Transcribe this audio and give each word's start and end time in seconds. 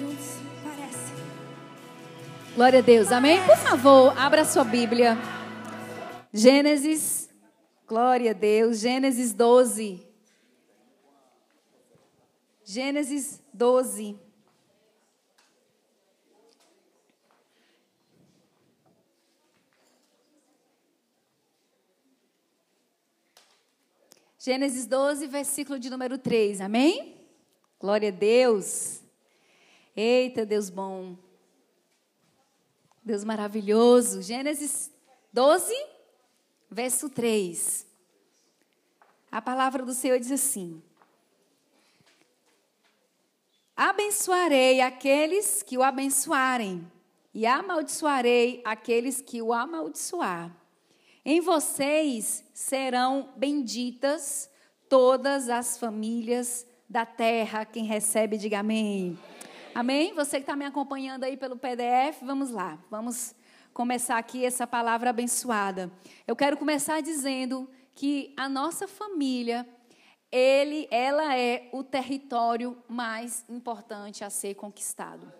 Juntos. 0.00 0.38
Parece. 0.64 1.12
Glória 2.54 2.78
a 2.78 2.82
Deus. 2.82 3.12
Amém? 3.12 3.38
Por 3.44 3.56
favor, 3.58 4.18
abra 4.18 4.46
sua 4.46 4.64
Bíblia. 4.64 5.14
Gênesis. 6.32 7.28
Glória 7.86 8.30
a 8.30 8.32
Deus. 8.32 8.78
Gênesis 8.78 9.34
12. 9.34 10.08
Gênesis 12.64 13.42
12. 13.52 14.18
Gênesis 24.38 24.86
12, 24.86 25.26
versículo 25.26 25.78
de 25.78 25.90
número 25.90 26.16
3. 26.16 26.62
Amém? 26.62 27.20
Glória 27.78 28.08
a 28.08 28.12
Deus. 28.12 29.02
Eita, 30.02 30.46
Deus 30.46 30.70
bom. 30.70 31.14
Deus 33.04 33.22
maravilhoso. 33.22 34.22
Gênesis 34.22 34.90
12, 35.30 35.74
verso 36.70 37.10
3. 37.10 37.86
A 39.30 39.42
palavra 39.42 39.84
do 39.84 39.92
Senhor 39.92 40.18
diz 40.18 40.32
assim: 40.32 40.82
Abençoarei 43.76 44.80
aqueles 44.80 45.62
que 45.62 45.76
o 45.76 45.82
abençoarem, 45.82 46.90
e 47.34 47.44
amaldiçoarei 47.44 48.62
aqueles 48.64 49.20
que 49.20 49.42
o 49.42 49.52
amaldiçoar. 49.52 50.50
Em 51.22 51.42
vocês 51.42 52.42
serão 52.54 53.34
benditas 53.36 54.48
todas 54.88 55.50
as 55.50 55.76
famílias 55.76 56.66
da 56.88 57.04
terra. 57.04 57.66
Quem 57.66 57.84
recebe, 57.84 58.38
diga 58.38 58.60
amém. 58.60 59.18
Amém? 59.28 59.49
Você 60.14 60.36
que 60.38 60.42
está 60.42 60.56
me 60.56 60.64
acompanhando 60.64 61.24
aí 61.24 61.36
pelo 61.36 61.56
PDF, 61.56 62.22
vamos 62.22 62.50
lá. 62.50 62.78
Vamos 62.90 63.34
começar 63.72 64.18
aqui 64.18 64.44
essa 64.44 64.66
palavra 64.66 65.10
abençoada. 65.10 65.90
Eu 66.26 66.34
quero 66.34 66.56
começar 66.56 67.00
dizendo 67.00 67.70
que 67.94 68.34
a 68.36 68.48
nossa 68.48 68.88
família, 68.88 69.66
ele, 70.30 70.88
ela 70.90 71.36
é 71.36 71.68
o 71.72 71.84
território 71.84 72.82
mais 72.88 73.44
importante 73.48 74.24
a 74.24 74.30
ser 74.30 74.54
conquistado. 74.54 75.32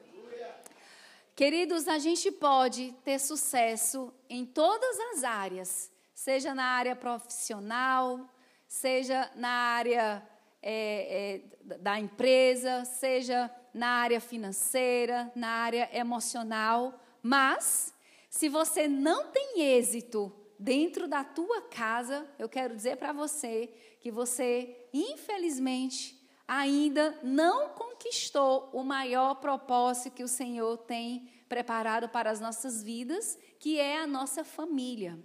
Queridos, 1.35 1.89
a 1.89 1.99
gente 1.99 2.31
pode 2.31 2.93
ter 3.05 3.19
sucesso 3.19 4.13
em 4.29 4.45
todas 4.45 4.99
as 5.13 5.25
áreas, 5.25 5.91
seja 6.15 6.55
na 6.55 6.65
área 6.65 6.95
profissional, 6.95 8.29
seja 8.69 9.31
na 9.35 9.49
área 9.49 10.23
é, 10.63 11.43
é, 11.67 11.77
da 11.79 11.99
empresa, 11.99 12.85
seja 12.85 13.51
na 13.73 13.89
área 13.89 14.21
financeira, 14.21 15.31
na 15.35 15.49
área 15.49 15.89
emocional, 15.93 17.01
mas 17.23 17.95
se 18.29 18.49
você 18.49 18.89
não 18.89 19.29
tem 19.29 19.61
êxito 19.61 20.33
dentro 20.59 21.09
da 21.09 21.25
tua 21.25 21.63
casa, 21.63 22.27
eu 22.39 22.49
quero 22.49 22.77
dizer 22.77 22.97
para 22.97 23.13
você 23.13 23.73
que 24.01 24.11
você, 24.11 24.89
infelizmente, 24.93 26.21
ainda 26.47 27.19
não 27.23 27.71
conquistou 27.71 28.69
o 28.73 28.83
maior 28.83 29.37
propósito 29.37 30.15
que 30.15 30.25
o 30.25 30.29
Senhor 30.29 30.77
tem 30.79 31.31
preparado 31.49 32.09
para 32.09 32.31
as 32.31 32.41
nossas 32.41 32.83
vidas, 32.83 33.39
que 33.59 33.79
é 33.79 33.99
a 33.99 34.07
nossa 34.07 34.45
família. 34.45 35.19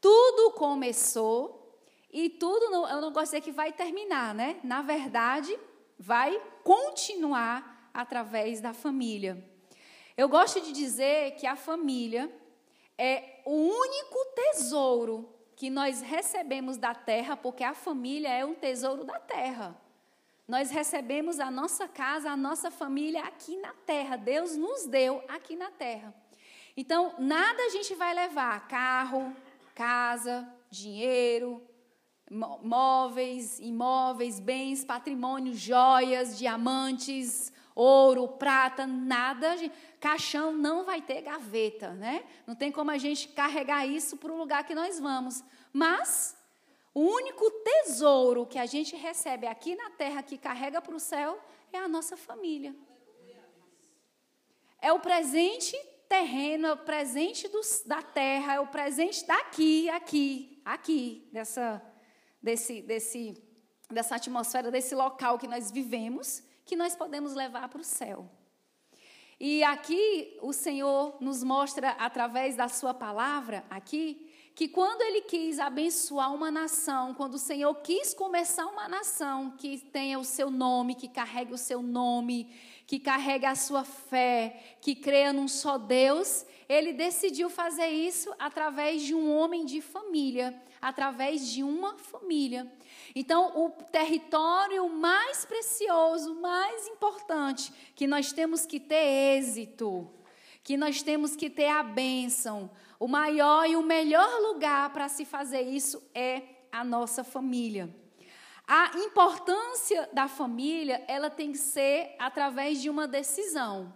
Tudo 0.00 0.52
começou 0.52 1.65
e 2.18 2.30
tudo, 2.30 2.64
eu 2.86 2.98
não 2.98 3.12
gosto 3.12 3.32
de 3.32 3.40
dizer 3.40 3.40
que 3.42 3.52
vai 3.52 3.70
terminar, 3.74 4.34
né? 4.34 4.58
Na 4.64 4.80
verdade, 4.80 5.54
vai 5.98 6.40
continuar 6.64 7.90
através 7.92 8.58
da 8.58 8.72
família. 8.72 9.44
Eu 10.16 10.26
gosto 10.26 10.58
de 10.62 10.72
dizer 10.72 11.32
que 11.32 11.46
a 11.46 11.54
família 11.56 12.34
é 12.96 13.42
o 13.44 13.52
único 13.52 14.18
tesouro 14.34 15.28
que 15.54 15.68
nós 15.68 16.00
recebemos 16.00 16.78
da 16.78 16.94
terra, 16.94 17.36
porque 17.36 17.62
a 17.62 17.74
família 17.74 18.30
é 18.30 18.46
um 18.46 18.54
tesouro 18.54 19.04
da 19.04 19.20
terra. 19.20 19.76
Nós 20.48 20.70
recebemos 20.70 21.38
a 21.38 21.50
nossa 21.50 21.86
casa, 21.86 22.30
a 22.30 22.36
nossa 22.36 22.70
família 22.70 23.24
aqui 23.24 23.58
na 23.58 23.74
terra. 23.84 24.16
Deus 24.16 24.56
nos 24.56 24.86
deu 24.86 25.22
aqui 25.28 25.54
na 25.54 25.70
terra. 25.70 26.14
Então, 26.74 27.14
nada 27.18 27.62
a 27.64 27.68
gente 27.68 27.94
vai 27.94 28.14
levar: 28.14 28.66
carro, 28.68 29.36
casa, 29.74 30.50
dinheiro, 30.70 31.62
móveis, 32.30 33.60
imóveis, 33.60 34.40
bens, 34.40 34.84
patrimônio, 34.84 35.54
joias, 35.54 36.36
diamantes, 36.36 37.52
ouro, 37.74 38.26
prata, 38.28 38.86
nada. 38.86 39.54
Caixão 40.00 40.52
não 40.52 40.84
vai 40.84 41.00
ter 41.00 41.22
gaveta, 41.22 41.92
né? 41.92 42.24
Não 42.46 42.54
tem 42.54 42.72
como 42.72 42.90
a 42.90 42.98
gente 42.98 43.28
carregar 43.28 43.86
isso 43.86 44.16
para 44.16 44.32
o 44.32 44.36
lugar 44.36 44.64
que 44.64 44.74
nós 44.74 44.98
vamos. 44.98 45.44
Mas 45.72 46.36
o 46.92 47.00
único 47.00 47.50
tesouro 47.50 48.46
que 48.46 48.58
a 48.58 48.66
gente 48.66 48.96
recebe 48.96 49.46
aqui 49.46 49.76
na 49.76 49.90
terra, 49.90 50.22
que 50.22 50.38
carrega 50.38 50.80
para 50.80 50.96
o 50.96 51.00
céu, 51.00 51.38
é 51.72 51.78
a 51.78 51.86
nossa 51.86 52.16
família. 52.16 52.74
É 54.80 54.92
o 54.92 55.00
presente 55.00 55.76
terreno, 56.08 56.66
é 56.66 56.72
o 56.72 56.76
presente 56.78 57.50
da 57.84 58.00
terra, 58.02 58.54
é 58.54 58.60
o 58.60 58.66
presente 58.68 59.26
daqui, 59.26 59.88
aqui, 59.90 60.60
aqui, 60.64 61.28
dessa, 61.32 61.82
desse, 62.46 62.80
desse, 62.80 63.42
dessa 63.90 64.14
atmosfera, 64.14 64.70
desse 64.70 64.94
local 64.94 65.36
que 65.36 65.48
nós 65.48 65.68
vivemos, 65.68 66.44
que 66.64 66.76
nós 66.76 66.94
podemos 66.94 67.34
levar 67.34 67.68
para 67.68 67.80
o 67.80 67.84
céu. 67.84 68.30
E 69.38 69.64
aqui 69.64 70.38
o 70.40 70.52
Senhor 70.52 71.16
nos 71.20 71.42
mostra, 71.42 71.90
através 71.90 72.54
da 72.54 72.68
Sua 72.68 72.94
palavra, 72.94 73.64
aqui, 73.68 74.25
que 74.56 74.66
quando 74.66 75.02
ele 75.02 75.20
quis 75.20 75.60
abençoar 75.60 76.32
uma 76.34 76.50
nação, 76.50 77.12
quando 77.12 77.34
o 77.34 77.38
Senhor 77.38 77.74
quis 77.82 78.14
começar 78.14 78.64
uma 78.64 78.88
nação 78.88 79.50
que 79.50 79.76
tenha 79.76 80.18
o 80.18 80.24
seu 80.24 80.50
nome, 80.50 80.94
que 80.94 81.08
carregue 81.08 81.52
o 81.52 81.58
seu 81.58 81.82
nome, 81.82 82.50
que 82.86 82.98
carregue 82.98 83.44
a 83.44 83.54
sua 83.54 83.84
fé, 83.84 84.78
que 84.80 84.94
creia 84.94 85.30
num 85.30 85.46
só 85.46 85.76
Deus, 85.76 86.46
ele 86.70 86.94
decidiu 86.94 87.50
fazer 87.50 87.88
isso 87.88 88.34
através 88.38 89.02
de 89.02 89.14
um 89.14 89.30
homem 89.30 89.66
de 89.66 89.82
família, 89.82 90.58
através 90.80 91.46
de 91.46 91.62
uma 91.62 91.98
família. 91.98 92.66
Então, 93.14 93.62
o 93.62 93.68
território 93.92 94.88
mais 94.88 95.44
precioso, 95.44 96.34
mais 96.36 96.88
importante, 96.88 97.70
que 97.94 98.06
nós 98.06 98.32
temos 98.32 98.64
que 98.64 98.80
ter 98.80 99.36
êxito, 99.36 100.10
que 100.64 100.78
nós 100.78 101.02
temos 101.02 101.36
que 101.36 101.50
ter 101.50 101.68
a 101.68 101.82
bênção, 101.82 102.70
o 102.98 103.06
maior 103.06 103.68
e 103.68 103.76
o 103.76 103.82
melhor 103.82 104.40
lugar 104.42 104.92
para 104.92 105.08
se 105.08 105.24
fazer 105.24 105.62
isso 105.62 106.02
é 106.14 106.42
a 106.72 106.84
nossa 106.84 107.22
família. 107.22 107.94
A 108.66 108.98
importância 108.98 110.08
da 110.12 110.26
família, 110.26 111.04
ela 111.06 111.30
tem 111.30 111.52
que 111.52 111.58
ser 111.58 112.16
através 112.18 112.82
de 112.82 112.90
uma 112.90 113.06
decisão. 113.06 113.94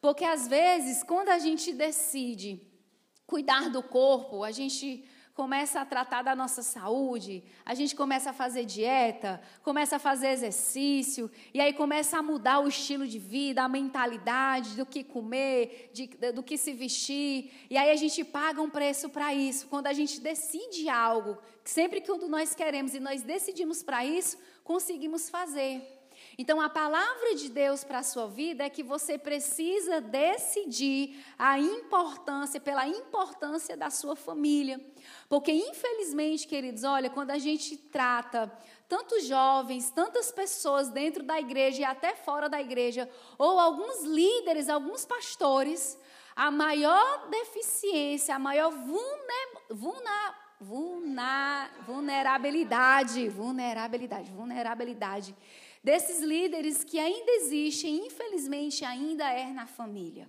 Porque 0.00 0.24
às 0.24 0.48
vezes, 0.48 1.04
quando 1.04 1.28
a 1.28 1.38
gente 1.38 1.72
decide 1.72 2.60
cuidar 3.26 3.70
do 3.70 3.82
corpo, 3.82 4.42
a 4.42 4.50
gente 4.50 5.04
começa 5.34 5.80
a 5.80 5.84
tratar 5.84 6.22
da 6.22 6.36
nossa 6.36 6.62
saúde, 6.62 7.42
a 7.64 7.74
gente 7.74 7.96
começa 7.96 8.30
a 8.30 8.32
fazer 8.32 8.64
dieta, 8.64 9.40
começa 9.62 9.96
a 9.96 9.98
fazer 9.98 10.28
exercício, 10.28 11.30
e 11.54 11.60
aí 11.60 11.72
começa 11.72 12.18
a 12.18 12.22
mudar 12.22 12.60
o 12.60 12.68
estilo 12.68 13.06
de 13.06 13.18
vida, 13.18 13.62
a 13.62 13.68
mentalidade 13.68 14.76
do 14.76 14.84
que 14.84 15.02
comer, 15.02 15.90
de, 15.92 16.06
do 16.32 16.42
que 16.42 16.58
se 16.58 16.72
vestir, 16.72 17.50
e 17.70 17.78
aí 17.78 17.90
a 17.90 17.96
gente 17.96 18.22
paga 18.24 18.60
um 18.60 18.68
preço 18.68 19.08
para 19.08 19.32
isso. 19.32 19.68
Quando 19.68 19.86
a 19.86 19.92
gente 19.92 20.20
decide 20.20 20.88
algo, 20.88 21.38
sempre 21.64 22.00
que 22.00 22.12
nós 22.28 22.54
queremos 22.54 22.94
e 22.94 23.00
nós 23.00 23.22
decidimos 23.22 23.82
para 23.82 24.04
isso, 24.04 24.36
conseguimos 24.62 25.30
fazer. 25.30 26.01
Então, 26.42 26.60
a 26.60 26.68
palavra 26.68 27.36
de 27.36 27.48
Deus 27.48 27.84
para 27.84 28.00
a 28.00 28.02
sua 28.02 28.26
vida 28.26 28.64
é 28.64 28.68
que 28.68 28.82
você 28.82 29.16
precisa 29.16 30.00
decidir 30.00 31.24
a 31.38 31.56
importância, 31.56 32.60
pela 32.60 32.84
importância 32.84 33.76
da 33.76 33.90
sua 33.90 34.16
família. 34.16 34.80
Porque, 35.28 35.52
infelizmente, 35.52 36.48
queridos, 36.48 36.82
olha, 36.82 37.08
quando 37.08 37.30
a 37.30 37.38
gente 37.38 37.76
trata 37.76 38.52
tantos 38.88 39.24
jovens, 39.24 39.92
tantas 39.92 40.32
pessoas 40.32 40.88
dentro 40.88 41.22
da 41.22 41.38
igreja 41.38 41.82
e 41.82 41.84
até 41.84 42.16
fora 42.16 42.48
da 42.48 42.60
igreja, 42.60 43.08
ou 43.38 43.60
alguns 43.60 44.02
líderes, 44.02 44.68
alguns 44.68 45.04
pastores, 45.04 45.96
a 46.34 46.50
maior 46.50 47.30
deficiência, 47.30 48.34
a 48.34 48.38
maior 48.40 48.72
vulner, 48.72 50.34
vulnerabilidade, 51.86 53.28
vulnerabilidade, 53.28 54.28
vulnerabilidade 54.32 55.36
desses 55.82 56.20
líderes 56.20 56.84
que 56.84 56.98
ainda 56.98 57.32
existem, 57.32 58.06
infelizmente 58.06 58.84
ainda 58.84 59.28
é 59.30 59.46
na 59.52 59.66
família. 59.66 60.28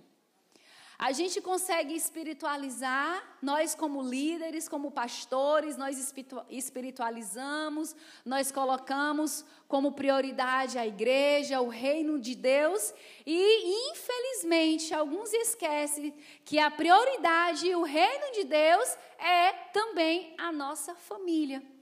A 0.96 1.10
gente 1.10 1.40
consegue 1.40 1.94
espiritualizar, 1.94 3.36
nós 3.42 3.74
como 3.74 4.00
líderes, 4.00 4.68
como 4.68 4.92
pastores, 4.92 5.76
nós 5.76 6.14
espiritualizamos, 6.48 7.96
nós 8.24 8.52
colocamos 8.52 9.44
como 9.66 9.92
prioridade 9.92 10.78
a 10.78 10.86
igreja, 10.86 11.60
o 11.60 11.68
reino 11.68 12.18
de 12.18 12.36
Deus, 12.36 12.94
e 13.26 13.90
infelizmente 13.90 14.94
alguns 14.94 15.32
esquecem 15.32 16.14
que 16.44 16.60
a 16.60 16.70
prioridade 16.70 17.66
e 17.66 17.74
o 17.74 17.82
reino 17.82 18.32
de 18.32 18.44
Deus 18.44 18.96
é 19.18 19.52
também 19.72 20.32
a 20.38 20.52
nossa 20.52 20.94
família. 20.94 21.73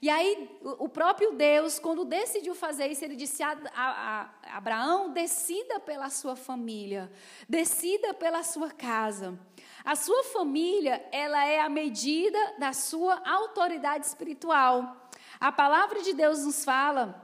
E 0.00 0.10
aí, 0.10 0.58
o 0.62 0.88
próprio 0.88 1.32
Deus, 1.32 1.78
quando 1.78 2.04
decidiu 2.04 2.54
fazer 2.54 2.88
isso, 2.88 3.04
ele 3.04 3.16
disse 3.16 3.42
a, 3.42 3.56
a, 3.74 4.30
a 4.44 4.56
Abraão: 4.56 5.12
decida 5.12 5.80
pela 5.80 6.10
sua 6.10 6.36
família, 6.36 7.10
decida 7.48 8.12
pela 8.12 8.42
sua 8.42 8.70
casa. 8.70 9.38
A 9.84 9.94
sua 9.94 10.24
família, 10.24 11.02
ela 11.12 11.46
é 11.46 11.60
a 11.60 11.68
medida 11.68 12.38
da 12.58 12.72
sua 12.72 13.22
autoridade 13.24 14.06
espiritual. 14.06 15.08
A 15.38 15.52
palavra 15.52 16.02
de 16.02 16.12
Deus 16.12 16.44
nos 16.44 16.64
fala 16.64 17.22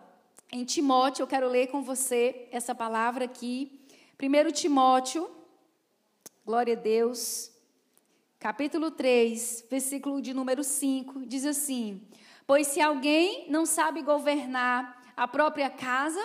em 0.50 0.64
Timóteo, 0.64 1.22
eu 1.22 1.26
quero 1.26 1.48
ler 1.48 1.68
com 1.68 1.82
você 1.82 2.48
essa 2.50 2.75
palavra 2.75 3.25
aqui. 3.25 3.80
1 4.22 4.52
Timóteo, 4.52 5.30
glória 6.44 6.75
a 6.75 6.78
Deus, 6.78 7.50
capítulo 8.38 8.90
3, 8.90 9.64
versículo 9.70 10.22
de 10.22 10.32
número 10.32 10.62
5, 10.62 11.26
diz 11.26 11.44
assim: 11.44 12.00
Pois 12.46 12.66
se 12.66 12.80
alguém 12.80 13.46
não 13.48 13.64
sabe 13.64 14.02
governar 14.02 15.00
a 15.16 15.28
própria 15.28 15.70
casa, 15.70 16.20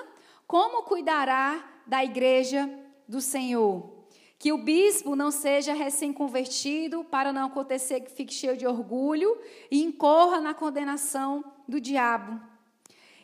como 0.47 0.83
cuidará 0.83 1.63
da 1.85 2.03
igreja 2.03 2.69
do 3.07 3.21
Senhor? 3.21 3.95
Que 4.39 4.51
o 4.51 4.57
bispo 4.57 5.15
não 5.15 5.31
seja 5.31 5.73
recém-convertido, 5.73 7.03
para 7.03 7.33
não 7.33 7.47
acontecer 7.47 8.01
que 8.01 8.11
fique 8.11 8.33
cheio 8.33 8.55
de 8.55 8.67
orgulho 8.67 9.37
e 9.71 9.83
incorra 9.83 10.39
na 10.39 10.53
condenação 10.53 11.43
do 11.67 11.81
diabo. 11.81 12.39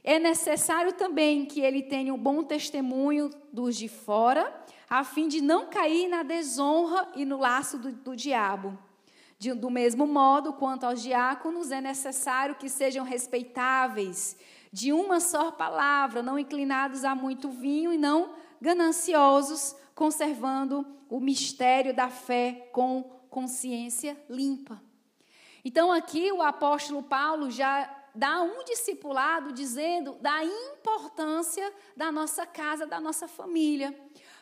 É 0.03 0.19
necessário 0.19 0.91
também 0.93 1.45
que 1.45 1.61
ele 1.61 1.81
tenha 1.81 2.13
um 2.13 2.17
bom 2.17 2.43
testemunho 2.43 3.29
dos 3.53 3.77
de 3.77 3.87
fora, 3.87 4.53
a 4.89 5.03
fim 5.03 5.27
de 5.27 5.39
não 5.39 5.67
cair 5.67 6.09
na 6.09 6.23
desonra 6.23 7.07
e 7.15 7.23
no 7.23 7.39
laço 7.39 7.77
do, 7.77 7.91
do 7.91 8.15
diabo. 8.15 8.77
De, 9.43 9.53
do 9.53 9.69
mesmo 9.69 10.07
modo, 10.07 10.53
quanto 10.53 10.85
aos 10.85 11.01
diáconos, 11.01 11.69
é 11.69 11.81
necessário 11.81 12.55
que 12.55 12.69
sejam 12.69 13.03
respeitáveis, 13.03 14.37
de 14.71 14.93
uma 14.93 15.19
só 15.19 15.51
palavra, 15.51 16.23
não 16.23 16.39
inclinados 16.39 17.03
a 17.03 17.13
muito 17.13 17.49
vinho 17.49 17.91
e 17.91 17.97
não 17.97 18.35
gananciosos, 18.61 19.75
conservando 19.93 20.87
o 21.09 21.19
mistério 21.19 21.93
da 21.93 22.09
fé 22.09 22.69
com 22.71 23.03
consciência 23.29 24.17
limpa. 24.29 24.81
Então, 25.65 25.91
aqui 25.91 26.31
o 26.31 26.41
apóstolo 26.41 27.03
Paulo 27.03 27.51
já 27.51 27.93
dá 28.15 28.41
um 28.41 28.63
discipulado 28.63 29.51
dizendo 29.51 30.13
da 30.21 30.41
importância 30.41 31.69
da 31.97 32.13
nossa 32.13 32.45
casa, 32.45 32.87
da 32.87 33.01
nossa 33.01 33.27
família, 33.27 33.93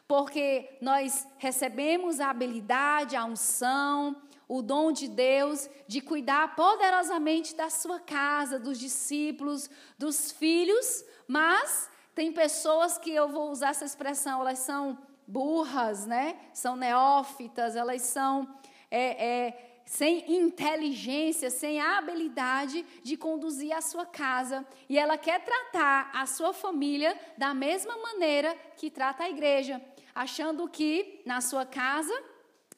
porque 0.07 0.77
nós 0.79 1.27
recebemos 1.39 2.19
a 2.19 2.29
habilidade, 2.29 3.15
a 3.15 3.25
unção, 3.25 4.15
o 4.51 4.61
dom 4.61 4.91
de 4.91 5.07
Deus 5.07 5.69
de 5.87 6.01
cuidar 6.01 6.57
poderosamente 6.57 7.55
da 7.55 7.69
sua 7.69 8.01
casa, 8.01 8.59
dos 8.59 8.77
discípulos, 8.77 9.69
dos 9.97 10.29
filhos, 10.29 11.05
mas 11.25 11.89
tem 12.13 12.33
pessoas 12.33 12.97
que 12.97 13.09
eu 13.09 13.29
vou 13.29 13.49
usar 13.49 13.69
essa 13.69 13.85
expressão, 13.85 14.41
elas 14.41 14.59
são 14.59 14.97
burras, 15.25 16.05
né? 16.05 16.37
São 16.53 16.75
neófitas, 16.75 17.77
elas 17.77 18.01
são 18.01 18.53
é, 18.91 19.25
é, 19.25 19.81
sem 19.85 20.29
inteligência, 20.29 21.49
sem 21.49 21.79
habilidade 21.79 22.85
de 23.01 23.15
conduzir 23.15 23.71
a 23.71 23.79
sua 23.79 24.05
casa. 24.05 24.67
E 24.89 24.99
ela 24.99 25.17
quer 25.17 25.45
tratar 25.45 26.11
a 26.13 26.25
sua 26.25 26.51
família 26.51 27.17
da 27.37 27.53
mesma 27.53 27.95
maneira 27.95 28.53
que 28.75 28.91
trata 28.91 29.23
a 29.23 29.29
igreja, 29.29 29.81
achando 30.13 30.67
que 30.67 31.21
na 31.25 31.39
sua 31.39 31.65
casa 31.65 32.13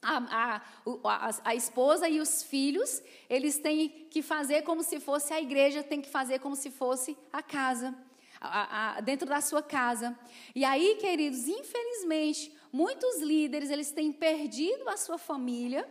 a, 0.04 0.62
a, 1.04 1.32
a, 1.46 1.56
esposa 1.56 2.08
e 2.10 2.20
os 2.20 2.44
filhos, 2.44 3.02
eles 3.30 3.58
têm 3.58 3.90
que 4.10 4.22
fazer 4.22 4.64
como 4.64 4.84
se 4.84 5.00
fosse 5.00 5.34
a 5.34 5.42
igreja, 5.42 5.82
tem 5.82 6.02
que 6.02 6.10
fazer 6.10 6.40
como 6.40 6.56
se 6.56 6.70
fosse 6.70 7.18
a 7.32 7.42
casa, 7.42 7.96
a, 8.40 9.00
dentro 9.02 9.28
da 9.28 9.42
sua 9.42 9.64
casa. 9.64 10.18
E 10.54 10.66
aí, 10.66 10.98
queridos, 11.00 11.48
infelizmente, 11.48 12.54
muitos 12.72 13.22
líderes, 13.22 13.70
eles 13.70 13.92
têm 13.92 14.12
perdido 14.12 14.90
a 14.90 14.98
sua 14.98 15.18
família, 15.18 15.90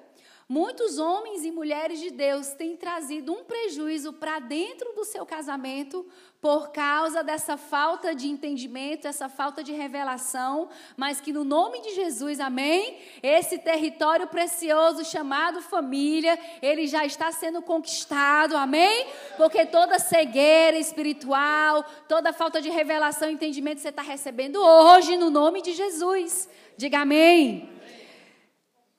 Muitos 0.49 0.99
homens 0.99 1.45
e 1.45 1.51
mulheres 1.51 2.01
de 2.01 2.11
Deus 2.11 2.49
têm 2.49 2.77
trazido 2.77 3.33
um 3.33 3.45
prejuízo 3.45 4.13
para 4.13 4.39
dentro 4.39 4.93
do 4.93 5.05
seu 5.05 5.25
casamento 5.25 6.07
por 6.41 6.73
causa 6.73 7.23
dessa 7.23 7.57
falta 7.57 8.13
de 8.15 8.27
entendimento, 8.29 9.07
essa 9.07 9.29
falta 9.29 9.63
de 9.63 9.73
revelação, 9.73 10.69
mas 10.97 11.21
que 11.21 11.33
no 11.33 11.45
nome 11.45 11.81
de 11.81 11.95
Jesus, 11.95 12.41
amém? 12.41 12.99
Esse 13.23 13.59
território 13.59 14.27
precioso 14.27 15.05
chamado 15.05 15.63
família, 15.63 16.37
ele 16.61 16.89
já 16.89 17.07
está 17.07 17.31
sendo 17.31 17.63
conquistado, 17.63 18.57
amém? 18.57 19.07
Porque 19.37 19.65
toda 19.65 20.01
cegueira 20.01 20.77
espiritual, 20.77 21.85
toda 22.09 22.33
falta 22.33 22.61
de 22.61 22.71
revelação 22.71 23.31
e 23.31 23.35
entendimento 23.35 23.81
você 23.81 23.91
está 23.91 24.03
recebendo 24.03 24.57
hoje 24.57 25.17
no 25.17 25.31
nome 25.31 25.63
de 25.63 25.73
Jesus. 25.73 26.49
Diga 26.77 27.03
amém. 27.03 27.71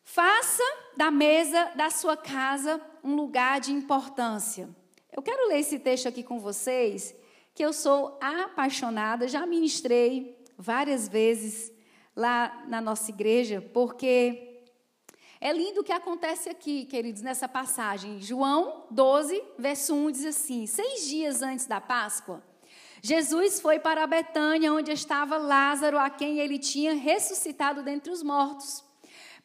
Faça 0.06 0.63
da 0.95 1.12
mesa 1.12 1.72
da 1.75 1.90
sua 1.90 2.16
casa 2.16 2.81
um 3.04 3.16
lugar 3.16 3.60
de 3.60 3.72
importância. 3.72 4.69
Eu 5.12 5.22
quero 5.22 5.48
ler 5.48 5.60
esse 5.60 5.80
texto 5.80 6.07
aqui 6.07 6.24
com 6.24 6.40
vocês, 6.40 7.16
que 7.54 7.63
eu 7.63 7.72
sou 7.72 8.18
apaixonada, 8.22 9.28
já 9.28 9.45
ministrei 9.45 10.44
várias 10.57 11.07
vezes 11.07 11.72
lá 12.16 12.63
na 12.68 12.81
nossa 12.81 13.12
igreja, 13.12 13.62
porque 13.74 14.62
é 15.40 15.51
lindo 15.51 15.81
o 15.81 15.84
que 15.84 15.92
acontece 15.92 16.50
aqui, 16.50 16.86
queridos, 16.86 17.22
nessa 17.22 17.48
passagem. 17.48 18.22
João 18.22 18.86
12, 18.90 19.44
verso 19.57 19.94
1 19.94 20.12
diz 20.12 20.25
assim: 20.25 20.66
Seis 20.66 21.07
dias 21.07 21.42
antes 21.42 21.66
da 21.66 21.81
Páscoa, 21.81 22.42
Jesus 23.01 23.60
foi 23.60 23.80
para 23.80 24.07
Betânia, 24.07 24.72
onde 24.72 24.92
estava 24.92 25.38
Lázaro, 25.38 26.00
a 26.00 26.10
quem 26.10 26.40
ele 26.40 26.57
tinha 26.57 26.94
ressuscitado 26.94 27.83
dentre 27.83 28.12
os 28.12 28.23
mortos. 28.23 28.83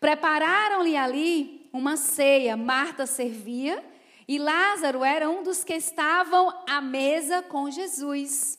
Prepararam-lhe 0.01 0.97
ali 0.97 1.69
uma 1.73 1.97
ceia. 1.97 2.57
Marta 2.57 3.07
servia 3.07 3.85
e 4.27 4.39
Lázaro 4.39 5.03
era 5.03 5.29
um 5.29 5.43
dos 5.43 5.65
que 5.65 5.75
estavam 5.75 6.53
à 6.69 6.81
mesa 6.81 7.43
com 7.43 7.71
Jesus. 7.71 8.59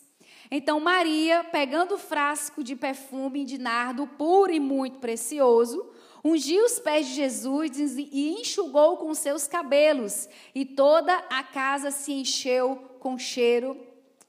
Então 0.50 0.80
Maria, 0.80 1.44
pegando 1.44 1.94
o 1.94 2.00
frasco 2.00 2.64
de 2.64 2.76
perfume 2.76 3.46
de 3.46 3.60
nardo 3.60 4.08
puro 4.08 4.52
e 4.52 4.60
muito 4.60 4.98
precioso, 4.98 5.88
ungiu 6.26 6.66
os 6.66 6.80
pés 6.80 7.08
de 7.08 7.14
Jesus 7.14 7.98
e 7.98 8.30
enxugou 8.40 8.98
com 8.98 9.14
seus 9.14 9.48
cabelos, 9.48 10.28
e 10.56 10.66
toda 10.66 11.16
a 11.30 11.44
casa 11.44 11.92
se 11.92 12.12
encheu 12.12 12.76
com 13.00 13.18
cheiro 13.18 13.80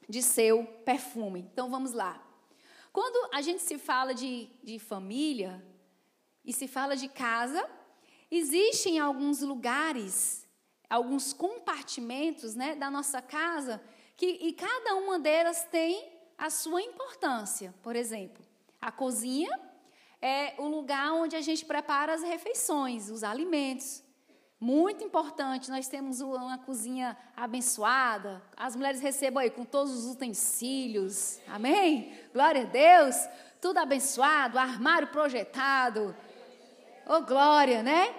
de 0.07 0.21
seu 0.21 0.63
perfume. 0.85 1.39
Então 1.51 1.69
vamos 1.71 1.91
lá. 1.91 2.21
Quando 2.93 3.33
a 3.33 3.41
gente 3.41 3.61
se 3.63 3.77
fala 3.77 4.13
de, 4.13 4.47
de 4.63 4.77
família, 4.77 5.63
e 6.43 6.51
se 6.51 6.67
fala 6.67 6.95
de 6.95 7.07
casa, 7.07 7.67
existem 8.29 8.99
alguns 8.99 9.41
lugares, 9.41 10.47
alguns 10.89 11.33
compartimentos 11.33 12.55
né, 12.55 12.75
da 12.75 12.89
nossa 12.89 13.21
casa, 13.21 13.81
que, 14.17 14.25
e 14.25 14.53
cada 14.53 14.95
uma 14.95 15.19
delas 15.19 15.65
tem 15.65 16.11
a 16.37 16.49
sua 16.49 16.81
importância. 16.81 17.73
Por 17.83 17.95
exemplo, 17.95 18.43
a 18.81 18.91
cozinha 18.91 19.49
é 20.21 20.55
o 20.57 20.67
lugar 20.67 21.13
onde 21.13 21.35
a 21.35 21.41
gente 21.41 21.65
prepara 21.65 22.13
as 22.13 22.23
refeições, 22.23 23.09
os 23.09 23.23
alimentos. 23.23 24.03
Muito 24.59 25.03
importante, 25.03 25.71
nós 25.71 25.87
temos 25.87 26.21
uma 26.21 26.57
cozinha 26.59 27.17
abençoada. 27.35 28.43
As 28.55 28.75
mulheres 28.75 29.01
recebam 29.01 29.41
aí 29.41 29.49
com 29.49 29.65
todos 29.65 29.91
os 29.91 30.13
utensílios. 30.13 31.39
Amém? 31.47 32.13
Glória 32.31 32.61
a 32.61 32.65
Deus. 32.65 33.15
Tudo 33.59 33.79
abençoado, 33.79 34.59
armário 34.59 35.07
projetado, 35.07 36.15
oh, 37.07 37.21
glória, 37.21 37.81
né? 37.83 38.13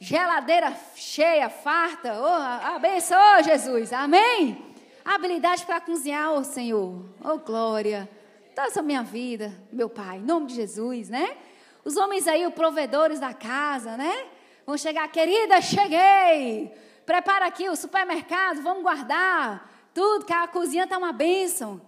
Geladeira 0.00 0.72
cheia, 0.94 1.48
farta. 1.48 2.14
Oh, 2.20 2.74
abençoa, 2.74 3.42
Jesus. 3.42 3.92
Amém? 3.92 4.74
Habilidade 5.04 5.64
para 5.66 5.80
cozinhar, 5.80 6.32
oh, 6.32 6.44
Senhor. 6.44 7.04
Oh, 7.24 7.38
glória. 7.38 8.08
Toda 8.54 8.68
essa 8.68 8.82
minha 8.82 9.02
vida, 9.02 9.52
meu 9.72 9.88
Pai, 9.88 10.18
em 10.18 10.24
nome 10.24 10.46
de 10.46 10.54
Jesus, 10.54 11.08
né? 11.08 11.36
Os 11.84 11.96
homens 11.96 12.26
aí, 12.28 12.46
os 12.46 12.54
provedores 12.54 13.20
da 13.20 13.32
casa, 13.32 13.96
né? 13.96 14.26
Vão 14.66 14.76
chegar, 14.76 15.08
querida, 15.08 15.60
cheguei. 15.60 16.72
Prepara 17.06 17.46
aqui 17.46 17.68
o 17.68 17.76
supermercado, 17.76 18.62
vamos 18.62 18.82
guardar 18.82 19.68
tudo, 19.94 20.24
que 20.24 20.32
a 20.32 20.46
cozinha 20.46 20.84
está 20.84 20.96
uma 20.96 21.12
bênção. 21.12 21.80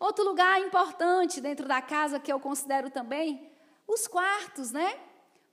Outro 0.00 0.24
lugar 0.24 0.60
importante 0.60 1.40
dentro 1.40 1.68
da 1.68 1.80
casa 1.80 2.18
que 2.18 2.32
eu 2.32 2.40
considero 2.40 2.90
também, 2.90 3.48
os 3.86 4.08
quartos, 4.08 4.72
né? 4.72 4.92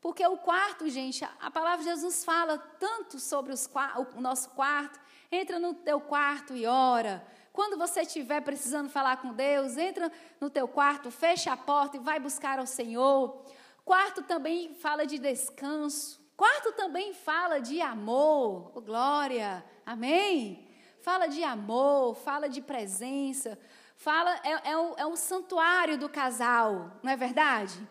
Porque 0.02 0.26
o 0.26 0.36
quarto, 0.36 0.90
gente, 0.90 1.24
a 1.40 1.52
palavra 1.52 1.96
de 1.96 2.02
nos 2.02 2.26
fala 2.26 2.58
tanto 2.58 3.20
sobre 3.20 3.54
os, 3.54 3.70
o 4.18 4.20
nosso 4.20 4.50
quarto. 4.50 5.00
Entra 5.32 5.60
no 5.60 5.76
teu 5.76 6.02
quarto 6.02 6.56
e 6.56 6.66
ora. 6.66 7.24
Quando 7.54 7.78
você 7.78 8.02
estiver 8.02 8.42
precisando 8.42 8.90
falar 8.90 9.18
com 9.18 9.32
Deus, 9.32 9.78
entra 9.78 10.12
no 10.40 10.50
teu 10.50 10.68
quarto, 10.68 11.12
fecha 11.12 11.54
a 11.54 11.58
porta 11.58 11.98
e 11.98 12.00
vai 12.00 12.20
buscar 12.20 12.58
ao 12.58 12.66
Senhor. 12.66 13.46
Quarto 13.86 14.24
também 14.24 14.74
fala 14.74 15.06
de 15.06 15.20
descanso. 15.20 16.20
Quarto 16.36 16.72
também 16.72 17.14
fala 17.14 17.60
de 17.60 17.80
amor. 17.80 18.72
Oh, 18.74 18.82
glória. 18.82 19.64
Amém? 19.86 20.68
Fala 21.02 21.28
de 21.28 21.44
amor, 21.44 22.16
fala 22.16 22.50
de 22.50 22.62
presença. 22.62 23.60
Fala, 23.96 24.36
é, 24.44 24.72
é, 24.72 24.78
o, 24.78 24.96
é 24.98 25.06
o 25.06 25.16
santuário 25.16 25.96
do 25.96 26.10
casal, 26.10 27.00
não 27.04 27.12
é 27.12 27.16
verdade? 27.16 27.88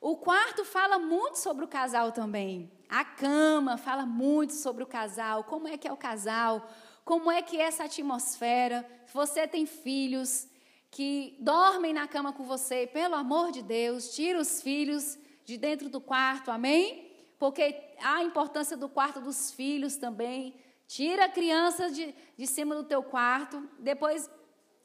O 0.00 0.16
quarto 0.16 0.64
fala 0.64 0.98
muito 0.98 1.36
sobre 1.38 1.64
o 1.64 1.68
casal 1.68 2.12
também. 2.12 2.70
A 2.88 3.04
cama 3.04 3.76
fala 3.76 4.06
muito 4.06 4.52
sobre 4.52 4.82
o 4.82 4.86
casal, 4.86 5.44
como 5.44 5.66
é 5.68 5.76
que 5.76 5.88
é 5.88 5.92
o 5.92 5.96
casal, 5.96 6.70
como 7.04 7.30
é 7.30 7.42
que 7.42 7.58
é 7.58 7.64
essa 7.64 7.84
atmosfera. 7.84 8.88
Se 9.06 9.12
você 9.12 9.46
tem 9.46 9.66
filhos 9.66 10.46
que 10.90 11.36
dormem 11.40 11.92
na 11.92 12.06
cama 12.06 12.32
com 12.32 12.44
você, 12.44 12.86
pelo 12.86 13.14
amor 13.14 13.50
de 13.50 13.62
Deus, 13.62 14.14
tira 14.14 14.38
os 14.38 14.62
filhos 14.62 15.18
de 15.44 15.56
dentro 15.56 15.88
do 15.88 16.00
quarto, 16.00 16.50
amém? 16.50 17.10
Porque 17.38 17.74
a 18.00 18.22
importância 18.22 18.76
do 18.76 18.88
quarto 18.88 19.20
dos 19.20 19.50
filhos 19.50 19.96
também. 19.96 20.54
Tira 20.86 21.26
a 21.26 21.28
criança 21.28 21.90
de, 21.90 22.14
de 22.36 22.46
cima 22.46 22.74
do 22.74 22.84
teu 22.84 23.02
quarto. 23.02 23.68
Depois 23.78 24.30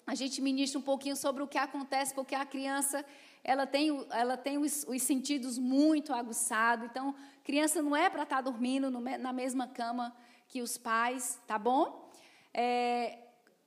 a 0.05 0.15
gente 0.15 0.41
ministra 0.41 0.79
um 0.79 0.83
pouquinho 0.83 1.15
sobre 1.15 1.41
o 1.41 1.47
que 1.47 1.57
acontece, 1.57 2.13
porque 2.13 2.35
a 2.35 2.45
criança 2.45 3.05
ela 3.43 3.67
tem, 3.67 4.05
ela 4.11 4.37
tem 4.37 4.57
os, 4.57 4.85
os 4.87 5.01
sentidos 5.01 5.57
muito 5.57 6.13
aguçados. 6.13 6.85
Então, 6.85 7.13
criança 7.43 7.81
não 7.81 7.95
é 7.95 8.09
para 8.09 8.23
estar 8.23 8.37
tá 8.37 8.41
dormindo 8.41 8.89
no, 8.89 9.01
na 9.01 9.33
mesma 9.33 9.67
cama 9.67 10.15
que 10.47 10.61
os 10.61 10.77
pais, 10.77 11.41
tá 11.45 11.59
bom? 11.59 12.09
É, 12.53 13.19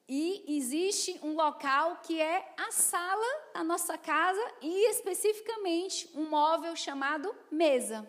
e 0.08 0.56
existe 0.56 1.18
um 1.22 1.34
local 1.34 2.00
que 2.02 2.20
é 2.20 2.54
a 2.56 2.70
sala 2.70 3.50
da 3.52 3.64
nossa 3.64 3.98
casa 3.98 4.40
e 4.62 4.88
especificamente 4.90 6.08
um 6.14 6.28
móvel 6.28 6.74
chamado 6.76 7.34
mesa. 7.50 8.08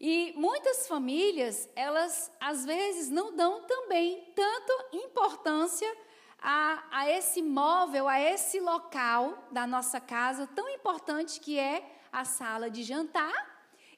E 0.00 0.32
muitas 0.36 0.86
famílias, 0.86 1.68
elas 1.74 2.30
às 2.38 2.64
vezes 2.64 3.10
não 3.10 3.34
dão 3.34 3.62
também 3.62 4.32
tanto 4.34 4.96
importância 4.96 5.90
a, 6.38 6.84
a 6.90 7.10
esse 7.10 7.42
móvel, 7.42 8.08
a 8.08 8.20
esse 8.20 8.60
local 8.60 9.48
da 9.50 9.66
nossa 9.66 10.00
casa 10.00 10.46
tão 10.48 10.68
importante 10.68 11.40
que 11.40 11.58
é 11.58 11.84
a 12.12 12.24
sala 12.24 12.70
de 12.70 12.82
jantar 12.82 13.32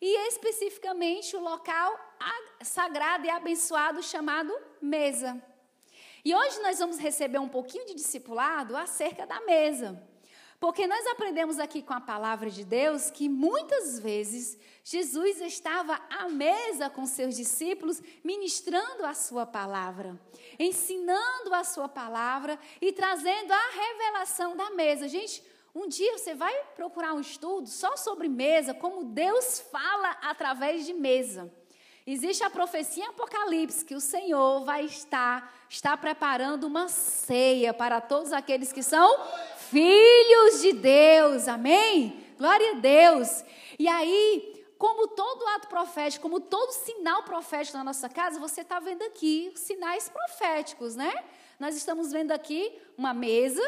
e 0.00 0.28
especificamente 0.28 1.36
o 1.36 1.40
local 1.40 1.98
sagrado 2.62 3.26
e 3.26 3.30
abençoado 3.30 4.02
chamado 4.02 4.52
mesa. 4.80 5.42
E 6.24 6.34
hoje 6.34 6.60
nós 6.60 6.78
vamos 6.78 6.98
receber 6.98 7.38
um 7.38 7.48
pouquinho 7.48 7.86
de 7.86 7.94
discipulado 7.94 8.76
acerca 8.76 9.26
da 9.26 9.40
mesa. 9.42 10.02
Porque 10.60 10.88
nós 10.88 11.06
aprendemos 11.06 11.60
aqui 11.60 11.82
com 11.82 11.92
a 11.92 12.00
palavra 12.00 12.50
de 12.50 12.64
Deus 12.64 13.10
que 13.10 13.28
muitas 13.28 14.00
vezes 14.00 14.58
Jesus 14.82 15.40
estava 15.40 16.00
à 16.10 16.28
mesa 16.28 16.90
com 16.90 17.06
seus 17.06 17.36
discípulos, 17.36 18.02
ministrando 18.24 19.06
a 19.06 19.14
sua 19.14 19.46
palavra, 19.46 20.20
ensinando 20.58 21.54
a 21.54 21.62
sua 21.62 21.88
palavra 21.88 22.58
e 22.80 22.92
trazendo 22.92 23.52
a 23.52 23.70
revelação 23.70 24.56
da 24.56 24.70
mesa. 24.70 25.06
Gente, 25.06 25.44
um 25.72 25.86
dia 25.86 26.18
você 26.18 26.34
vai 26.34 26.52
procurar 26.74 27.12
um 27.14 27.20
estudo 27.20 27.68
só 27.68 27.96
sobre 27.96 28.28
mesa, 28.28 28.74
como 28.74 29.04
Deus 29.04 29.60
fala 29.60 30.10
através 30.22 30.84
de 30.84 30.92
mesa. 30.92 31.52
Existe 32.04 32.42
a 32.42 32.50
profecia 32.50 33.04
em 33.04 33.08
Apocalipse 33.08 33.84
que 33.84 33.94
o 33.94 34.00
Senhor 34.00 34.64
vai 34.64 34.86
estar 34.86 35.54
está 35.68 35.96
preparando 35.96 36.64
uma 36.64 36.88
ceia 36.88 37.74
para 37.74 38.00
todos 38.00 38.32
aqueles 38.32 38.72
que 38.72 38.82
são 38.82 39.14
filhos 39.70 40.62
de 40.62 40.72
Deus. 40.72 41.48
Amém? 41.48 42.24
Glória 42.38 42.72
a 42.72 42.74
Deus. 42.74 43.44
E 43.78 43.86
aí, 43.86 44.64
como 44.78 45.08
todo 45.08 45.46
ato 45.48 45.68
profético, 45.68 46.22
como 46.22 46.40
todo 46.40 46.72
sinal 46.72 47.22
profético 47.22 47.76
na 47.76 47.84
nossa 47.84 48.08
casa, 48.08 48.40
você 48.40 48.62
está 48.62 48.80
vendo 48.80 49.02
aqui 49.02 49.52
sinais 49.54 50.08
proféticos, 50.08 50.96
né? 50.96 51.12
Nós 51.58 51.76
estamos 51.76 52.12
vendo 52.12 52.32
aqui 52.32 52.72
uma 52.96 53.12
mesa 53.12 53.62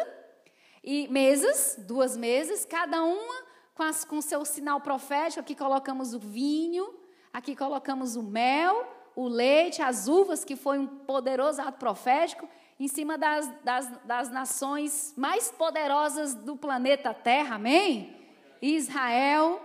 e 0.83 1.09
mesas, 1.09 1.77
duas 1.79 2.17
mesas, 2.17 2.65
cada 2.65 3.03
uma 3.03 3.35
com, 3.75 3.83
as, 3.83 4.05
com 4.05 4.21
seu 4.21 4.45
sinal 4.45 4.81
profético. 4.81 5.41
Aqui 5.41 5.55
colocamos 5.55 6.15
o 6.15 6.19
vinho, 6.19 6.95
aqui 7.33 7.55
colocamos 7.55 8.17
o 8.17 8.23
mel, 8.23 8.87
o 9.15 9.29
leite, 9.29 9.83
as 9.83 10.09
uvas, 10.09 10.45
que 10.45 10.57
foi 10.57 10.79
um 10.79 10.87
poderoso 10.87 11.61
ato 11.61 11.79
profético 11.79 12.49
em 12.81 12.89
cima 12.89 13.19
das, 13.19 13.47
das, 13.63 13.89
das 14.05 14.31
nações 14.31 15.13
mais 15.15 15.51
poderosas 15.51 16.35
do 16.35 16.57
planeta 16.57 17.13
Terra, 17.13 17.57
amém? 17.57 18.17
Israel 18.63 19.61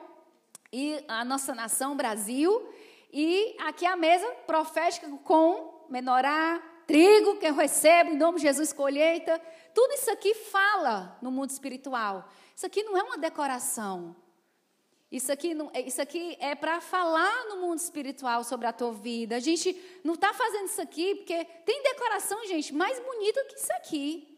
e 0.72 1.02
a 1.08 1.24
nossa 1.24 1.56
nação, 1.56 1.96
Brasil. 1.96 2.70
E 3.14 3.56
aqui 3.62 3.86
a 3.86 3.96
mesa 3.96 4.28
profética 4.46 5.10
com 5.24 5.86
menorá, 5.90 6.62
trigo 6.86 7.38
que 7.38 7.46
eu 7.46 7.56
recebo 7.56 8.12
em 8.12 8.18
nome 8.18 8.36
de 8.36 8.44
Jesus, 8.44 8.74
colheita. 8.74 9.42
Tudo 9.74 9.94
isso 9.94 10.12
aqui 10.12 10.34
fala 10.34 11.18
no 11.22 11.32
mundo 11.32 11.52
espiritual. 11.52 12.30
Isso 12.54 12.66
aqui 12.66 12.84
não 12.84 12.98
é 12.98 13.04
uma 13.04 13.18
decoração. 13.18 14.14
Isso 15.12 15.32
aqui, 15.32 15.54
não, 15.54 15.70
é, 15.74 15.82
isso 15.82 16.02
aqui 16.02 16.36
é 16.40 16.56
para 16.56 16.82
falar 16.82 17.46
no 17.46 17.58
mundo 17.58 17.80
espiritual 17.80 18.44
sobre 18.44 18.68
a 18.68 18.74
tua 18.74 18.92
vida. 18.94 19.36
A 19.36 19.40
gente 19.40 19.80
não 20.04 20.16
está 20.16 20.34
fazendo 20.34 20.66
isso 20.66 20.82
aqui 20.82 21.16
porque 21.16 21.46
tem 21.66 21.84
decoração, 21.84 22.46
gente, 22.48 22.74
mais 22.74 23.00
bonita 23.00 23.44
que 23.46 23.56
isso 23.56 23.74
aqui. 23.74 24.36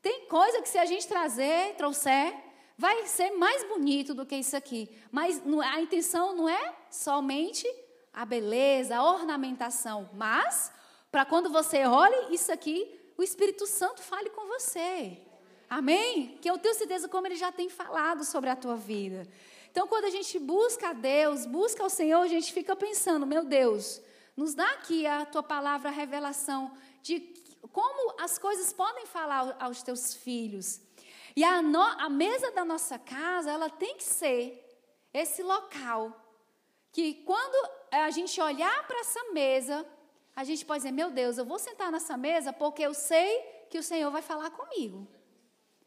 Tem 0.00 0.26
coisa 0.26 0.62
que 0.62 0.68
se 0.68 0.78
a 0.78 0.84
gente 0.84 1.08
trazer, 1.08 1.74
trouxer, 1.76 2.34
vai 2.76 3.06
ser 3.06 3.30
mais 3.32 3.64
bonito 3.64 4.14
do 4.14 4.26
que 4.26 4.36
isso 4.36 4.56
aqui. 4.56 4.88
Mas 5.10 5.42
a 5.62 5.80
intenção 5.80 6.34
não 6.34 6.48
é 6.48 6.74
somente 6.90 7.66
a 8.12 8.24
beleza, 8.24 8.96
a 8.96 9.04
ornamentação, 9.04 10.08
mas 10.12 10.72
para 11.10 11.24
quando 11.24 11.50
você 11.50 11.84
olhe 11.84 12.34
isso 12.34 12.52
aqui, 12.52 13.12
o 13.16 13.22
Espírito 13.22 13.66
Santo 13.66 14.02
fale 14.02 14.30
com 14.30 14.46
você. 14.46 15.18
Amém? 15.68 16.38
Que 16.40 16.50
eu 16.50 16.58
tenho 16.58 16.74
certeza 16.74 17.08
como 17.08 17.26
ele 17.26 17.36
já 17.36 17.50
tem 17.50 17.68
falado 17.68 18.24
sobre 18.24 18.50
a 18.50 18.56
tua 18.56 18.76
vida. 18.76 19.26
Então, 19.74 19.88
quando 19.88 20.04
a 20.04 20.10
gente 20.10 20.38
busca 20.38 20.90
a 20.90 20.92
Deus, 20.92 21.46
busca 21.46 21.82
o 21.82 21.90
Senhor, 21.90 22.20
a 22.20 22.28
gente 22.28 22.52
fica 22.52 22.76
pensando: 22.76 23.26
meu 23.26 23.44
Deus, 23.44 24.00
nos 24.36 24.54
dá 24.54 24.70
aqui 24.70 25.04
a 25.04 25.26
tua 25.26 25.42
palavra, 25.42 25.88
a 25.88 25.92
revelação 25.92 26.70
de 27.02 27.18
como 27.72 28.14
as 28.20 28.38
coisas 28.38 28.72
podem 28.72 29.04
falar 29.04 29.56
aos 29.58 29.82
teus 29.82 30.14
filhos. 30.14 30.80
E 31.34 31.42
a, 31.42 31.60
no, 31.60 31.80
a 31.80 32.08
mesa 32.08 32.52
da 32.52 32.64
nossa 32.64 33.00
casa, 33.00 33.50
ela 33.50 33.68
tem 33.68 33.96
que 33.96 34.04
ser 34.04 34.64
esse 35.12 35.42
local 35.42 36.24
que 36.92 37.14
quando 37.24 37.68
a 37.90 38.10
gente 38.10 38.40
olhar 38.40 38.86
para 38.86 39.00
essa 39.00 39.32
mesa, 39.32 39.84
a 40.36 40.44
gente 40.44 40.64
pode 40.64 40.84
dizer: 40.84 40.92
meu 40.92 41.10
Deus, 41.10 41.36
eu 41.36 41.44
vou 41.44 41.58
sentar 41.58 41.90
nessa 41.90 42.16
mesa 42.16 42.52
porque 42.52 42.82
eu 42.82 42.94
sei 42.94 43.40
que 43.68 43.78
o 43.78 43.82
Senhor 43.82 44.12
vai 44.12 44.22
falar 44.22 44.50
comigo. 44.50 45.04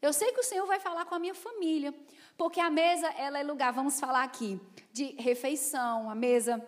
Eu 0.02 0.12
sei 0.12 0.30
que 0.30 0.40
o 0.40 0.44
Senhor 0.44 0.66
vai 0.66 0.78
falar 0.78 1.06
com 1.06 1.14
a 1.14 1.18
minha 1.18 1.34
família. 1.34 1.94
Porque 2.38 2.60
a 2.60 2.70
mesa, 2.70 3.08
ela 3.18 3.40
é 3.40 3.42
lugar, 3.42 3.72
vamos 3.72 3.98
falar 3.98 4.22
aqui, 4.22 4.60
de 4.92 5.06
refeição. 5.18 6.08
A 6.08 6.14
mesa, 6.14 6.64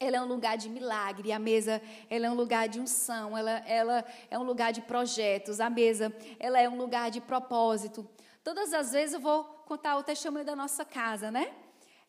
ela 0.00 0.16
é 0.16 0.20
um 0.20 0.26
lugar 0.26 0.56
de 0.58 0.68
milagre. 0.68 1.30
A 1.30 1.38
mesa, 1.38 1.80
ela 2.10 2.26
é 2.26 2.30
um 2.30 2.34
lugar 2.34 2.68
de 2.68 2.80
unção. 2.80 3.38
Ela, 3.38 3.52
ela 3.64 4.04
é 4.28 4.36
um 4.36 4.42
lugar 4.42 4.72
de 4.72 4.80
projetos. 4.80 5.60
A 5.60 5.70
mesa, 5.70 6.12
ela 6.40 6.60
é 6.60 6.68
um 6.68 6.76
lugar 6.76 7.12
de 7.12 7.20
propósito. 7.20 8.04
Todas 8.42 8.74
as 8.74 8.90
vezes 8.90 9.14
eu 9.14 9.20
vou 9.20 9.44
contar 9.44 9.96
o 9.96 10.02
testemunho 10.02 10.44
da 10.44 10.56
nossa 10.56 10.84
casa, 10.84 11.30
né? 11.30 11.54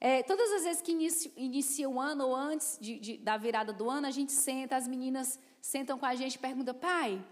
É, 0.01 0.24
todas 0.24 0.51
as 0.53 0.63
vezes 0.63 0.81
que 0.81 0.91
inicia, 0.91 1.31
inicia 1.38 1.88
o 1.88 2.01
ano 2.01 2.25
ou 2.25 2.35
antes 2.35 2.79
de, 2.81 3.00
de, 3.00 3.17
da 3.17 3.38
virada 3.38 3.71
do 3.71 3.88
ano, 3.88 4.07
a 4.07 4.12
gente 4.12 4.31
senta, 4.31 4.75
as 4.75 4.88
meninas 4.88 5.39
sentam 5.62 5.97
com 6.00 6.07
a 6.07 6.15
gente 6.15 6.35
e 6.35 6.39
perguntam, 6.39 6.74
pai, 6.74 7.24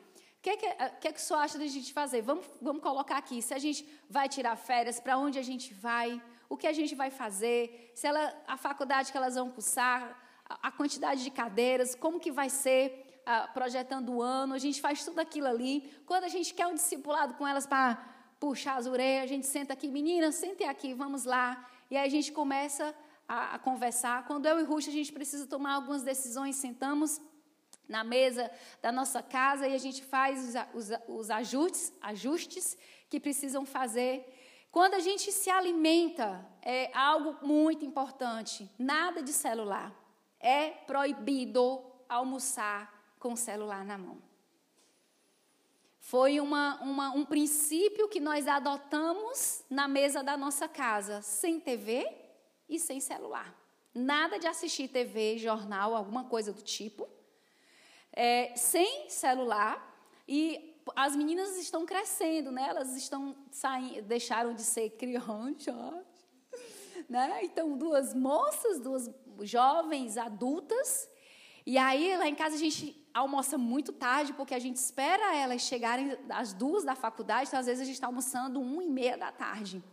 que, 0.44 0.50
é 0.50 0.58
que, 0.58 0.66
eh, 0.66 0.94
é 1.04 1.12
que 1.14 1.20
o 1.20 1.24
senhor 1.24 1.40
acha 1.40 1.58
da 1.58 1.66
gente 1.66 1.94
fazer? 1.94 2.22
Vamos, 2.22 2.46
vamos 2.62 2.84
colocar 2.84 3.18
aqui. 3.18 3.42
Se 3.42 3.54
a 3.54 3.58
gente 3.58 3.88
vai 4.10 4.28
tirar 4.28 4.58
férias, 4.58 5.00
para 5.00 5.18
onde 5.18 5.40
a 5.40 5.42
gente 5.42 5.74
vai, 5.74 6.22
o 6.50 6.58
que 6.58 6.68
a 6.68 6.74
gente 6.74 6.94
vai 6.94 7.10
fazer, 7.10 7.92
se 7.96 8.06
ela, 8.06 8.24
a 8.46 8.58
faculdade 8.58 9.10
que 9.10 9.18
elas 9.18 9.36
vão 9.36 9.50
cursar, 9.50 10.02
a, 10.46 10.68
a 10.68 10.72
quantidade 10.72 11.24
de 11.24 11.32
cadeiras, 11.32 11.96
como 11.96 12.20
que 12.20 12.30
vai 12.30 12.50
ser 12.50 13.22
a, 13.26 13.48
projetando 13.48 14.10
o 14.16 14.22
ano, 14.22 14.54
a 14.54 14.58
gente 14.58 14.82
faz 14.82 15.06
tudo 15.06 15.20
aquilo 15.20 15.48
ali. 15.48 15.90
Quando 16.06 16.26
a 16.26 16.34
gente 16.36 16.54
quer 16.54 16.68
um 16.68 16.76
discipulado 16.76 17.36
com 17.36 17.48
elas 17.48 17.66
para 17.66 18.04
puxar 18.38 18.76
as 18.76 18.86
orelhas, 18.86 19.24
a 19.24 19.28
gente 19.28 19.48
senta 19.48 19.72
aqui, 19.72 19.88
meninas, 19.88 20.36
sentem 20.36 20.68
aqui, 20.68 20.94
vamos 20.94 21.24
lá. 21.24 21.66
E 21.90 21.96
aí 21.96 22.06
a 22.06 22.12
gente 22.12 22.34
começa 22.34 22.94
a, 23.26 23.56
a 23.56 23.60
conversar. 23.60 24.28
Quando 24.28 24.46
eu 24.46 24.60
e 24.60 24.64
Ruth, 24.64 24.90
a 24.90 24.92
gente 24.92 25.14
precisa 25.14 25.48
tomar 25.48 25.76
algumas 25.76 26.04
decisões, 26.04 26.58
sentamos 26.58 27.22
na 27.94 28.04
mesa 28.04 28.50
da 28.82 28.92
nossa 28.92 29.22
casa 29.22 29.68
e 29.68 29.76
a 29.76 29.78
gente 29.78 30.04
faz 30.04 30.56
os, 30.74 30.90
os, 30.90 31.00
os 31.08 31.30
ajustes, 31.30 31.94
ajustes 32.02 32.76
que 33.08 33.20
precisam 33.20 33.68
fazer. 33.68 34.14
Quando 34.72 34.96
a 34.96 35.00
gente 35.00 35.32
se 35.32 35.52
alimenta, 35.52 36.44
é 36.64 36.90
algo 36.98 37.46
muito 37.46 37.86
importante. 37.86 38.68
Nada 38.80 39.22
de 39.22 39.32
celular. 39.32 39.94
É 40.40 40.72
proibido 40.72 41.86
almoçar 42.10 42.82
com 43.20 43.34
o 43.34 43.38
celular 43.38 43.86
na 43.86 44.00
mão. 44.00 44.18
Foi 46.00 46.40
uma, 46.40 46.82
uma, 46.82 47.12
um 47.12 47.24
princípio 47.24 48.10
que 48.10 48.20
nós 48.20 48.48
adotamos 48.48 49.64
na 49.70 49.88
mesa 49.88 50.24
da 50.24 50.36
nossa 50.36 50.68
casa, 50.68 51.22
sem 51.22 51.60
TV 51.60 52.12
e 52.68 52.80
sem 52.80 53.00
celular. 53.00 53.56
Nada 53.94 54.40
de 54.40 54.48
assistir 54.48 54.88
TV, 54.88 55.38
jornal, 55.38 55.96
alguma 55.96 56.24
coisa 56.24 56.52
do 56.52 56.64
tipo. 56.64 57.08
É, 58.14 58.54
sem 58.56 59.10
celular. 59.10 59.92
E 60.28 60.74
as 60.96 61.16
meninas 61.16 61.58
estão 61.58 61.86
crescendo, 61.86 62.52
né? 62.52 62.68
Elas 62.70 62.96
estão 62.96 63.36
saindo, 63.52 64.04
deixaram 64.04 64.54
de 64.54 64.64
ser 64.64 64.92
crianças, 64.92 65.76
né? 67.10 67.40
Então, 67.44 67.78
duas 67.78 68.14
moças, 68.14 68.80
duas 68.80 69.10
jovens 69.42 70.18
adultas. 70.18 71.10
E 71.66 71.78
aí, 71.78 72.16
lá 72.18 72.28
em 72.28 72.36
casa, 72.36 72.56
a 72.56 72.60
gente 72.60 73.02
almoça 73.14 73.58
muito 73.58 73.94
tarde, 73.94 74.34
porque 74.34 74.54
a 74.54 74.60
gente 74.60 74.76
espera 74.76 75.36
elas 75.36 75.62
chegarem 75.62 76.18
às 76.30 76.54
duas 76.54 76.84
da 76.84 76.96
faculdade, 76.96 77.48
então, 77.48 77.60
às 77.60 77.66
vezes, 77.66 77.82
a 77.82 77.86
gente 77.86 77.96
está 77.96 78.08
almoçando 78.08 78.60
uma 78.60 78.84
e 78.84 78.90
meia 78.90 79.18
da 79.18 79.32
tarde. 79.32 79.84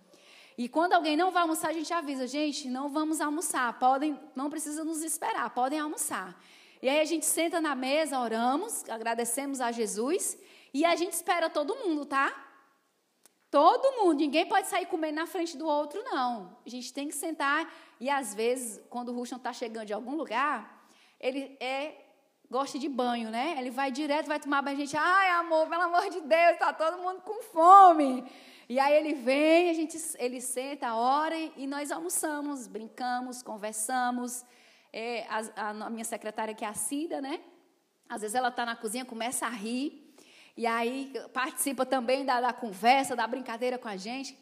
E 0.58 0.68
quando 0.68 0.92
alguém 0.92 1.16
não 1.16 1.30
vai 1.30 1.42
almoçar, 1.42 1.68
a 1.70 1.72
gente 1.72 1.92
avisa, 1.92 2.26
gente, 2.26 2.68
não 2.68 2.88
vamos 2.88 3.20
almoçar, 3.20 3.78
podem, 3.78 4.18
não 4.34 4.50
precisa 4.50 4.84
nos 4.84 5.02
esperar, 5.02 5.48
podem 5.50 5.78
almoçar. 5.78 6.38
E 6.82 6.88
aí 6.88 7.00
a 7.00 7.04
gente 7.04 7.26
senta 7.26 7.60
na 7.60 7.74
mesa, 7.74 8.18
oramos, 8.18 8.88
agradecemos 8.88 9.60
a 9.60 9.70
Jesus 9.70 10.38
e 10.72 10.84
a 10.84 10.96
gente 10.96 11.12
espera 11.12 11.50
todo 11.50 11.76
mundo, 11.76 12.06
tá? 12.06 12.32
Todo 13.50 13.96
mundo. 13.98 14.18
Ninguém 14.18 14.46
pode 14.46 14.68
sair 14.68 14.86
comendo 14.86 15.16
na 15.16 15.26
frente 15.26 15.56
do 15.56 15.66
outro, 15.66 16.02
não. 16.04 16.56
A 16.64 16.68
gente 16.68 16.92
tem 16.92 17.08
que 17.08 17.14
sentar. 17.14 17.70
E 17.98 18.08
às 18.08 18.34
vezes, 18.34 18.80
quando 18.88 19.10
o 19.10 19.14
Ruxan 19.14 19.36
está 19.36 19.52
chegando 19.52 19.86
de 19.86 19.92
algum 19.92 20.14
lugar, 20.14 20.86
ele 21.18 21.56
é 21.60 22.06
gosta 22.50 22.78
de 22.78 22.88
banho, 22.88 23.30
né? 23.30 23.54
Ele 23.58 23.70
vai 23.70 23.92
direto, 23.92 24.26
vai 24.26 24.40
tomar 24.40 24.60
banho. 24.62 24.76
A 24.76 24.80
gente, 24.80 24.96
ai, 24.96 25.28
amor, 25.30 25.68
pelo 25.68 25.82
amor 25.82 26.10
de 26.10 26.20
Deus, 26.20 26.52
está 26.52 26.72
todo 26.72 27.00
mundo 27.00 27.20
com 27.20 27.42
fome. 27.42 28.24
E 28.68 28.78
aí 28.78 28.94
ele 28.94 29.14
vem, 29.14 29.70
a 29.70 29.74
gente, 29.74 29.96
ele 30.18 30.40
senta, 30.40 30.94
ora 30.94 31.36
e 31.36 31.66
nós 31.66 31.92
almoçamos, 31.92 32.66
brincamos, 32.66 33.42
conversamos. 33.42 34.44
É, 34.92 35.26
a, 35.28 35.70
a, 35.70 35.90
minha 35.90 36.04
secretária, 36.04 36.54
que 36.54 36.64
é 36.64 36.68
a 36.68 36.74
Cida, 36.74 37.20
né? 37.20 37.40
Às 38.08 38.22
vezes 38.22 38.34
ela 38.34 38.48
está 38.48 38.66
na 38.66 38.74
cozinha, 38.74 39.04
começa 39.04 39.46
a 39.46 39.50
rir. 39.50 40.14
E 40.56 40.66
aí 40.66 41.12
participa 41.32 41.86
também 41.86 42.24
da, 42.24 42.40
da 42.40 42.52
conversa, 42.52 43.14
da 43.14 43.26
brincadeira 43.26 43.78
com 43.78 43.88
a 43.88 43.96
gente. 43.96 44.36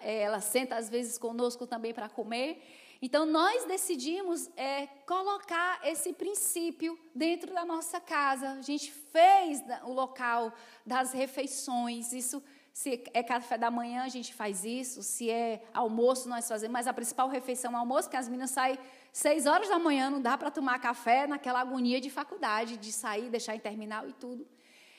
É, 0.00 0.22
ela 0.22 0.40
senta 0.40 0.76
às 0.76 0.88
vezes 0.88 1.18
conosco 1.18 1.66
também 1.66 1.92
para 1.92 2.08
comer. 2.08 2.62
Então, 3.02 3.26
nós 3.26 3.66
decidimos 3.66 4.48
é, 4.56 4.86
colocar 5.06 5.80
esse 5.84 6.12
princípio 6.14 6.98
dentro 7.14 7.52
da 7.52 7.62
nossa 7.62 8.00
casa. 8.00 8.52
A 8.52 8.62
gente 8.62 8.90
fez 8.90 9.62
o 9.84 9.92
local 9.92 10.52
das 10.86 11.12
refeições. 11.12 12.14
Isso, 12.14 12.42
se 12.74 13.04
é 13.14 13.22
café 13.22 13.56
da 13.56 13.70
manhã, 13.70 14.02
a 14.02 14.08
gente 14.08 14.34
faz 14.34 14.64
isso. 14.64 15.00
Se 15.00 15.30
é 15.30 15.62
almoço, 15.72 16.28
nós 16.28 16.48
fazemos. 16.48 16.72
Mas 16.72 16.88
a 16.88 16.92
principal 16.92 17.28
refeição 17.28 17.70
é 17.70 17.76
o 17.76 17.78
almoço, 17.78 18.08
porque 18.08 18.16
as 18.16 18.26
meninas 18.26 18.50
saem 18.50 18.76
seis 19.12 19.46
horas 19.46 19.68
da 19.68 19.78
manhã, 19.78 20.10
não 20.10 20.20
dá 20.20 20.36
para 20.36 20.50
tomar 20.50 20.80
café 20.80 21.24
naquela 21.24 21.60
agonia 21.60 22.00
de 22.00 22.10
faculdade, 22.10 22.76
de 22.76 22.90
sair, 22.90 23.30
deixar 23.30 23.54
em 23.54 23.60
terminal 23.60 24.08
e 24.08 24.12
tudo. 24.12 24.44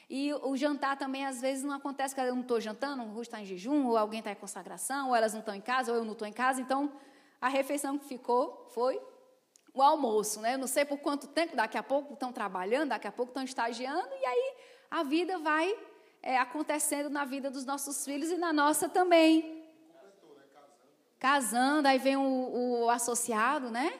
E 0.10 0.34
o 0.36 0.56
jantar 0.56 0.98
também, 0.98 1.26
às 1.26 1.42
vezes, 1.42 1.66
não 1.66 1.74
acontece 1.74 2.16
que 2.16 2.22
eu 2.22 2.34
não 2.34 2.44
estou 2.44 2.62
jantando, 2.62 3.04
o 3.04 3.08
Ruth 3.08 3.24
está 3.24 3.42
em 3.42 3.46
jejum, 3.46 3.88
ou 3.88 3.98
alguém 3.98 4.20
está 4.20 4.32
em 4.32 4.36
consagração, 4.36 5.10
ou 5.10 5.16
elas 5.16 5.34
não 5.34 5.42
estão 5.42 5.54
em 5.54 5.60
casa, 5.60 5.92
ou 5.92 5.98
eu 5.98 6.06
não 6.06 6.14
estou 6.14 6.28
em 6.28 6.32
casa. 6.32 6.62
Então, 6.62 6.94
a 7.42 7.50
refeição 7.50 7.98
que 7.98 8.06
ficou 8.06 8.70
foi 8.74 9.02
o 9.74 9.82
almoço. 9.82 10.40
Né? 10.40 10.54
Eu 10.54 10.60
não 10.60 10.68
sei 10.68 10.86
por 10.86 11.00
quanto 11.00 11.28
tempo, 11.28 11.58
daqui 11.58 11.78
a 11.78 11.84
pouco 11.84 12.14
estão 12.14 12.32
trabalhando, 12.32 12.90
daqui 12.90 13.08
a 13.08 13.12
pouco 13.12 13.32
estão 13.32 13.44
estagiando, 13.44 14.08
e 14.22 14.26
aí 14.26 14.54
a 14.90 15.04
vida 15.04 15.38
vai 15.40 15.78
é, 16.26 16.40
acontecendo 16.40 17.08
na 17.08 17.24
vida 17.24 17.52
dos 17.52 17.64
nossos 17.64 18.04
filhos 18.04 18.32
e 18.32 18.36
na 18.36 18.52
nossa 18.52 18.90
também. 18.90 19.64
Casando, 21.20 21.88
aí 21.88 22.00
vem 22.00 22.18
o, 22.18 22.86
o 22.86 22.90
associado, 22.90 23.70
né? 23.70 23.94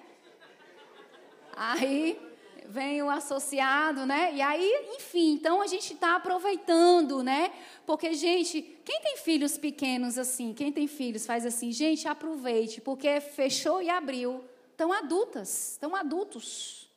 Aí 1.56 2.20
vem 2.68 3.04
o 3.04 3.10
associado, 3.12 4.08
né? 4.08 4.34
E 4.34 4.42
aí, 4.42 4.96
enfim, 4.96 5.34
então 5.34 5.62
a 5.62 5.68
gente 5.68 5.94
está 5.94 6.16
aproveitando, 6.16 7.24
né? 7.24 7.52
Porque, 7.86 8.14
gente, 8.16 8.62
quem 8.84 9.02
tem 9.02 9.18
filhos 9.18 9.56
pequenos 9.56 10.18
assim, 10.18 10.52
quem 10.52 10.72
tem 10.72 10.88
filhos 10.88 11.28
faz 11.28 11.46
assim, 11.46 11.72
gente, 11.72 12.08
aproveite, 12.08 12.82
porque 12.82 13.22
fechou 13.22 13.84
e 13.84 13.90
abriu. 13.90 14.44
Estão 14.72 14.92
adultas, 14.92 15.74
estão 15.74 15.96
adultos. 15.96 16.90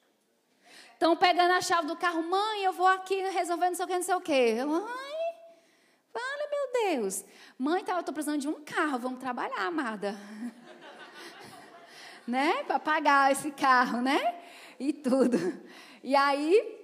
Estão 0.95 1.15
pegando 1.17 1.53
a 1.53 1.61
chave 1.61 1.87
do 1.87 1.95
carro, 1.95 2.23
mãe, 2.23 2.65
eu 2.65 2.73
vou 2.73 2.87
aqui 2.87 3.15
resolvendo 3.29 3.71
não 3.71 3.77
sei 3.77 3.85
o 3.85 3.89
que, 3.89 3.95
não 3.95 4.03
sei 4.03 4.15
o 4.17 4.21
que. 4.21 4.65
Mãe, 4.65 5.18
Deus. 6.91 7.25
Mãe, 7.59 7.85
tá, 7.85 7.95
eu 7.95 8.01
estou 8.01 8.15
precisando 8.15 8.41
de 8.41 8.49
um 8.49 8.61
carro, 8.65 8.99
vamos 8.99 9.21
trabalhar, 9.21 9.67
amada. 9.67 10.19
né? 12.27 12.63
Para 12.65 12.79
pagar 12.79 13.33
esse 13.33 13.51
carro, 13.51 14.01
né? 14.01 14.39
e 14.79 14.93
tudo. 14.93 15.37
E 16.03 16.15
aí, 16.15 16.79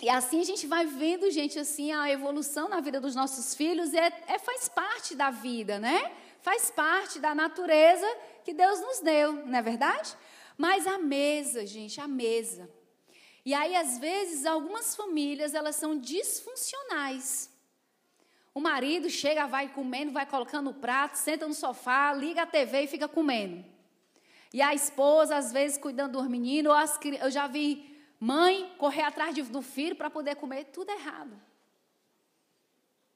e 0.00 0.08
assim 0.08 0.40
a 0.40 0.44
gente 0.44 0.66
vai 0.66 0.86
vendo, 0.86 1.30
gente, 1.30 1.58
assim, 1.58 1.92
a 1.92 2.10
evolução 2.10 2.68
na 2.68 2.80
vida 2.80 3.00
dos 3.00 3.14
nossos 3.14 3.54
filhos 3.54 3.92
é, 3.92 4.06
é, 4.26 4.38
faz 4.38 4.68
parte 4.68 5.14
da 5.14 5.30
vida, 5.30 5.78
né? 5.78 6.12
Faz 6.40 6.70
parte 6.70 7.18
da 7.18 7.34
natureza 7.34 8.06
que 8.44 8.52
Deus 8.52 8.80
nos 8.80 9.00
deu, 9.00 9.32
não 9.32 9.58
é 9.58 9.62
verdade? 9.62 10.14
Mas 10.56 10.86
a 10.86 10.98
mesa, 10.98 11.66
gente, 11.66 12.00
a 12.00 12.08
mesa. 12.08 12.70
E 13.44 13.52
aí, 13.52 13.76
às 13.76 13.98
vezes, 13.98 14.46
algumas 14.46 14.96
famílias, 14.96 15.52
elas 15.54 15.76
são 15.76 15.98
disfuncionais. 15.98 17.50
O 18.54 18.60
marido 18.60 19.10
chega, 19.10 19.48
vai 19.48 19.68
comendo, 19.68 20.12
vai 20.12 20.24
colocando 20.24 20.70
o 20.70 20.74
prato, 20.74 21.16
senta 21.16 21.48
no 21.48 21.54
sofá, 21.54 22.12
liga 22.12 22.42
a 22.42 22.46
TV 22.46 22.82
e 22.82 22.86
fica 22.86 23.08
comendo. 23.08 23.64
E 24.52 24.62
a 24.62 24.72
esposa, 24.72 25.36
às 25.36 25.50
vezes, 25.50 25.76
cuidando 25.76 26.12
dos 26.12 26.28
meninos, 26.28 26.72
ou 26.72 27.12
eu 27.14 27.30
já 27.32 27.48
vi 27.48 27.98
mãe 28.20 28.72
correr 28.78 29.02
atrás 29.02 29.36
do 29.48 29.60
filho 29.60 29.96
para 29.96 30.08
poder 30.08 30.36
comer, 30.36 30.66
tudo 30.66 30.90
errado. 30.90 31.36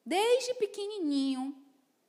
Desde 0.05 0.55
pequenininho, 0.55 1.55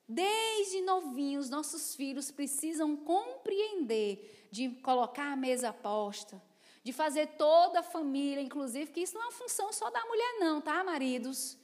desde 0.08 0.82
novinhos, 0.82 1.52
nossos 1.52 1.94
filhos 1.94 2.32
precisam 2.32 2.96
compreender 2.96 4.48
de 4.50 4.70
colocar 4.82 5.32
a 5.32 5.36
mesa 5.36 5.72
posta, 5.72 6.42
de 6.84 6.92
fazer 6.92 7.28
toda 7.38 7.82
a 7.82 7.84
família, 7.84 8.42
inclusive, 8.42 8.92
que 8.92 9.02
isso 9.02 9.13
não 9.13 9.22
é 9.22 9.26
uma 9.26 9.32
função 9.32 9.72
só 9.72 9.92
da 9.92 10.04
mulher, 10.06 10.39
não, 10.39 10.60
tá, 10.60 10.84
maridos? 10.84 11.56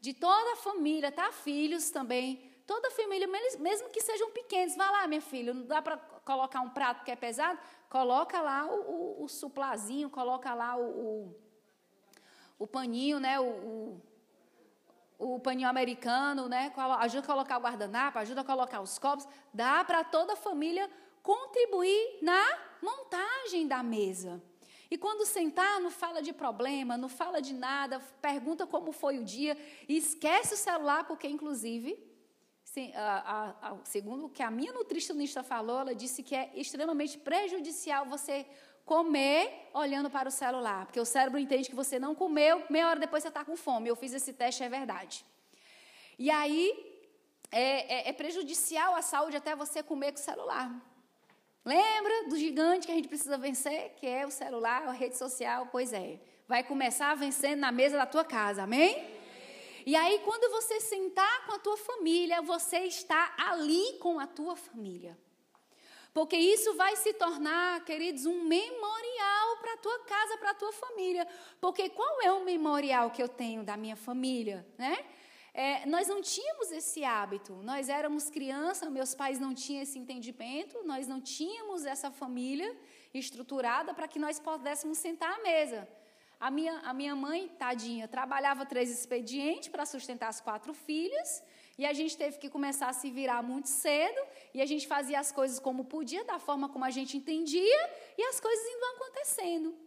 De 0.00 0.14
toda 0.14 0.52
a 0.52 0.56
família, 0.56 1.10
tá? 1.10 1.32
Filhos 1.32 1.90
também. 1.90 2.52
Toda 2.66 2.88
a 2.88 2.90
família, 2.90 3.28
mesmo 3.28 3.90
que 3.90 4.00
sejam 4.00 4.30
pequenos, 4.30 4.74
vá 4.76 4.90
lá, 4.90 5.06
minha 5.06 5.20
filha, 5.20 5.54
não 5.54 5.64
dá 5.64 5.80
para 5.80 5.96
colocar 5.96 6.60
um 6.60 6.70
prato 6.70 7.04
que 7.04 7.10
é 7.12 7.16
pesado, 7.16 7.58
coloca 7.88 8.40
lá 8.40 8.66
o, 8.66 9.20
o, 9.20 9.24
o 9.24 9.28
suplazinho, 9.28 10.10
coloca 10.10 10.52
lá 10.52 10.76
o, 10.76 10.82
o, 10.82 11.36
o 12.58 12.66
paninho, 12.66 13.20
né? 13.20 13.38
O, 13.38 14.00
o, 15.18 15.38
paninho 15.38 15.68
americano, 15.68 16.48
né? 16.48 16.72
Ajuda 16.98 17.24
a 17.24 17.26
colocar 17.26 17.58
o 17.58 17.60
guardanapo, 17.60 18.18
ajuda 18.18 18.40
a 18.40 18.44
colocar 18.44 18.80
os 18.80 18.98
copos. 18.98 19.26
Dá 19.54 19.84
para 19.84 20.02
toda 20.02 20.32
a 20.32 20.36
família 20.36 20.90
contribuir 21.22 22.18
na 22.20 22.58
montagem 22.82 23.68
da 23.68 23.82
mesa. 23.82 24.42
E 24.90 24.96
quando 24.96 25.26
sentar, 25.26 25.80
não 25.80 25.90
fala 25.90 26.22
de 26.22 26.32
problema, 26.32 26.96
não 26.96 27.08
fala 27.08 27.40
de 27.40 27.52
nada, 27.52 28.00
pergunta 28.20 28.66
como 28.66 28.92
foi 28.92 29.18
o 29.18 29.24
dia, 29.24 29.56
e 29.88 29.96
esquece 29.96 30.54
o 30.54 30.56
celular, 30.56 31.04
porque, 31.06 31.26
inclusive, 31.26 31.98
a, 32.94 33.00
a, 33.00 33.70
a, 33.70 33.76
segundo 33.84 34.26
o 34.26 34.28
que 34.28 34.42
a 34.42 34.50
minha 34.50 34.72
nutricionista 34.72 35.42
falou, 35.42 35.80
ela 35.80 35.94
disse 35.94 36.22
que 36.22 36.34
é 36.34 36.50
extremamente 36.54 37.18
prejudicial 37.18 38.06
você 38.06 38.46
comer 38.84 39.70
olhando 39.74 40.08
para 40.08 40.28
o 40.28 40.32
celular, 40.32 40.86
porque 40.86 41.00
o 41.00 41.04
cérebro 41.04 41.38
entende 41.40 41.68
que 41.68 41.74
você 41.74 41.98
não 41.98 42.14
comeu, 42.14 42.64
meia 42.70 42.88
hora 42.88 43.00
depois 43.00 43.22
você 43.22 43.28
está 43.28 43.44
com 43.44 43.56
fome. 43.56 43.88
Eu 43.88 43.96
fiz 43.96 44.12
esse 44.12 44.32
teste, 44.32 44.62
é 44.62 44.68
verdade. 44.68 45.24
E 46.18 46.30
aí 46.30 46.72
é, 47.50 47.94
é, 47.94 48.08
é 48.08 48.12
prejudicial 48.12 48.94
à 48.94 49.02
saúde 49.02 49.36
até 49.36 49.56
você 49.56 49.82
comer 49.82 50.12
com 50.12 50.18
o 50.18 50.22
celular. 50.22 50.70
Lembra 51.66 52.28
do 52.28 52.38
gigante 52.38 52.86
que 52.86 52.92
a 52.92 52.94
gente 52.94 53.08
precisa 53.08 53.36
vencer, 53.36 53.96
que 53.96 54.06
é 54.06 54.24
o 54.24 54.30
celular, 54.30 54.86
a 54.86 54.92
rede 54.92 55.18
social? 55.18 55.68
Pois 55.72 55.92
é. 55.92 56.20
Vai 56.46 56.62
começar 56.62 57.12
vencendo 57.16 57.58
na 57.58 57.72
mesa 57.72 57.96
da 57.96 58.06
tua 58.06 58.24
casa, 58.24 58.62
amém? 58.62 59.04
E 59.84 59.96
aí, 59.96 60.20
quando 60.24 60.48
você 60.52 60.78
sentar 60.78 61.44
com 61.44 61.54
a 61.54 61.58
tua 61.58 61.76
família, 61.76 62.40
você 62.40 62.78
está 62.84 63.34
ali 63.36 63.98
com 63.98 64.20
a 64.20 64.28
tua 64.28 64.54
família. 64.54 65.18
Porque 66.14 66.36
isso 66.36 66.72
vai 66.74 66.94
se 66.94 67.12
tornar, 67.14 67.84
queridos, 67.84 68.26
um 68.26 68.44
memorial 68.44 69.56
para 69.60 69.72
a 69.72 69.76
tua 69.78 69.98
casa, 70.04 70.38
para 70.38 70.50
a 70.50 70.54
tua 70.54 70.72
família. 70.72 71.26
Porque 71.60 71.88
qual 71.88 72.22
é 72.22 72.30
o 72.30 72.44
memorial 72.44 73.10
que 73.10 73.20
eu 73.20 73.28
tenho 73.28 73.64
da 73.64 73.76
minha 73.76 73.96
família, 73.96 74.64
né? 74.78 75.04
É, 75.56 75.86
nós 75.86 76.06
não 76.06 76.20
tínhamos 76.20 76.70
esse 76.70 77.02
hábito. 77.02 77.54
Nós 77.70 77.88
éramos 77.88 78.28
crianças, 78.28 78.90
meus 78.90 79.14
pais 79.14 79.40
não 79.40 79.54
tinham 79.54 79.82
esse 79.82 79.98
entendimento, 79.98 80.82
nós 80.84 81.08
não 81.08 81.18
tínhamos 81.18 81.86
essa 81.86 82.10
família 82.10 82.70
estruturada 83.14 83.94
para 83.94 84.06
que 84.06 84.18
nós 84.18 84.38
pudéssemos 84.38 84.98
sentar 84.98 85.32
à 85.32 85.42
mesa. 85.42 85.88
A 86.38 86.50
minha, 86.50 86.74
a 86.80 86.92
minha 86.92 87.16
mãe, 87.16 87.48
tadinha, 87.48 88.06
trabalhava 88.06 88.66
três 88.66 88.90
expedientes 88.90 89.70
para 89.70 89.86
sustentar 89.86 90.28
as 90.28 90.42
quatro 90.42 90.74
filhas, 90.74 91.42
e 91.78 91.86
a 91.86 91.94
gente 91.94 92.18
teve 92.18 92.36
que 92.36 92.50
começar 92.50 92.88
a 92.90 92.92
se 92.92 93.10
virar 93.10 93.42
muito 93.42 93.70
cedo, 93.70 94.20
e 94.52 94.60
a 94.60 94.66
gente 94.66 94.86
fazia 94.86 95.18
as 95.18 95.32
coisas 95.32 95.58
como 95.58 95.86
podia, 95.86 96.22
da 96.24 96.38
forma 96.38 96.68
como 96.68 96.84
a 96.84 96.90
gente 96.90 97.16
entendia, 97.16 97.90
e 98.18 98.22
as 98.24 98.38
coisas 98.38 98.66
indo 98.74 98.84
acontecendo. 98.96 99.85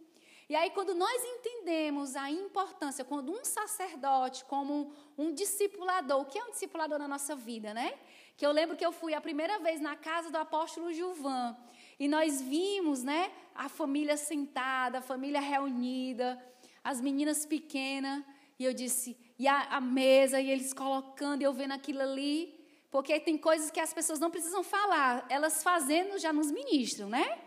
E 0.50 0.56
aí, 0.56 0.68
quando 0.70 0.96
nós 0.96 1.22
entendemos 1.24 2.16
a 2.16 2.28
importância, 2.28 3.04
quando 3.04 3.30
um 3.30 3.44
sacerdote, 3.44 4.44
como 4.46 4.74
um, 5.16 5.26
um 5.26 5.32
discipulador, 5.32 6.22
o 6.22 6.24
que 6.24 6.40
é 6.40 6.42
um 6.42 6.50
discipulador 6.50 6.98
na 6.98 7.06
nossa 7.06 7.36
vida, 7.36 7.72
né? 7.72 7.94
Que 8.36 8.44
eu 8.44 8.50
lembro 8.50 8.76
que 8.76 8.84
eu 8.84 8.90
fui 8.90 9.14
a 9.14 9.20
primeira 9.20 9.60
vez 9.60 9.80
na 9.80 9.94
casa 9.94 10.28
do 10.28 10.36
apóstolo 10.36 10.92
Gilvan, 10.92 11.56
e 12.00 12.08
nós 12.08 12.42
vimos, 12.42 13.04
né, 13.04 13.30
a 13.54 13.68
família 13.68 14.16
sentada, 14.16 14.98
a 14.98 15.00
família 15.00 15.40
reunida, 15.40 16.44
as 16.82 17.00
meninas 17.00 17.46
pequenas, 17.46 18.24
e 18.58 18.64
eu 18.64 18.74
disse, 18.74 19.16
e 19.38 19.46
a, 19.46 19.76
a 19.76 19.80
mesa, 19.80 20.40
e 20.40 20.50
eles 20.50 20.72
colocando, 20.72 21.42
e 21.42 21.44
eu 21.44 21.52
vendo 21.52 21.74
aquilo 21.74 22.02
ali, 22.02 22.58
porque 22.90 23.20
tem 23.20 23.38
coisas 23.38 23.70
que 23.70 23.78
as 23.78 23.94
pessoas 23.94 24.18
não 24.18 24.32
precisam 24.32 24.64
falar, 24.64 25.24
elas 25.28 25.62
fazendo 25.62 26.18
já 26.18 26.32
nos 26.32 26.50
ministram, 26.50 27.08
né? 27.08 27.38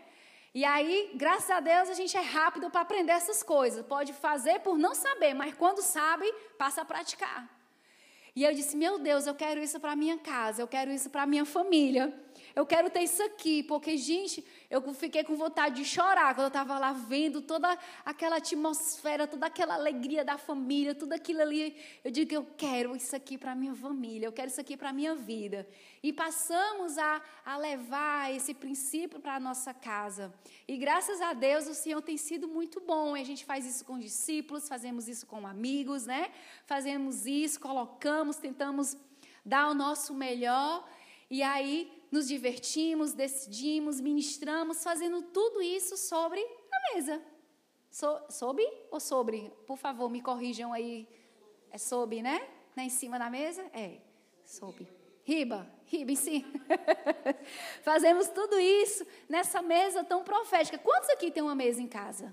E 0.54 0.64
aí, 0.64 1.10
graças 1.16 1.50
a 1.50 1.58
Deus, 1.58 1.88
a 1.88 1.94
gente 1.94 2.16
é 2.16 2.20
rápido 2.20 2.70
para 2.70 2.82
aprender 2.82 3.10
essas 3.10 3.42
coisas. 3.42 3.84
Pode 3.84 4.12
fazer 4.12 4.60
por 4.60 4.78
não 4.78 4.94
saber, 4.94 5.34
mas 5.34 5.52
quando 5.52 5.82
sabe, 5.82 6.32
passa 6.56 6.82
a 6.82 6.84
praticar. 6.84 7.50
E 8.36 8.44
eu 8.44 8.54
disse: 8.54 8.76
Meu 8.76 8.96
Deus, 9.00 9.26
eu 9.26 9.34
quero 9.34 9.60
isso 9.60 9.80
para 9.80 9.96
minha 9.96 10.16
casa, 10.16 10.62
eu 10.62 10.68
quero 10.68 10.92
isso 10.92 11.10
para 11.10 11.26
minha 11.26 11.44
família. 11.44 12.14
Eu 12.54 12.64
quero 12.64 12.88
ter 12.88 13.02
isso 13.02 13.20
aqui, 13.24 13.64
porque, 13.64 13.96
gente, 13.96 14.44
eu 14.74 14.92
fiquei 14.92 15.22
com 15.22 15.36
vontade 15.36 15.76
de 15.76 15.84
chorar 15.84 16.34
quando 16.34 16.46
eu 16.46 16.48
estava 16.48 16.76
lá 16.80 16.92
vendo 16.92 17.40
toda 17.40 17.78
aquela 18.04 18.38
atmosfera, 18.38 19.24
toda 19.24 19.46
aquela 19.46 19.74
alegria 19.74 20.24
da 20.24 20.36
família, 20.36 20.96
tudo 20.96 21.12
aquilo 21.12 21.42
ali. 21.42 21.76
Eu 22.02 22.10
digo 22.10 22.34
eu 22.34 22.44
quero 22.56 22.96
isso 22.96 23.14
aqui 23.14 23.38
para 23.38 23.52
a 23.52 23.54
minha 23.54 23.72
família, 23.72 24.26
eu 24.26 24.32
quero 24.32 24.48
isso 24.48 24.60
aqui 24.60 24.76
para 24.76 24.90
a 24.90 24.92
minha 24.92 25.14
vida. 25.14 25.64
E 26.02 26.12
passamos 26.12 26.98
a, 26.98 27.22
a 27.46 27.56
levar 27.56 28.34
esse 28.34 28.52
princípio 28.52 29.20
para 29.20 29.36
a 29.36 29.40
nossa 29.40 29.72
casa. 29.72 30.34
E 30.66 30.76
graças 30.76 31.20
a 31.20 31.32
Deus 31.32 31.68
o 31.68 31.74
Senhor 31.74 32.02
tem 32.02 32.16
sido 32.16 32.48
muito 32.48 32.80
bom. 32.80 33.16
E 33.16 33.20
a 33.20 33.24
gente 33.24 33.44
faz 33.44 33.64
isso 33.64 33.84
com 33.84 33.96
discípulos, 33.96 34.68
fazemos 34.68 35.06
isso 35.06 35.24
com 35.24 35.46
amigos, 35.46 36.04
né? 36.04 36.32
Fazemos 36.66 37.26
isso, 37.26 37.60
colocamos, 37.60 38.38
tentamos 38.38 38.96
dar 39.44 39.70
o 39.70 39.74
nosso 39.74 40.12
melhor. 40.12 40.84
E 41.30 41.44
aí 41.44 41.93
nos 42.14 42.28
divertimos, 42.28 43.12
decidimos, 43.12 44.00
ministramos, 44.00 44.84
fazendo 44.84 45.20
tudo 45.20 45.60
isso 45.60 45.96
sobre 45.96 46.38
a 46.40 46.94
mesa. 46.94 47.20
So, 47.90 48.06
ou 48.92 49.00
sobre? 49.00 49.50
Por 49.66 49.76
favor, 49.76 50.08
me 50.08 50.22
corrijam 50.22 50.72
aí. 50.72 51.08
É 51.72 51.76
sob, 51.76 52.22
né? 52.22 52.40
Né, 52.76 52.84
em 52.84 52.88
cima 52.88 53.18
da 53.18 53.28
mesa? 53.28 53.62
É, 53.72 53.98
sob. 54.44 54.86
Riba, 55.24 55.68
riba 55.86 56.12
em 56.12 56.16
cima. 56.16 56.46
Fazemos 57.82 58.28
tudo 58.28 58.60
isso 58.60 59.04
nessa 59.28 59.60
mesa 59.60 60.04
tão 60.04 60.22
profética. 60.22 60.78
Quantos 60.78 61.10
aqui 61.10 61.32
tem 61.32 61.42
uma 61.42 61.56
mesa 61.56 61.82
em 61.82 61.88
casa? 61.88 62.32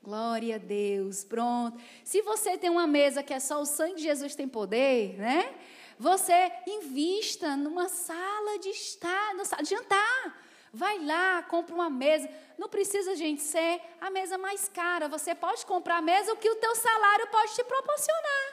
Glória 0.00 0.54
a 0.54 0.58
Deus, 0.58 1.24
pronto. 1.24 1.82
Se 2.04 2.22
você 2.22 2.56
tem 2.56 2.70
uma 2.70 2.86
mesa 2.86 3.24
que 3.24 3.34
é 3.34 3.40
só 3.40 3.60
o 3.60 3.66
sangue 3.66 3.96
de 3.96 4.02
Jesus 4.02 4.36
tem 4.36 4.46
poder, 4.46 5.18
né? 5.18 5.52
Você 6.00 6.50
invista 6.66 7.58
numa 7.58 7.86
sala 7.90 8.58
de 8.58 8.70
estar, 8.70 9.36
sala 9.44 9.62
de 9.62 9.68
jantar. 9.68 10.42
Vai 10.72 10.98
lá, 11.04 11.42
compra 11.42 11.74
uma 11.74 11.90
mesa. 11.90 12.26
Não 12.56 12.70
precisa, 12.70 13.14
gente, 13.14 13.42
ser 13.42 13.82
a 14.00 14.08
mesa 14.08 14.38
mais 14.38 14.66
cara. 14.66 15.08
Você 15.08 15.34
pode 15.34 15.66
comprar 15.66 15.98
a 15.98 16.00
mesa 16.00 16.32
o 16.32 16.38
que 16.38 16.48
o 16.48 16.56
teu 16.56 16.74
salário 16.74 17.26
pode 17.26 17.54
te 17.54 17.62
proporcionar. 17.64 18.46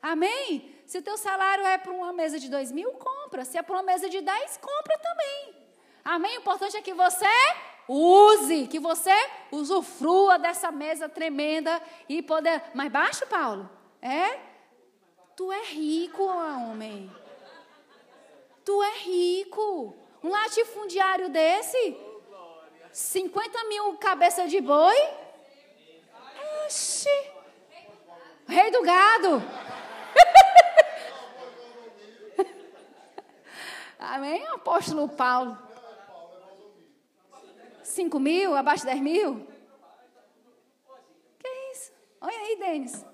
Amém? 0.00 0.74
Se 0.86 0.96
o 0.96 1.02
teu 1.02 1.18
salário 1.18 1.66
é 1.66 1.76
para 1.76 1.92
uma 1.92 2.14
mesa 2.14 2.38
de 2.38 2.48
dois 2.48 2.72
mil, 2.72 2.92
compra. 2.92 3.44
Se 3.44 3.58
é 3.58 3.62
para 3.62 3.74
uma 3.74 3.82
mesa 3.82 4.08
de 4.08 4.22
dez, 4.22 4.56
compra 4.56 4.96
também. 5.00 5.54
Amém? 6.02 6.38
O 6.38 6.40
importante 6.40 6.78
é 6.78 6.80
que 6.80 6.94
você 6.94 7.26
use, 7.86 8.68
que 8.68 8.78
você 8.78 9.14
usufrua 9.52 10.38
dessa 10.38 10.72
mesa 10.72 11.10
tremenda 11.10 11.78
e 12.08 12.22
poder. 12.22 12.62
Mais 12.72 12.90
baixo, 12.90 13.26
Paulo? 13.26 13.68
É? 14.00 14.48
Tu 15.38 15.52
é 15.52 15.62
rico, 15.66 16.24
homem. 16.24 17.08
Tu 18.64 18.82
é 18.82 18.98
rico. 18.98 19.96
Um 20.20 20.30
latifundiário 20.30 21.28
desse? 21.28 21.96
50 22.90 23.64
mil 23.68 23.96
cabeça 23.98 24.48
de 24.48 24.60
boi? 24.60 24.96
Oxi. 26.64 27.08
Rei 28.48 28.72
do 28.72 28.82
gado. 28.82 29.40
Amém, 33.96 34.44
apóstolo 34.48 35.08
Paulo? 35.08 35.56
5 37.84 38.18
mil, 38.18 38.56
abaixo 38.56 38.84
de 38.84 38.90
10 38.90 39.00
mil? 39.00 39.46
Que 41.38 41.48
isso? 41.74 41.92
Olha 42.20 42.38
aí, 42.38 42.56
Denis. 42.56 43.06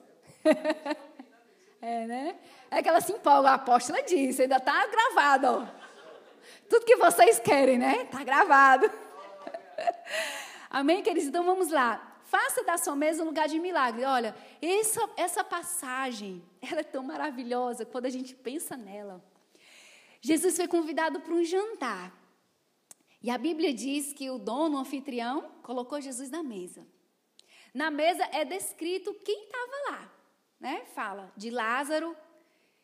É, 1.86 2.06
né? 2.06 2.38
É 2.70 2.82
que 2.82 2.88
ela 2.88 3.02
se 3.02 3.12
empolga, 3.12 3.50
a 3.50 3.54
apóstola 3.54 4.02
disse, 4.02 4.40
ainda 4.40 4.56
está 4.56 4.86
gravado, 4.86 5.46
ó. 5.48 5.66
Tudo 6.66 6.86
que 6.86 6.96
vocês 6.96 7.38
querem, 7.38 7.76
né? 7.76 8.04
Está 8.04 8.24
gravado. 8.24 8.90
Amém, 10.70 11.02
queridos? 11.02 11.28
Então 11.28 11.44
vamos 11.44 11.70
lá. 11.70 12.22
Faça 12.24 12.64
da 12.64 12.78
sua 12.78 12.96
mesa 12.96 13.22
um 13.22 13.26
lugar 13.26 13.48
de 13.48 13.60
milagre. 13.60 14.02
Olha, 14.02 14.34
essa, 14.62 15.10
essa 15.14 15.44
passagem, 15.44 16.42
ela 16.62 16.80
é 16.80 16.84
tão 16.84 17.02
maravilhosa 17.02 17.84
quando 17.84 18.06
a 18.06 18.10
gente 18.10 18.34
pensa 18.34 18.78
nela. 18.78 19.22
Jesus 20.22 20.56
foi 20.56 20.66
convidado 20.66 21.20
para 21.20 21.34
um 21.34 21.44
jantar. 21.44 22.10
E 23.22 23.30
a 23.30 23.36
Bíblia 23.36 23.74
diz 23.74 24.14
que 24.14 24.30
o 24.30 24.38
dono, 24.38 24.78
o 24.78 24.80
anfitrião, 24.80 25.50
colocou 25.62 26.00
Jesus 26.00 26.30
na 26.30 26.42
mesa. 26.42 26.86
Na 27.74 27.90
mesa 27.90 28.26
é 28.32 28.42
descrito 28.42 29.12
quem 29.22 29.44
estava 29.44 29.90
lá 29.90 30.13
né, 30.64 30.82
fala 30.94 31.30
de 31.36 31.50
Lázaro, 31.50 32.16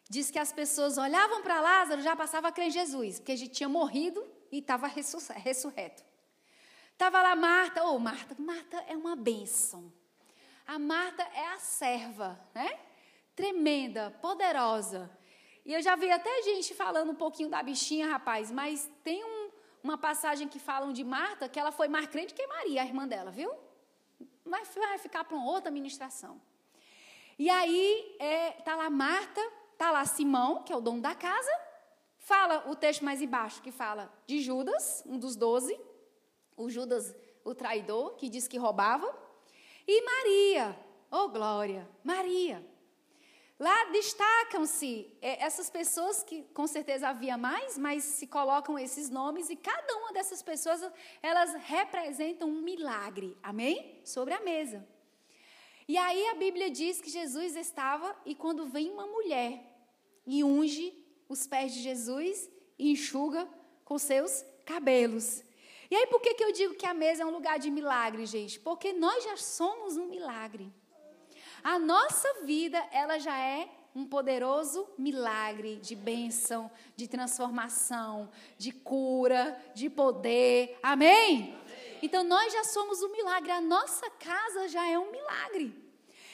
diz 0.07 0.31
que 0.31 0.39
as 0.39 0.53
pessoas 0.53 0.99
olhavam 0.99 1.41
para 1.41 1.63
Lázaro 1.63 2.03
já 2.03 2.15
passava 2.15 2.49
a 2.49 2.53
crer 2.53 2.67
em 2.67 2.71
Jesus, 2.71 3.19
porque 3.19 3.33
ele 3.33 3.49
tinha 3.49 3.71
morrido 3.71 4.23
e 4.53 4.59
estava 4.59 4.87
ressurreto. 4.87 6.05
Estava 6.93 7.23
lá 7.23 7.35
Marta, 7.35 7.83
ô 7.83 7.95
oh, 7.95 7.99
Marta, 7.99 8.37
Marta 8.39 8.77
é 8.87 8.95
uma 8.95 9.17
bênção. 9.17 9.91
A 10.67 10.79
Marta 10.79 11.23
é 11.23 11.47
a 11.55 11.59
serva, 11.59 12.39
né? 12.55 12.79
Tremenda, 13.35 14.11
poderosa. 14.21 15.11
E 15.65 15.73
eu 15.73 15.81
já 15.81 15.97
vi 15.97 16.11
até 16.11 16.43
gente 16.43 16.75
falando 16.75 17.13
um 17.13 17.15
pouquinho 17.15 17.49
da 17.49 17.63
bichinha, 17.63 18.07
rapaz, 18.09 18.51
mas 18.51 18.91
tem 19.03 19.25
um, 19.25 19.51
uma 19.83 19.97
passagem 19.97 20.47
que 20.49 20.59
falam 20.59 20.93
de 20.93 21.03
Marta, 21.03 21.49
que 21.49 21.59
ela 21.59 21.73
foi 21.73 21.89
mais 21.89 22.07
crente 22.09 22.35
que 22.35 22.47
Maria, 22.47 22.83
a 22.83 22.85
irmã 22.85 23.09
dela, 23.09 23.31
viu? 23.31 23.51
Mas 24.45 24.69
vai 24.75 24.99
ficar 24.99 25.25
para 25.25 25.35
uma 25.35 25.51
outra 25.51 25.71
ministração. 25.71 26.39
E 27.41 27.49
aí 27.49 28.19
está 28.59 28.73
é, 28.73 28.75
lá 28.75 28.91
Marta, 28.91 29.41
está 29.73 29.91
lá 29.91 30.05
Simão, 30.05 30.63
que 30.63 30.75
é 30.75 30.77
o 30.77 30.81
dono 30.83 31.01
da 31.01 31.15
casa, 31.15 31.51
fala 32.19 32.69
o 32.69 32.77
texto 32.77 33.03
mais 33.03 33.23
embaixo, 33.23 33.63
que 33.63 33.73
fala 33.73 34.13
de 34.27 34.43
Judas, 34.43 35.03
um 35.07 35.19
dos 35.19 35.37
doze, 35.37 35.75
o 36.55 36.69
Judas, 36.69 37.17
o 37.43 37.55
traidor, 37.55 38.15
que 38.17 38.29
diz 38.29 38.47
que 38.47 38.59
roubava, 38.59 39.11
e 39.89 40.03
Maria, 40.03 40.79
oh 41.11 41.31
glória, 41.31 41.89
Maria. 42.05 42.63
Lá 43.59 43.87
destacam-se 43.87 45.11
é, 45.23 45.43
essas 45.43 45.71
pessoas 45.71 46.23
que 46.23 46.43
com 46.53 46.67
certeza 46.67 47.09
havia 47.09 47.39
mais, 47.39 47.79
mas 47.79 48.05
se 48.05 48.27
colocam 48.27 48.79
esses 48.79 49.09
nomes 49.09 49.49
e 49.49 49.57
cada 49.57 49.97
uma 49.97 50.13
dessas 50.13 50.43
pessoas 50.43 50.83
elas 51.23 51.55
representam 51.55 52.51
um 52.51 52.61
milagre, 52.61 53.35
amém? 53.43 53.99
Sobre 54.05 54.35
a 54.35 54.41
mesa. 54.41 54.87
E 55.91 55.97
aí 55.99 56.29
a 56.29 56.35
Bíblia 56.35 56.71
diz 56.71 57.01
que 57.01 57.11
Jesus 57.11 57.57
estava 57.57 58.15
e 58.25 58.33
quando 58.33 58.65
vem 58.65 58.93
uma 58.93 59.09
mulher 59.09 59.61
e 60.25 60.45
unge 60.45 60.95
os 61.29 61.49
pés 61.49 61.75
de 61.75 61.81
Jesus 61.81 62.49
e 62.79 62.93
enxuga 62.93 63.49
com 63.85 63.99
seus 63.99 64.45
cabelos. 64.65 65.43
E 65.91 65.97
aí 65.97 66.07
por 66.07 66.21
que, 66.21 66.35
que 66.35 66.45
eu 66.45 66.53
digo 66.53 66.77
que 66.77 66.87
a 66.87 66.95
mesa 66.95 67.25
é 67.25 67.27
um 67.27 67.33
lugar 67.33 67.59
de 67.59 67.73
milagre, 67.73 68.25
gente? 68.25 68.61
Porque 68.61 68.93
nós 68.93 69.25
já 69.25 69.37
somos 69.37 69.97
um 69.97 70.07
milagre. 70.07 70.73
A 71.61 71.77
nossa 71.77 72.45
vida, 72.45 72.79
ela 72.93 73.19
já 73.19 73.37
é 73.37 73.69
um 73.93 74.07
poderoso 74.07 74.89
milagre 74.97 75.75
de 75.79 75.97
bênção, 75.97 76.71
de 76.95 77.09
transformação, 77.09 78.31
de 78.57 78.71
cura, 78.71 79.61
de 79.75 79.91
poder. 79.91 80.79
Amém? 80.85 81.59
Então 82.01 82.23
nós 82.23 82.53
já 82.53 82.63
somos 82.63 83.03
um 83.03 83.11
milagre, 83.11 83.51
a 83.51 83.61
nossa 83.61 84.09
casa 84.09 84.69
já 84.69 84.89
é 84.89 84.97
um 84.97 85.11
milagre. 85.11 85.80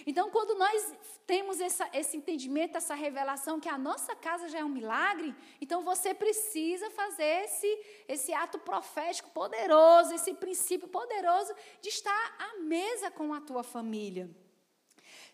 Então, 0.07 0.31
quando 0.31 0.55
nós 0.57 0.95
temos 1.27 1.61
essa, 1.61 1.91
esse 1.93 2.17
entendimento, 2.17 2.79
essa 2.79 2.95
revelação 2.95 3.59
que 3.59 3.69
a 3.69 3.77
nossa 3.77 4.15
casa 4.15 4.49
já 4.49 4.61
é 4.61 4.65
um 4.65 4.69
milagre, 4.69 5.35
então 5.61 5.83
você 5.83 6.15
precisa 6.15 6.89
fazer 6.91 7.45
esse, 7.45 7.79
esse 8.07 8.33
ato 8.33 8.57
profético 8.61 9.29
poderoso, 9.31 10.15
esse 10.15 10.33
princípio 10.33 10.87
poderoso 10.87 11.53
de 11.83 11.89
estar 11.89 12.37
à 12.39 12.59
mesa 12.61 13.11
com 13.11 13.35
a 13.35 13.41
tua 13.41 13.65
família. 13.65 14.31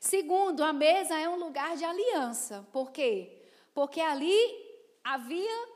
Segundo, 0.00 0.64
a 0.64 0.72
mesa 0.72 1.18
é 1.18 1.28
um 1.28 1.36
lugar 1.36 1.76
de 1.76 1.84
aliança. 1.84 2.66
Por 2.72 2.90
quê? 2.90 3.42
Porque 3.74 4.00
ali 4.00 4.36
havia, 5.04 5.68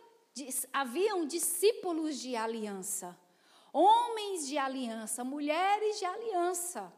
haviam 0.72 1.26
discípulos 1.26 2.18
de 2.18 2.34
aliança, 2.34 3.14
homens 3.70 4.48
de 4.48 4.56
aliança, 4.56 5.22
mulheres 5.22 5.98
de 5.98 6.06
aliança. 6.06 6.90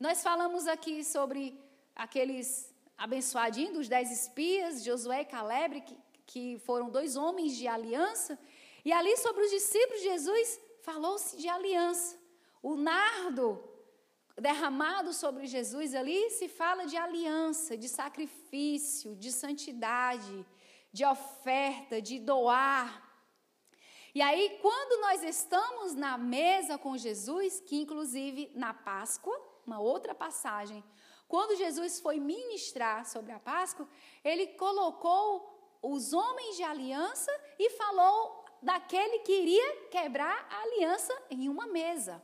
Nós 0.00 0.22
falamos 0.22 0.68
aqui 0.68 1.02
sobre 1.02 1.60
aqueles 1.96 2.72
abençoadinhos 2.96 3.74
dos 3.78 3.88
dez 3.88 4.12
espias, 4.12 4.84
Josué 4.84 5.22
e 5.22 5.24
Caleb, 5.24 5.80
que, 5.80 5.98
que 6.24 6.58
foram 6.60 6.88
dois 6.88 7.16
homens 7.16 7.56
de 7.56 7.66
aliança. 7.66 8.38
E 8.84 8.92
ali 8.92 9.16
sobre 9.16 9.42
os 9.42 9.50
discípulos 9.50 10.00
de 10.00 10.04
Jesus 10.04 10.60
falou-se 10.82 11.36
de 11.36 11.48
aliança. 11.48 12.16
O 12.62 12.76
nardo 12.76 13.60
derramado 14.40 15.12
sobre 15.12 15.48
Jesus 15.48 15.96
ali 15.96 16.30
se 16.30 16.48
fala 16.48 16.86
de 16.86 16.96
aliança, 16.96 17.76
de 17.76 17.88
sacrifício, 17.88 19.16
de 19.16 19.32
santidade, 19.32 20.46
de 20.92 21.04
oferta, 21.04 22.00
de 22.00 22.20
doar. 22.20 23.02
E 24.14 24.22
aí, 24.22 24.60
quando 24.62 25.00
nós 25.00 25.24
estamos 25.24 25.96
na 25.96 26.16
mesa 26.16 26.78
com 26.78 26.96
Jesus, 26.96 27.60
que 27.66 27.74
inclusive 27.74 28.52
na 28.54 28.72
Páscoa, 28.72 29.47
uma 29.68 29.78
outra 29.78 30.14
passagem. 30.14 30.82
Quando 31.28 31.56
Jesus 31.56 32.00
foi 32.00 32.18
ministrar 32.18 33.04
sobre 33.04 33.32
a 33.32 33.38
Páscoa, 33.38 33.86
ele 34.24 34.46
colocou 34.64 35.78
os 35.82 36.12
homens 36.12 36.56
de 36.56 36.62
aliança 36.62 37.30
e 37.58 37.70
falou 37.70 38.44
daquele 38.62 39.20
que 39.20 39.32
iria 39.32 39.86
quebrar 39.90 40.48
a 40.50 40.62
aliança 40.62 41.14
em 41.30 41.48
uma 41.48 41.66
mesa. 41.66 42.20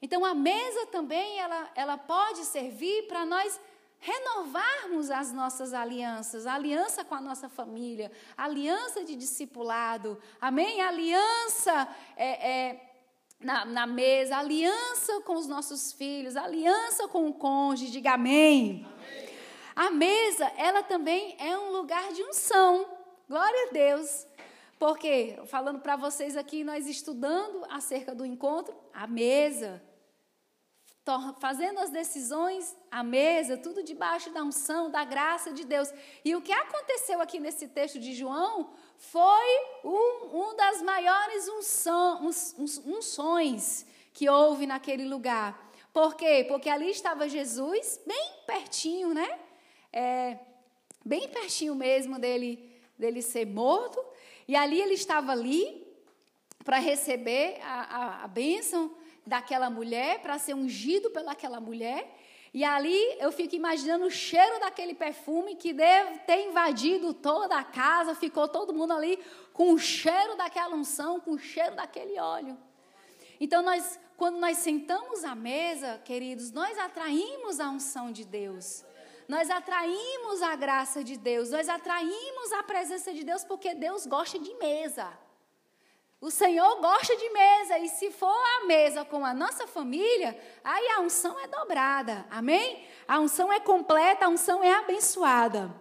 Então 0.00 0.24
a 0.24 0.34
mesa 0.34 0.86
também 0.86 1.38
ela, 1.38 1.70
ela 1.74 1.98
pode 1.98 2.44
servir 2.44 3.06
para 3.06 3.26
nós 3.26 3.60
renovarmos 3.98 5.10
as 5.10 5.30
nossas 5.30 5.74
alianças, 5.74 6.46
aliança 6.46 7.04
com 7.04 7.14
a 7.14 7.20
nossa 7.20 7.50
família, 7.50 8.10
aliança 8.34 9.04
de 9.04 9.14
discipulado, 9.14 10.18
amém? 10.40 10.80
Aliança 10.80 11.86
é, 12.16 12.50
é 12.50 12.89
na, 13.40 13.64
na 13.64 13.86
mesa, 13.86 14.36
aliança 14.36 15.20
com 15.22 15.34
os 15.34 15.46
nossos 15.46 15.92
filhos, 15.92 16.36
aliança 16.36 17.08
com 17.08 17.26
o 17.26 17.32
cônjuge, 17.32 17.90
diga 17.90 18.12
amém. 18.12 18.86
amém. 18.86 19.30
A 19.74 19.90
mesa, 19.90 20.52
ela 20.56 20.82
também 20.82 21.34
é 21.38 21.56
um 21.56 21.72
lugar 21.72 22.12
de 22.12 22.22
unção. 22.22 22.86
Glória 23.28 23.68
a 23.68 23.72
Deus. 23.72 24.26
Porque, 24.78 25.38
falando 25.46 25.80
para 25.80 25.96
vocês 25.96 26.36
aqui, 26.36 26.64
nós 26.64 26.86
estudando 26.86 27.64
acerca 27.70 28.14
do 28.14 28.24
encontro, 28.24 28.74
a 28.92 29.06
mesa, 29.06 29.82
fazendo 31.38 31.80
as 31.80 31.90
decisões 31.90 32.76
à 32.90 33.02
mesa, 33.02 33.56
tudo 33.56 33.82
debaixo 33.82 34.30
da 34.30 34.42
unção, 34.42 34.90
da 34.90 35.04
graça 35.04 35.52
de 35.52 35.64
Deus. 35.64 35.92
E 36.24 36.34
o 36.34 36.42
que 36.42 36.52
aconteceu 36.52 37.20
aqui 37.20 37.38
nesse 37.38 37.68
texto 37.68 37.98
de 37.98 38.14
João 38.14 38.70
foi 39.00 39.60
um, 39.82 40.50
um 40.50 40.56
das 40.56 40.82
maiores 40.82 41.48
unções 42.84 43.86
que 44.12 44.28
houve 44.28 44.66
naquele 44.66 45.06
lugar. 45.06 45.72
Por 45.90 46.14
quê? 46.14 46.44
Porque 46.46 46.68
ali 46.68 46.90
estava 46.90 47.26
Jesus, 47.26 47.98
bem 48.06 48.32
pertinho, 48.46 49.14
né? 49.14 49.38
É, 49.90 50.38
bem 51.02 51.28
pertinho 51.30 51.74
mesmo 51.74 52.18
dele, 52.18 52.78
dele 52.98 53.22
ser 53.22 53.46
morto. 53.46 54.04
E 54.46 54.54
ali 54.54 54.78
ele 54.78 54.94
estava 54.94 55.32
ali 55.32 55.82
para 56.62 56.76
receber 56.76 57.58
a, 57.62 57.96
a, 57.96 58.24
a 58.24 58.28
bênção 58.28 58.94
daquela 59.26 59.70
mulher, 59.70 60.20
para 60.20 60.38
ser 60.38 60.54
ungido 60.54 61.10
pelaquela 61.10 61.58
mulher. 61.58 62.19
E 62.52 62.64
ali 62.64 62.98
eu 63.20 63.30
fico 63.30 63.54
imaginando 63.54 64.06
o 64.06 64.10
cheiro 64.10 64.58
daquele 64.58 64.94
perfume 64.94 65.54
que 65.54 65.72
deve 65.72 66.18
ter 66.20 66.48
invadido 66.48 67.14
toda 67.14 67.56
a 67.56 67.64
casa, 67.64 68.14
ficou 68.14 68.48
todo 68.48 68.74
mundo 68.74 68.92
ali 68.92 69.18
com 69.52 69.72
o 69.72 69.78
cheiro 69.78 70.36
daquela 70.36 70.74
unção, 70.74 71.20
com 71.20 71.32
o 71.32 71.38
cheiro 71.38 71.76
daquele 71.76 72.18
óleo. 72.18 72.58
Então 73.40 73.62
nós, 73.62 74.00
quando 74.16 74.38
nós 74.38 74.58
sentamos 74.58 75.22
à 75.22 75.34
mesa, 75.34 76.00
queridos, 76.04 76.50
nós 76.50 76.76
atraímos 76.76 77.60
a 77.60 77.70
unção 77.70 78.10
de 78.10 78.24
Deus. 78.24 78.84
Nós 79.28 79.48
atraímos 79.48 80.42
a 80.42 80.56
graça 80.56 81.04
de 81.04 81.16
Deus, 81.16 81.50
nós 81.50 81.68
atraímos 81.68 82.52
a 82.52 82.64
presença 82.64 83.14
de 83.14 83.22
Deus 83.22 83.44
porque 83.44 83.74
Deus 83.76 84.04
gosta 84.04 84.40
de 84.40 84.52
mesa. 84.54 85.08
O 86.20 86.30
Senhor 86.30 86.82
gosta 86.82 87.16
de 87.16 87.30
mesa, 87.30 87.78
e 87.78 87.88
se 87.88 88.10
for 88.10 88.28
a 88.28 88.66
mesa 88.66 89.06
com 89.06 89.24
a 89.24 89.32
nossa 89.32 89.66
família, 89.66 90.38
aí 90.62 90.88
a 90.88 91.00
unção 91.00 91.40
é 91.40 91.46
dobrada, 91.46 92.26
amém? 92.30 92.84
A 93.08 93.18
unção 93.18 93.50
é 93.50 93.58
completa, 93.58 94.26
a 94.26 94.28
unção 94.28 94.62
é 94.62 94.70
abençoada. 94.70 95.74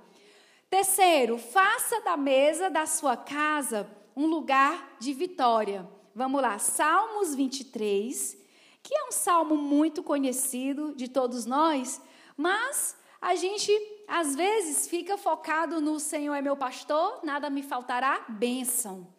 Terceiro, 0.70 1.38
faça 1.38 2.00
da 2.02 2.16
mesa 2.16 2.70
da 2.70 2.86
sua 2.86 3.18
casa 3.18 3.90
um 4.16 4.28
lugar 4.28 4.96
de 4.98 5.12
vitória. 5.12 5.86
Vamos 6.16 6.42
lá, 6.42 6.58
Salmos 6.58 7.36
23, 7.36 8.38
que 8.82 8.96
é 8.96 9.04
um 9.10 9.12
salmo 9.12 9.58
muito 9.58 10.02
conhecido 10.02 10.96
de 10.96 11.10
todos 11.10 11.46
nós, 11.46 12.02
mas 12.38 12.96
a 13.20 13.36
gente 13.36 13.74
às 14.08 14.38
vezes 14.38 14.88
fica 14.88 15.18
focado 15.18 15.82
no 15.82 16.00
Senhor 16.00 16.34
é 16.34 16.42
meu 16.42 16.56
pastor, 16.56 17.20
nada 17.24 17.50
me 17.50 17.62
faltará, 17.62 18.24
bênção 18.30 19.19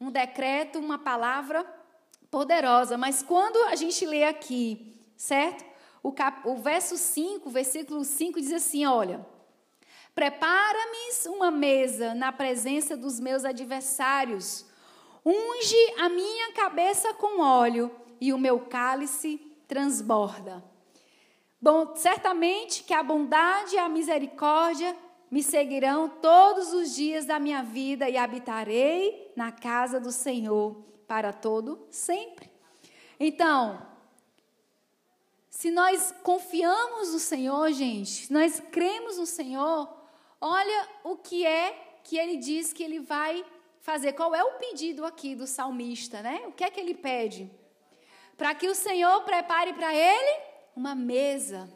um 0.00 0.10
decreto, 0.10 0.78
uma 0.78 0.98
palavra 0.98 1.64
poderosa. 2.30 2.96
Mas 2.96 3.22
quando 3.22 3.56
a 3.64 3.76
gente 3.76 4.06
lê 4.06 4.24
aqui, 4.24 4.96
certo? 5.16 5.64
O, 6.02 6.10
cap, 6.10 6.48
o 6.48 6.56
verso 6.56 6.96
5, 6.96 7.50
versículo 7.50 8.04
5 8.04 8.40
diz 8.40 8.52
assim: 8.52 8.86
Olha, 8.86 9.24
prepara-me 10.14 11.28
uma 11.28 11.50
mesa 11.50 12.14
na 12.14 12.32
presença 12.32 12.96
dos 12.96 13.20
meus 13.20 13.44
adversários, 13.44 14.64
unge 15.24 15.94
a 15.98 16.08
minha 16.08 16.52
cabeça 16.52 17.12
com 17.14 17.42
óleo 17.42 17.94
e 18.20 18.32
o 18.32 18.38
meu 18.38 18.60
cálice 18.60 19.38
transborda. 19.68 20.64
Bom, 21.60 21.94
certamente 21.94 22.82
que 22.84 22.94
a 22.94 23.02
bondade 23.02 23.74
e 23.74 23.78
a 23.78 23.88
misericórdia 23.88 24.96
me 25.30 25.42
seguirão 25.42 26.08
todos 26.08 26.72
os 26.72 26.94
dias 26.94 27.24
da 27.24 27.38
minha 27.38 27.62
vida 27.62 28.08
e 28.08 28.16
habitarei 28.16 29.32
na 29.36 29.52
casa 29.52 30.00
do 30.00 30.10
Senhor 30.10 30.84
para 31.06 31.32
todo 31.32 31.86
sempre. 31.90 32.50
Então, 33.18 33.86
se 35.48 35.70
nós 35.70 36.12
confiamos 36.22 37.12
no 37.12 37.18
Senhor, 37.18 37.70
gente, 37.72 38.26
se 38.26 38.32
nós 38.32 38.60
cremos 38.72 39.18
no 39.18 39.26
Senhor, 39.26 39.88
olha 40.40 40.88
o 41.04 41.16
que 41.16 41.46
é 41.46 41.98
que 42.02 42.16
ele 42.16 42.36
diz 42.36 42.72
que 42.72 42.82
ele 42.82 42.98
vai 42.98 43.44
fazer. 43.80 44.14
Qual 44.14 44.34
é 44.34 44.42
o 44.42 44.54
pedido 44.54 45.04
aqui 45.04 45.34
do 45.34 45.46
salmista, 45.46 46.22
né? 46.22 46.42
O 46.46 46.52
que 46.52 46.64
é 46.64 46.70
que 46.70 46.80
ele 46.80 46.94
pede? 46.94 47.50
Para 48.36 48.54
que 48.54 48.68
o 48.68 48.74
Senhor 48.74 49.22
prepare 49.22 49.74
para 49.74 49.94
ele 49.94 50.40
uma 50.74 50.94
mesa 50.94 51.68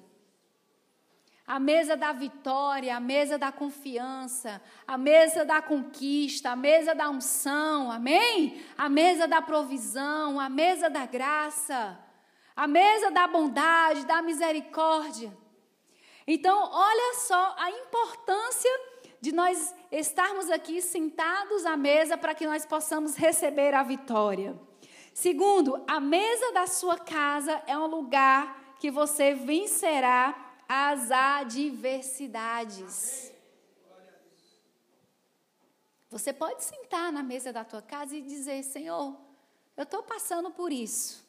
a 1.46 1.58
mesa 1.58 1.96
da 1.96 2.12
vitória, 2.12 2.96
a 2.96 3.00
mesa 3.00 3.36
da 3.36 3.52
confiança, 3.52 4.62
a 4.86 4.96
mesa 4.96 5.44
da 5.44 5.60
conquista, 5.60 6.50
a 6.50 6.56
mesa 6.56 6.94
da 6.94 7.10
unção, 7.10 7.90
amém? 7.90 8.62
A 8.78 8.88
mesa 8.88 9.28
da 9.28 9.42
provisão, 9.42 10.40
a 10.40 10.48
mesa 10.48 10.88
da 10.88 11.04
graça, 11.04 11.98
a 12.56 12.66
mesa 12.66 13.10
da 13.10 13.26
bondade, 13.26 14.06
da 14.06 14.22
misericórdia. 14.22 15.36
Então, 16.26 16.70
olha 16.72 17.14
só 17.16 17.54
a 17.58 17.70
importância 17.70 18.70
de 19.20 19.32
nós 19.32 19.74
estarmos 19.92 20.50
aqui 20.50 20.80
sentados 20.80 21.66
à 21.66 21.76
mesa 21.76 22.16
para 22.16 22.34
que 22.34 22.46
nós 22.46 22.64
possamos 22.64 23.16
receber 23.16 23.74
a 23.74 23.82
vitória. 23.82 24.58
Segundo, 25.12 25.82
a 25.86 26.00
mesa 26.00 26.52
da 26.52 26.66
sua 26.66 26.98
casa 26.98 27.62
é 27.66 27.76
um 27.76 27.86
lugar 27.86 28.74
que 28.78 28.90
você 28.90 29.34
vencerá 29.34 30.43
as 30.76 31.12
adversidades. 31.12 33.32
Você 36.10 36.32
pode 36.32 36.64
sentar 36.64 37.12
na 37.12 37.22
mesa 37.22 37.52
da 37.52 37.64
tua 37.64 37.80
casa 37.80 38.16
e 38.16 38.20
dizer: 38.20 38.64
Senhor, 38.64 39.16
eu 39.76 39.84
estou 39.84 40.02
passando 40.02 40.50
por 40.50 40.72
isso. 40.72 41.24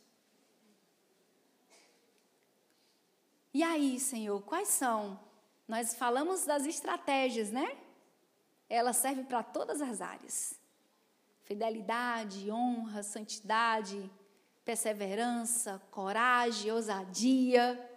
E 3.53 3.61
aí, 3.61 3.99
Senhor, 3.99 4.41
quais 4.41 4.69
são? 4.69 5.19
Nós 5.67 5.93
falamos 5.93 6.43
das 6.43 6.65
estratégias, 6.65 7.51
né? 7.51 7.77
Ela 8.67 8.93
serve 8.93 9.25
para 9.25 9.43
todas 9.43 9.79
as 9.79 10.01
áreas: 10.01 10.59
fidelidade, 11.43 12.49
honra, 12.49 13.03
santidade, 13.03 14.09
perseverança, 14.63 15.79
coragem, 15.91 16.71
ousadia. 16.71 17.94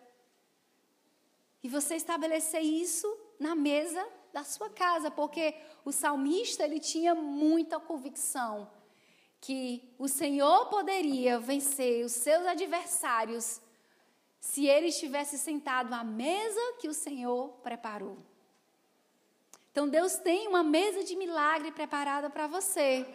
E 1.62 1.68
você 1.68 1.96
estabelecer 1.96 2.62
isso 2.62 3.06
na 3.38 3.54
mesa 3.54 4.06
da 4.32 4.44
sua 4.44 4.70
casa, 4.70 5.10
porque 5.10 5.54
o 5.84 5.92
salmista 5.92 6.64
ele 6.64 6.78
tinha 6.78 7.14
muita 7.14 7.80
convicção 7.80 8.70
que 9.40 9.94
o 9.98 10.08
Senhor 10.08 10.66
poderia 10.66 11.38
vencer 11.38 12.04
os 12.04 12.12
seus 12.12 12.46
adversários 12.46 13.60
se 14.40 14.66
ele 14.66 14.88
estivesse 14.88 15.38
sentado 15.38 15.92
à 15.92 16.04
mesa 16.04 16.60
que 16.80 16.88
o 16.88 16.94
Senhor 16.94 17.48
preparou. 17.62 18.18
Então 19.70 19.88
Deus 19.88 20.16
tem 20.16 20.48
uma 20.48 20.62
mesa 20.62 21.04
de 21.04 21.16
milagre 21.16 21.70
preparada 21.70 22.28
para 22.30 22.46
você. 22.46 23.06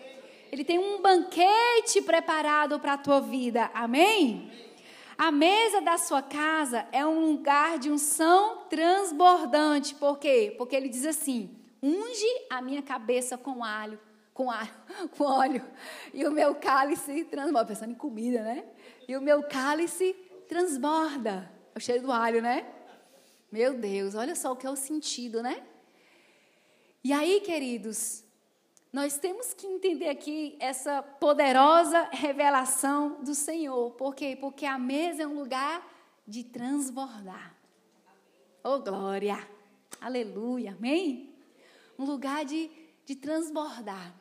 Ele 0.52 0.64
tem 0.64 0.80
um 0.80 1.02
banquete 1.02 2.02
preparado 2.02 2.80
para 2.80 2.94
a 2.94 2.98
tua 2.98 3.20
vida. 3.20 3.70
Amém? 3.74 4.52
A 5.18 5.32
mesa 5.32 5.82
da 5.82 5.98
sua 5.98 6.22
casa 6.22 6.88
é 6.92 7.06
um 7.06 7.32
lugar 7.32 7.78
de 7.78 7.92
unção 7.92 8.66
transbordante. 8.70 9.96
Por 9.96 10.18
quê? 10.18 10.54
Porque 10.58 10.76
ele 10.76 10.90
diz 10.90 11.06
assim: 11.06 11.56
unge 11.82 12.26
a 12.50 12.62
minha 12.62 12.82
cabeça 12.82 13.38
com 13.38 13.64
alho, 13.64 14.00
com 14.34 14.50
alho, 14.50 14.74
com 15.18 15.24
óleo, 15.24 15.66
e 16.14 16.26
o 16.26 16.32
meu 16.32 16.56
cálice 16.56 17.26
transborda. 17.26 17.68
Pensando 17.68 17.92
em 17.92 17.96
comida, 17.96 18.42
né? 18.42 18.66
E 19.08 19.16
o 19.16 19.22
meu 19.22 19.44
cálice 19.44 20.14
transborda. 20.48 21.52
É 21.76 21.78
o 21.78 21.82
cheiro 21.82 22.04
do 22.04 22.12
alho, 22.12 22.42
né? 22.42 22.66
Meu 23.52 23.76
Deus, 23.76 24.16
olha 24.16 24.36
só 24.36 24.52
o 24.52 24.56
que 24.56 24.66
é 24.66 24.70
o 24.70 24.76
sentido, 24.76 25.44
né? 25.44 25.64
E 27.04 27.14
aí, 27.14 27.42
queridos, 27.42 28.23
nós 28.94 29.18
temos 29.18 29.56
que 29.56 29.66
entender 29.66 30.08
aqui 30.08 30.56
essa 30.60 31.02
poderosa 31.02 32.10
revelação 32.12 33.24
do 33.24 33.34
Senhor. 33.34 33.90
Por 33.94 34.14
quê? 34.14 34.38
Porque 34.40 34.68
a 34.68 34.78
mesa 34.78 35.24
é 35.24 35.28
um 35.28 35.34
lugar 35.34 35.84
de 36.28 36.44
transbordar. 36.44 37.58
Oh, 38.64 38.78
glória! 38.78 39.36
Aleluia! 40.00 40.76
Amém? 40.78 41.34
Um 41.98 42.06
lugar 42.06 42.46
de, 42.46 42.70
de 43.04 43.16
transbordar. 43.16 44.14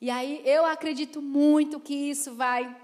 E 0.00 0.10
aí 0.10 0.42
eu 0.44 0.66
acredito 0.66 1.22
muito 1.22 1.78
que 1.78 1.94
isso 1.94 2.34
vai 2.34 2.76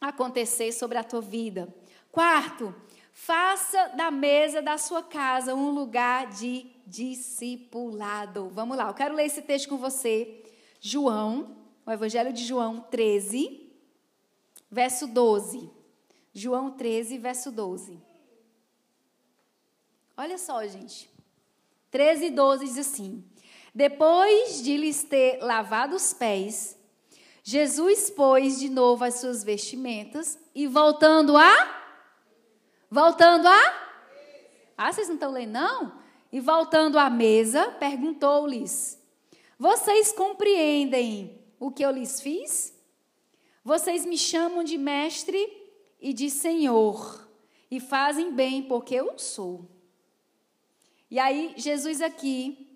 acontecer 0.00 0.72
sobre 0.72 0.96
a 0.96 1.04
tua 1.04 1.20
vida. 1.20 1.68
Quarto, 2.10 2.74
faça 3.12 3.88
da 3.88 4.10
mesa 4.10 4.62
da 4.62 4.78
sua 4.78 5.02
casa 5.02 5.54
um 5.54 5.70
lugar 5.70 6.28
de 6.28 6.77
discipulado. 6.88 8.48
Vamos 8.48 8.76
lá, 8.76 8.88
eu 8.88 8.94
quero 8.94 9.14
ler 9.14 9.26
esse 9.26 9.42
texto 9.42 9.68
com 9.68 9.76
você. 9.76 10.42
João, 10.80 11.56
o 11.84 11.90
Evangelho 11.90 12.32
de 12.32 12.44
João 12.44 12.80
13, 12.80 13.70
verso 14.70 15.06
12. 15.06 15.70
João 16.32 16.70
13, 16.70 17.18
verso 17.18 17.50
12. 17.50 18.00
Olha 20.16 20.38
só, 20.38 20.66
gente. 20.66 21.10
13 21.90 22.26
e 22.26 22.30
12 22.30 22.64
diz 22.64 22.78
assim: 22.78 23.24
Depois 23.74 24.62
de 24.62 24.76
lhes 24.76 25.02
ter 25.02 25.38
lavado 25.42 25.96
os 25.96 26.12
pés, 26.12 26.78
Jesus 27.42 28.10
pôs 28.10 28.58
de 28.58 28.68
novo 28.68 29.04
as 29.04 29.14
suas 29.14 29.42
vestimentas 29.42 30.38
e 30.54 30.66
voltando 30.66 31.36
a. 31.36 31.76
Voltando 32.90 33.46
a. 33.46 33.88
Ah, 34.76 34.92
vocês 34.92 35.08
não 35.08 35.14
estão 35.14 35.32
lendo, 35.32 35.52
não? 35.52 35.97
E 36.30 36.40
voltando 36.40 36.98
à 36.98 37.08
mesa, 37.08 37.70
perguntou-lhes: 37.72 39.00
Vocês 39.58 40.12
compreendem 40.12 41.40
o 41.58 41.70
que 41.70 41.84
eu 41.84 41.90
lhes 41.90 42.20
fiz? 42.20 42.74
Vocês 43.64 44.04
me 44.04 44.16
chamam 44.16 44.62
de 44.62 44.78
mestre 44.78 45.38
e 46.00 46.12
de 46.12 46.30
senhor, 46.30 47.28
e 47.70 47.80
fazem 47.80 48.32
bem 48.32 48.62
porque 48.62 48.94
eu 48.94 49.18
sou. 49.18 49.66
E 51.10 51.18
aí, 51.18 51.54
Jesus 51.56 52.00
aqui 52.02 52.68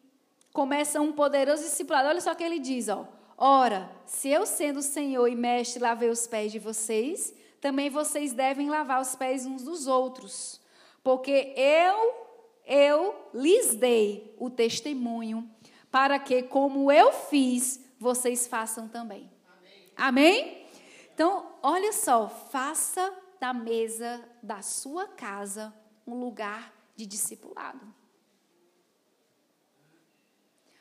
começa 0.52 1.00
um 1.00 1.12
poderoso 1.12 1.62
discipulado. 1.62 2.08
Olha 2.08 2.20
só 2.20 2.32
o 2.32 2.36
que 2.36 2.44
ele 2.44 2.58
diz, 2.58 2.88
ó. 2.88 3.06
Ora, 3.36 3.90
se 4.06 4.28
eu 4.28 4.46
sendo 4.46 4.82
Senhor 4.82 5.26
e 5.26 5.34
mestre 5.34 5.82
lavei 5.82 6.08
os 6.08 6.26
pés 6.26 6.52
de 6.52 6.58
vocês, 6.58 7.34
também 7.60 7.90
vocês 7.90 8.32
devem 8.32 8.70
lavar 8.70 9.00
os 9.00 9.14
pés 9.14 9.44
uns 9.46 9.62
dos 9.62 9.86
outros. 9.86 10.60
Porque 11.02 11.52
eu 11.56 12.21
eu 12.66 13.28
lhes 13.34 13.74
dei 13.74 14.34
o 14.38 14.48
testemunho, 14.50 15.50
para 15.90 16.18
que, 16.18 16.42
como 16.42 16.90
eu 16.90 17.12
fiz, 17.12 17.84
vocês 17.98 18.46
façam 18.46 18.88
também. 18.88 19.30
Amém? 19.96 20.40
Amém? 20.40 20.66
Então, 21.14 21.54
olha 21.62 21.92
só, 21.92 22.28
faça 22.28 23.12
da 23.38 23.52
mesa 23.52 24.24
da 24.42 24.62
sua 24.62 25.06
casa 25.06 25.74
um 26.06 26.18
lugar 26.18 26.72
de 26.96 27.06
discipulado. 27.06 27.92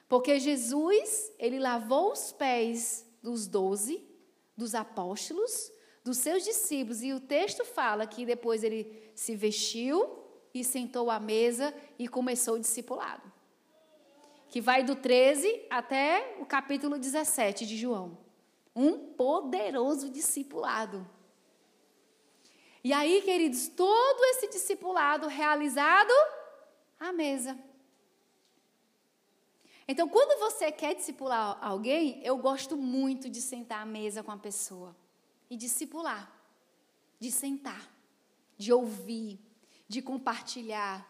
Porque 0.08 0.40
Jesus, 0.40 1.32
ele 1.40 1.58
lavou 1.58 2.12
os 2.12 2.32
pés 2.32 3.06
dos 3.22 3.48
doze, 3.48 4.06
dos 4.58 4.76
apóstolos, 4.76 5.72
dos 6.04 6.18
seus 6.18 6.44
discípulos, 6.44 7.02
e 7.02 7.14
o 7.14 7.20
texto 7.20 7.64
fala 7.64 8.06
que 8.06 8.26
depois 8.26 8.64
ele 8.64 9.12
se 9.16 9.36
vestiu, 9.36 10.21
e 10.54 10.64
sentou 10.64 11.10
à 11.10 11.20
mesa 11.20 11.74
e 11.98 12.08
começou 12.08 12.56
o 12.56 12.60
discipulado. 12.60 13.32
Que 14.50 14.60
vai 14.60 14.84
do 14.84 14.96
13 14.96 15.66
até 15.70 16.36
o 16.40 16.46
capítulo 16.46 17.00
17 17.00 17.66
de 17.66 17.78
João. 17.78 18.18
Um 18.76 19.14
poderoso 19.14 20.10
discipulado. 20.10 21.08
E 22.84 22.92
aí, 22.92 23.22
queridos, 23.22 23.68
todo 23.68 24.24
esse 24.26 24.50
discipulado 24.50 25.28
realizado 25.28 26.12
à 27.00 27.12
mesa. 27.12 27.58
Então, 29.88 30.08
quando 30.08 30.40
você 30.40 30.72
quer 30.72 30.96
discipular 30.96 31.58
alguém, 31.62 32.22
eu 32.24 32.38
gosto 32.38 32.78
muito 32.78 33.30
de 33.30 33.42
sentar 33.42 33.82
à 33.82 33.86
mesa 33.86 34.24
com 34.24 34.32
a 34.32 34.38
pessoa 34.38 34.96
e 35.50 35.58
discipular, 35.58 36.32
de 37.20 37.32
sentar, 37.32 37.92
de 38.58 38.72
ouvir, 38.72 39.38
de 39.92 40.02
compartilhar, 40.02 41.06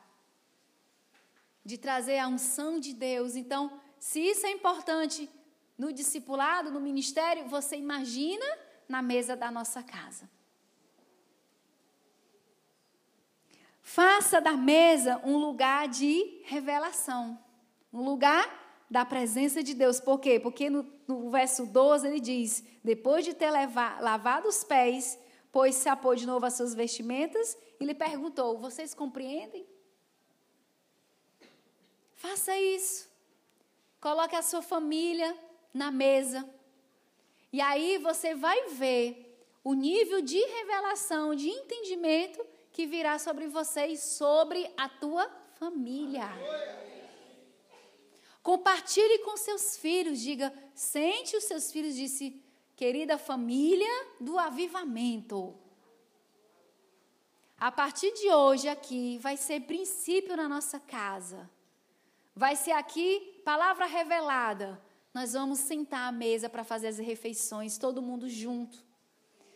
de 1.64 1.78
trazer 1.78 2.18
a 2.18 2.28
unção 2.28 2.80
de 2.80 2.94
Deus. 2.94 3.36
Então, 3.36 3.80
se 4.00 4.20
isso 4.20 4.48
é 4.48 4.52
importante 4.52 5.30
no 5.78 5.94
discipulado, 5.94 6.72
no 6.72 6.82
ministério, 6.82 7.48
você 7.48 7.76
imagina 7.76 8.46
na 8.90 9.00
mesa 9.04 9.36
da 9.36 9.52
nossa 9.52 9.84
casa. 9.84 10.28
Faça 13.84 14.42
da 14.42 14.54
mesa 14.54 15.22
um 15.24 15.38
lugar 15.38 15.88
de 15.88 16.42
revelação, 16.46 17.38
um 17.94 18.02
lugar 18.02 18.46
da 18.90 19.06
presença 19.06 19.62
de 19.62 19.76
Deus. 19.76 20.00
Por 20.00 20.20
quê? 20.20 20.40
Porque 20.40 20.72
no, 20.72 20.92
no 21.08 21.30
verso 21.30 21.68
12 21.68 22.08
ele 22.08 22.20
diz: 22.20 22.64
depois 22.84 23.24
de 23.24 23.36
ter 23.36 23.52
lavado 23.52 24.48
os 24.48 24.64
pés, 24.64 25.20
pois 25.52 25.76
se 25.76 25.90
apôs 25.90 26.20
de 26.20 26.26
novo 26.26 26.46
as 26.46 26.54
suas 26.54 26.74
vestimentas 26.74 27.58
e 27.80 27.86
lhe 27.86 27.94
perguntou: 27.94 28.58
Vocês 28.58 28.94
compreendem? 28.94 29.66
Faça 32.16 32.58
isso. 32.58 33.10
Coloque 34.00 34.36
a 34.36 34.42
sua 34.42 34.62
família 34.62 35.38
na 35.74 35.92
mesa. 35.92 36.48
E 37.52 37.60
aí 37.60 37.98
você 37.98 38.34
vai 38.34 38.70
ver 38.70 39.28
o 39.64 39.74
nível 39.74 40.22
de 40.22 40.40
revelação, 40.40 41.36
de 41.36 41.50
entendimento 41.50 42.44
que 42.72 42.86
virá 42.86 43.20
sobre 43.20 43.48
você 43.48 43.88
e 43.88 43.98
sobre 43.98 44.72
a 44.78 44.88
tua 44.88 45.30
família. 45.60 46.30
Compartilhe 48.42 49.20
com 49.20 49.38
seus 49.38 49.78
filhos, 49.78 50.20
diga, 50.20 50.52
sente 50.74 51.36
os 51.38 51.44
seus 51.44 51.72
filhos, 51.72 51.96
disse 51.96 52.41
querida 52.82 53.16
família 53.16 54.08
do 54.20 54.40
avivamento. 54.40 55.56
A 57.56 57.72
partir 57.72 58.12
de 58.12 58.28
hoje 58.32 58.68
aqui 58.68 59.20
vai 59.20 59.38
ser 59.38 59.60
princípio 59.68 60.36
na 60.36 60.50
nossa 60.50 60.80
casa. 60.80 61.48
Vai 62.36 62.56
ser 62.56 62.72
aqui 62.72 63.40
palavra 63.46 63.86
revelada. 63.86 64.82
Nós 65.14 65.34
vamos 65.34 65.60
sentar 65.60 66.10
à 66.10 66.12
mesa 66.12 66.50
para 66.50 66.64
fazer 66.64 66.88
as 66.88 66.98
refeições, 66.98 67.78
todo 67.78 68.02
mundo 68.02 68.28
junto. 68.28 68.84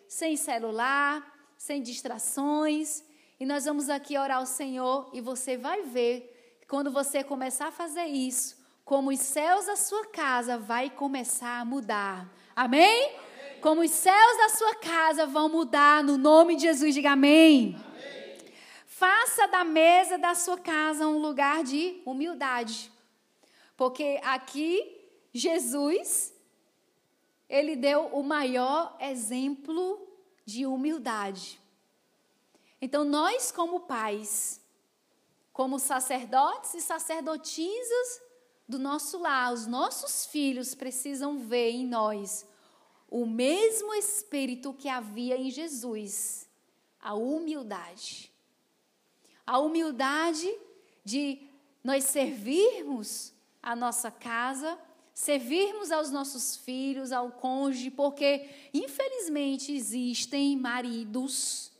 Sem 0.08 0.38
celular, 0.38 1.26
sem 1.58 1.82
distrações. 1.82 3.04
E 3.40 3.44
nós 3.44 3.66
vamos 3.66 3.90
aqui 3.90 4.20
orar 4.20 4.38
ao 4.38 4.46
Senhor 4.46 5.10
e 5.14 5.20
você 5.20 5.58
vai 5.58 5.82
ver, 5.82 6.62
quando 6.68 6.92
você 6.92 7.24
começar 7.24 7.70
a 7.70 7.72
fazer 7.82 8.06
isso, 8.06 8.56
como 8.84 9.10
os 9.10 9.20
céus 9.20 9.66
da 9.66 9.76
sua 9.76 10.06
casa 10.10 10.60
vai 10.60 10.92
começar 10.92 11.60
a 11.60 11.66
mudar. 11.66 12.32
Amém? 12.56 13.08
amém? 13.08 13.60
Como 13.62 13.82
os 13.82 13.92
céus 13.92 14.38
da 14.38 14.50
sua 14.50 14.76
casa 14.76 15.26
vão 15.26 15.50
mudar 15.50 16.04
no 16.04 16.18
nome 16.18 16.56
de 16.56 16.64
Jesus. 16.64 16.94
Diga 16.94 17.12
amém. 17.12 17.76
amém. 17.76 18.54
Faça 18.86 19.48
da 19.48 19.64
mesa 19.64 20.18
da 20.18 20.34
sua 20.34 20.58
casa 20.58 21.08
um 21.08 21.18
lugar 21.18 21.64
de 21.64 22.02
humildade. 22.06 22.92
Porque 23.76 24.20
aqui 24.24 25.06
Jesus 25.34 26.34
ele 27.50 27.76
deu 27.76 28.08
o 28.08 28.24
maior 28.24 28.96
exemplo 29.02 30.08
de 30.46 30.66
humildade. 30.66 31.60
Então 32.82 33.04
nós 33.04 33.52
como 33.52 33.82
pais 33.82 34.62
como 35.56 35.80
sacerdotes 35.80 36.74
e 36.74 36.82
sacerdotisas 36.82 38.22
do 38.68 38.80
nosso 38.80 39.20
lar, 39.20 39.54
os 39.54 39.68
nossos 39.68 40.26
filhos 40.26 40.74
precisam 40.74 41.40
ver 41.40 41.72
em 41.72 41.86
nós 41.86 42.46
o 43.08 43.26
mesmo 43.26 43.94
espírito 43.94 44.74
que 44.74 44.90
havia 44.90 45.38
em 45.38 45.50
Jesus, 45.50 46.50
a 47.00 47.14
humildade. 47.14 48.32
A 49.46 49.60
humildade 49.60 50.52
de 51.04 51.40
nós 51.84 52.06
servirmos 52.06 53.32
a 53.62 53.76
nossa 53.76 54.10
casa, 54.10 54.78
servirmos 55.14 55.92
aos 55.92 56.10
nossos 56.10 56.56
filhos, 56.56 57.12
ao 57.12 57.32
cônjuge, 57.32 57.92
porque 57.92 58.50
infelizmente 58.74 59.72
existem 59.72 60.58
maridos 60.58 61.72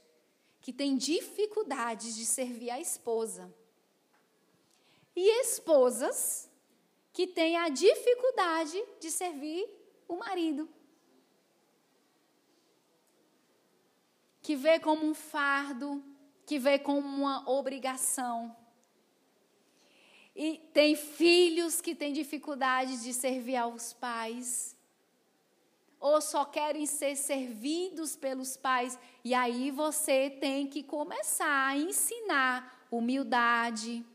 que 0.62 0.72
têm 0.72 0.96
dificuldades 0.96 2.16
de 2.16 2.26
servir 2.26 2.70
a 2.70 2.80
esposa. 2.80 3.54
E 5.16 5.42
esposas 5.42 6.50
que 7.16 7.26
têm 7.26 7.56
a 7.56 7.70
dificuldade 7.70 8.78
de 9.00 9.10
servir 9.10 9.66
o 10.06 10.18
marido. 10.18 10.68
Que 14.42 14.54
vê 14.54 14.82
como 14.82 15.06
um 15.06 15.14
fardo, 15.14 16.04
que 16.46 16.60
vê 16.60 16.78
como 16.78 17.08
uma 17.08 17.50
obrigação. 17.50 18.54
E 20.36 20.58
tem 20.74 20.98
filhos 20.98 21.80
que 21.80 21.96
têm 21.96 22.12
dificuldade 22.12 23.02
de 23.02 23.14
servir 23.14 23.56
aos 23.56 23.94
pais. 23.94 24.76
Ou 25.98 26.20
só 26.20 26.44
querem 26.44 26.86
ser 26.86 27.16
servidos 27.16 28.18
pelos 28.18 28.58
pais. 28.58 29.00
E 29.24 29.34
aí 29.34 29.72
você 29.72 30.30
tem 30.30 30.68
que 30.68 30.84
começar 30.84 31.68
a 31.70 31.78
ensinar 31.78 32.86
humildade, 32.92 34.06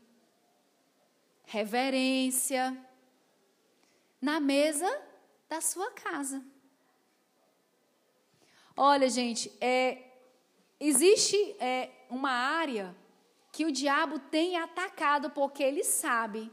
reverência, 1.45 2.89
na 4.21 4.39
mesa 4.39 4.89
da 5.49 5.59
sua 5.59 5.89
casa. 5.91 6.43
Olha, 8.77 9.09
gente, 9.09 9.51
é, 9.59 9.97
existe 10.79 11.55
é, 11.59 11.89
uma 12.09 12.31
área 12.31 12.95
que 13.51 13.65
o 13.65 13.71
diabo 13.71 14.19
tem 14.19 14.57
atacado 14.57 15.29
porque 15.31 15.61
ele 15.61 15.83
sabe 15.83 16.51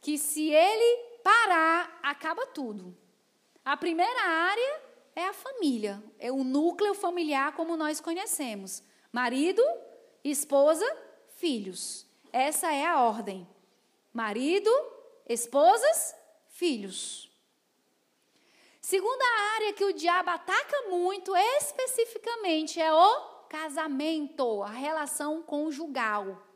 que 0.00 0.16
se 0.16 0.50
ele 0.50 1.20
parar, 1.22 1.98
acaba 2.02 2.46
tudo. 2.46 2.96
A 3.64 3.76
primeira 3.76 4.22
área 4.22 4.82
é 5.16 5.26
a 5.26 5.32
família, 5.32 6.02
é 6.18 6.30
o 6.30 6.44
núcleo 6.44 6.94
familiar 6.94 7.52
como 7.54 7.76
nós 7.76 8.00
conhecemos: 8.00 8.82
marido, 9.12 9.62
esposa, 10.22 10.86
filhos. 11.36 12.06
Essa 12.32 12.72
é 12.72 12.84
a 12.84 13.00
ordem. 13.00 13.46
Marido, 14.12 14.70
esposas, 15.28 16.14
filhos. 16.54 17.28
Segunda 18.80 19.24
área 19.54 19.72
que 19.72 19.84
o 19.84 19.92
diabo 19.92 20.30
ataca 20.30 20.88
muito 20.88 21.34
especificamente 21.36 22.80
é 22.80 22.92
o 22.92 23.20
casamento, 23.48 24.62
a 24.62 24.70
relação 24.70 25.42
conjugal. 25.42 26.46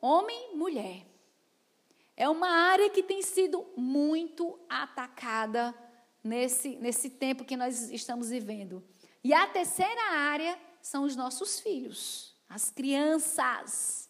Homem, 0.00 0.56
mulher. 0.56 1.06
É 2.16 2.28
uma 2.28 2.48
área 2.48 2.90
que 2.90 3.02
tem 3.02 3.22
sido 3.22 3.64
muito 3.76 4.58
atacada 4.68 5.74
nesse, 6.24 6.76
nesse 6.76 7.08
tempo 7.08 7.44
que 7.44 7.56
nós 7.56 7.90
estamos 7.90 8.30
vivendo. 8.30 8.82
E 9.22 9.32
a 9.32 9.46
terceira 9.46 10.02
área 10.12 10.58
são 10.80 11.04
os 11.04 11.14
nossos 11.14 11.60
filhos, 11.60 12.34
as 12.48 12.68
crianças. 12.68 14.01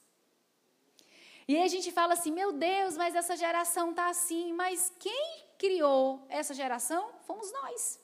E 1.47 1.57
aí 1.57 1.63
a 1.65 1.69
gente 1.69 1.91
fala 1.91 2.15
assim: 2.15 2.31
meu 2.31 2.53
Deus, 2.53 2.97
mas 2.97 3.15
essa 3.15 3.37
geração 3.37 3.91
está 3.91 4.09
assim. 4.09 4.53
Mas 4.53 4.93
quem 4.99 5.47
criou 5.59 6.25
essa 6.29 6.55
geração 6.55 7.11
fomos 7.27 7.53
nós. 7.53 8.01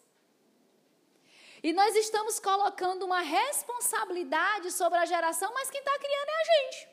E 1.62 1.72
nós 1.72 1.95
estamos 1.97 2.39
colocando 2.39 3.05
uma 3.05 3.20
responsabilidade 3.20 4.70
sobre 4.70 4.99
a 4.99 5.05
geração, 5.05 5.53
mas 5.53 5.70
quem 5.70 5.80
está 5.80 5.99
criando 5.99 6.28
é 6.28 6.41
a 6.41 6.45
gente. 6.45 6.89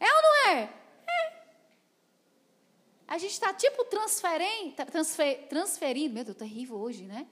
É 0.00 0.14
ou 0.14 0.22
não 0.22 0.34
é? 0.48 0.74
É. 1.08 1.44
A 3.08 3.18
gente 3.18 3.32
está 3.32 3.54
tipo 3.54 3.84
transferindo, 3.84 4.84
transfer, 4.86 5.46
transferindo, 5.48 6.14
meu 6.14 6.24
Deus, 6.24 6.36
terrível 6.36 6.76
hoje, 6.76 7.04
né? 7.04 7.26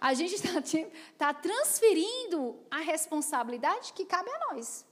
A 0.00 0.12
gente 0.14 0.34
está 0.34 0.60
tipo, 0.60 0.90
tá 1.16 1.32
transferindo 1.32 2.58
a 2.70 2.78
responsabilidade 2.78 3.92
que 3.92 4.04
cabe 4.04 4.30
a 4.30 4.52
nós. 4.52 4.84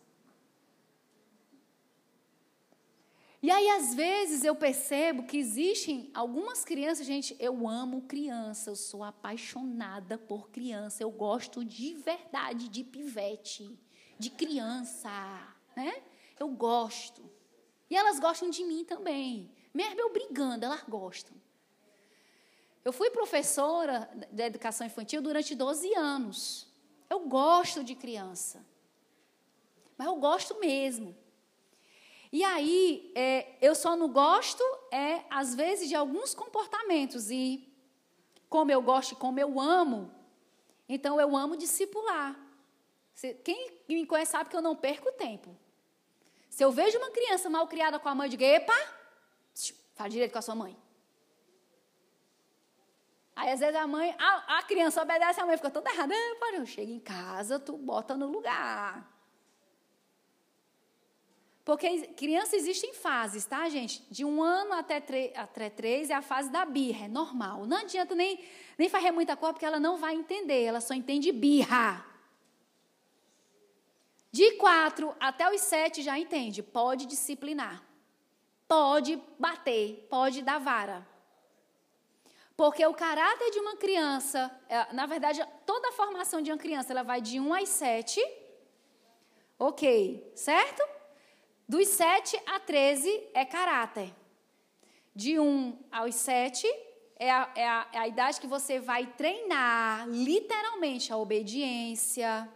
E 3.40 3.50
aí, 3.52 3.68
às 3.68 3.94
vezes, 3.94 4.42
eu 4.42 4.54
percebo 4.56 5.22
que 5.22 5.36
existem 5.38 6.10
algumas 6.12 6.64
crianças, 6.64 7.06
gente, 7.06 7.36
eu 7.38 7.68
amo 7.68 8.02
criança, 8.02 8.70
eu 8.70 8.76
sou 8.76 9.04
apaixonada 9.04 10.18
por 10.18 10.50
criança, 10.50 11.04
eu 11.04 11.10
gosto 11.10 11.64
de 11.64 11.94
verdade 11.94 12.68
de 12.68 12.82
pivete, 12.82 13.78
de 14.18 14.30
criança, 14.30 15.08
né? 15.76 16.02
Eu 16.38 16.48
gosto. 16.48 17.30
E 17.88 17.96
elas 17.96 18.18
gostam 18.18 18.50
de 18.50 18.64
mim 18.64 18.84
também. 18.84 19.52
Mesmo 19.72 20.00
eu 20.00 20.12
brigando, 20.12 20.64
elas 20.64 20.82
gostam. 20.82 21.36
Eu 22.84 22.92
fui 22.92 23.10
professora 23.10 24.10
de 24.32 24.42
educação 24.42 24.86
infantil 24.86 25.22
durante 25.22 25.54
12 25.54 25.94
anos. 25.94 26.66
Eu 27.08 27.20
gosto 27.20 27.84
de 27.84 27.94
criança. 27.94 28.64
Mas 29.96 30.08
eu 30.08 30.16
gosto 30.16 30.58
mesmo. 30.58 31.14
E 32.30 32.44
aí, 32.44 33.12
é, 33.14 33.56
eu 33.60 33.74
só 33.74 33.96
não 33.96 34.08
gosto, 34.08 34.62
é, 34.92 35.24
às 35.30 35.54
vezes, 35.54 35.88
de 35.88 35.94
alguns 35.94 36.34
comportamentos. 36.34 37.30
E 37.30 37.66
como 38.48 38.70
eu 38.70 38.82
gosto 38.82 39.12
e 39.12 39.16
como 39.16 39.40
eu 39.40 39.58
amo, 39.58 40.12
então 40.88 41.20
eu 41.20 41.36
amo 41.36 41.56
discipular. 41.56 42.38
Quem 43.42 43.80
me 43.88 44.06
conhece 44.06 44.32
sabe 44.32 44.48
que 44.50 44.56
eu 44.56 44.62
não 44.62 44.76
perco 44.76 45.10
tempo. 45.12 45.56
Se 46.48 46.64
eu 46.64 46.70
vejo 46.70 46.98
uma 46.98 47.10
criança 47.10 47.50
mal 47.50 47.66
criada 47.66 47.98
com 47.98 48.08
a 48.08 48.14
mãe, 48.14 48.26
eu 48.26 48.30
digo, 48.30 48.44
epa, 48.44 48.74
faz 49.94 50.12
direito 50.12 50.32
com 50.32 50.38
a 50.38 50.42
sua 50.42 50.54
mãe. 50.54 50.76
Aí, 53.34 53.50
às 53.50 53.60
vezes, 53.60 53.76
a 53.76 53.86
mãe, 53.86 54.14
a, 54.18 54.58
a 54.58 54.62
criança 54.64 55.02
obedece 55.02 55.40
a 55.40 55.46
mãe, 55.46 55.56
fica 55.56 55.70
toda 55.70 55.90
errada. 55.90 56.12
Ah, 56.14 56.54
eu 56.54 56.66
chego 56.66 56.90
em 56.90 56.98
casa, 56.98 57.58
tu 57.58 57.76
bota 57.76 58.16
no 58.16 58.26
lugar. 58.26 59.17
Porque 61.68 62.06
criança 62.16 62.56
existe 62.56 62.86
em 62.86 62.94
fases, 62.94 63.44
tá, 63.44 63.68
gente? 63.68 64.02
De 64.10 64.24
um 64.24 64.42
ano 64.42 64.72
até, 64.72 65.04
até 65.36 65.68
três 65.68 66.08
é 66.08 66.14
a 66.14 66.22
fase 66.22 66.50
da 66.50 66.64
birra, 66.64 67.04
é 67.04 67.08
normal. 67.08 67.66
Não 67.66 67.76
adianta 67.76 68.14
nem, 68.14 68.42
nem 68.78 68.88
fazer 68.88 69.10
muita 69.10 69.36
coisa, 69.36 69.52
porque 69.52 69.66
ela 69.66 69.78
não 69.78 69.98
vai 69.98 70.14
entender, 70.14 70.62
ela 70.62 70.80
só 70.80 70.94
entende 70.94 71.30
birra. 71.30 72.02
De 74.32 74.52
quatro 74.52 75.14
até 75.20 75.54
os 75.54 75.60
sete 75.60 76.00
já 76.02 76.18
entende, 76.18 76.62
pode 76.62 77.04
disciplinar, 77.04 77.84
pode 78.66 79.22
bater, 79.38 80.06
pode 80.08 80.40
dar 80.40 80.58
vara. 80.58 81.06
Porque 82.56 82.86
o 82.86 82.94
caráter 82.94 83.50
de 83.50 83.58
uma 83.58 83.76
criança, 83.76 84.50
é, 84.70 84.90
na 84.94 85.04
verdade, 85.04 85.46
toda 85.66 85.90
a 85.90 85.92
formação 85.92 86.40
de 86.40 86.50
uma 86.50 86.56
criança, 86.56 86.94
ela 86.94 87.02
vai 87.02 87.20
de 87.20 87.38
um 87.38 87.52
às 87.52 87.68
sete, 87.68 88.26
ok, 89.58 90.32
certo? 90.34 90.97
Dos 91.68 91.88
7 91.88 92.40
a 92.46 92.58
13 92.58 93.28
é 93.34 93.44
caráter. 93.44 94.14
De 95.14 95.38
1 95.38 95.78
aos 95.92 96.14
7 96.14 96.66
é 97.16 97.30
a, 97.30 97.52
é, 97.54 97.68
a, 97.68 97.88
é 97.92 97.98
a 97.98 98.08
idade 98.08 98.40
que 98.40 98.46
você 98.46 98.80
vai 98.80 99.06
treinar 99.06 100.08
literalmente 100.08 101.12
a 101.12 101.18
obediência. 101.18 102.48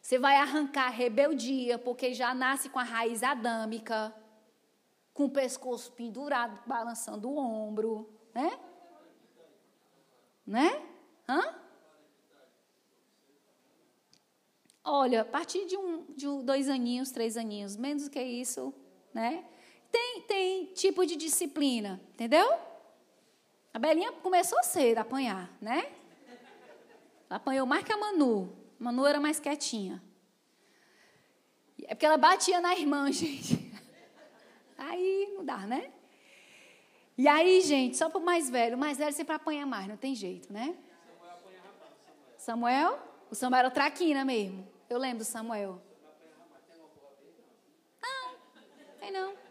Você 0.00 0.16
vai 0.16 0.36
arrancar 0.36 0.90
rebeldia, 0.90 1.76
porque 1.76 2.14
já 2.14 2.32
nasce 2.32 2.68
com 2.68 2.78
a 2.78 2.84
raiz 2.84 3.24
adâmica, 3.24 4.14
com 5.12 5.24
o 5.24 5.30
pescoço 5.30 5.90
pendurado, 5.92 6.60
balançando 6.66 7.28
o 7.28 7.36
ombro, 7.36 8.08
né? 8.32 8.58
Né? 10.46 10.82
Hã? 11.28 11.54
Olha, 14.90 15.20
a 15.20 15.24
partir 15.24 15.66
de, 15.66 15.76
um, 15.76 16.06
de 16.16 16.26
dois 16.42 16.66
aninhos, 16.66 17.10
três 17.10 17.36
aninhos, 17.36 17.76
menos 17.76 18.04
do 18.04 18.10
que 18.10 18.22
isso, 18.22 18.72
né? 19.12 19.44
Tem, 19.92 20.22
tem 20.22 20.64
tipo 20.72 21.04
de 21.04 21.14
disciplina, 21.14 22.00
entendeu? 22.14 22.50
A 23.74 23.78
Belinha 23.78 24.10
começou 24.12 24.62
cedo 24.62 24.96
a 24.96 25.02
apanhar, 25.02 25.54
né? 25.60 25.92
Ela 27.28 27.36
apanhou 27.36 27.66
mais 27.66 27.84
que 27.84 27.92
a 27.92 27.98
Manu. 27.98 28.50
A 28.80 28.84
Manu 28.84 29.04
era 29.04 29.20
mais 29.20 29.38
quietinha. 29.38 30.02
É 31.82 31.94
porque 31.94 32.06
ela 32.06 32.16
batia 32.16 32.58
na 32.58 32.74
irmã, 32.74 33.12
gente. 33.12 33.70
Aí 34.78 35.34
não 35.36 35.44
dá, 35.44 35.58
né? 35.66 35.92
E 37.18 37.28
aí, 37.28 37.60
gente, 37.60 37.94
só 37.94 38.08
para 38.08 38.20
o 38.20 38.24
mais 38.24 38.48
velho. 38.48 38.74
O 38.74 38.80
mais 38.80 38.96
velho 38.96 39.12
sempre 39.12 39.34
apanha 39.34 39.66
mais, 39.66 39.86
não 39.86 39.98
tem 39.98 40.14
jeito, 40.14 40.50
né? 40.50 40.74
Samuel? 42.38 42.98
O 43.30 43.34
Samuel 43.34 43.58
era 43.58 43.70
traquina 43.70 44.24
mesmo. 44.24 44.77
Eu 44.88 44.98
lembro 44.98 45.24
Samuel. 45.24 45.82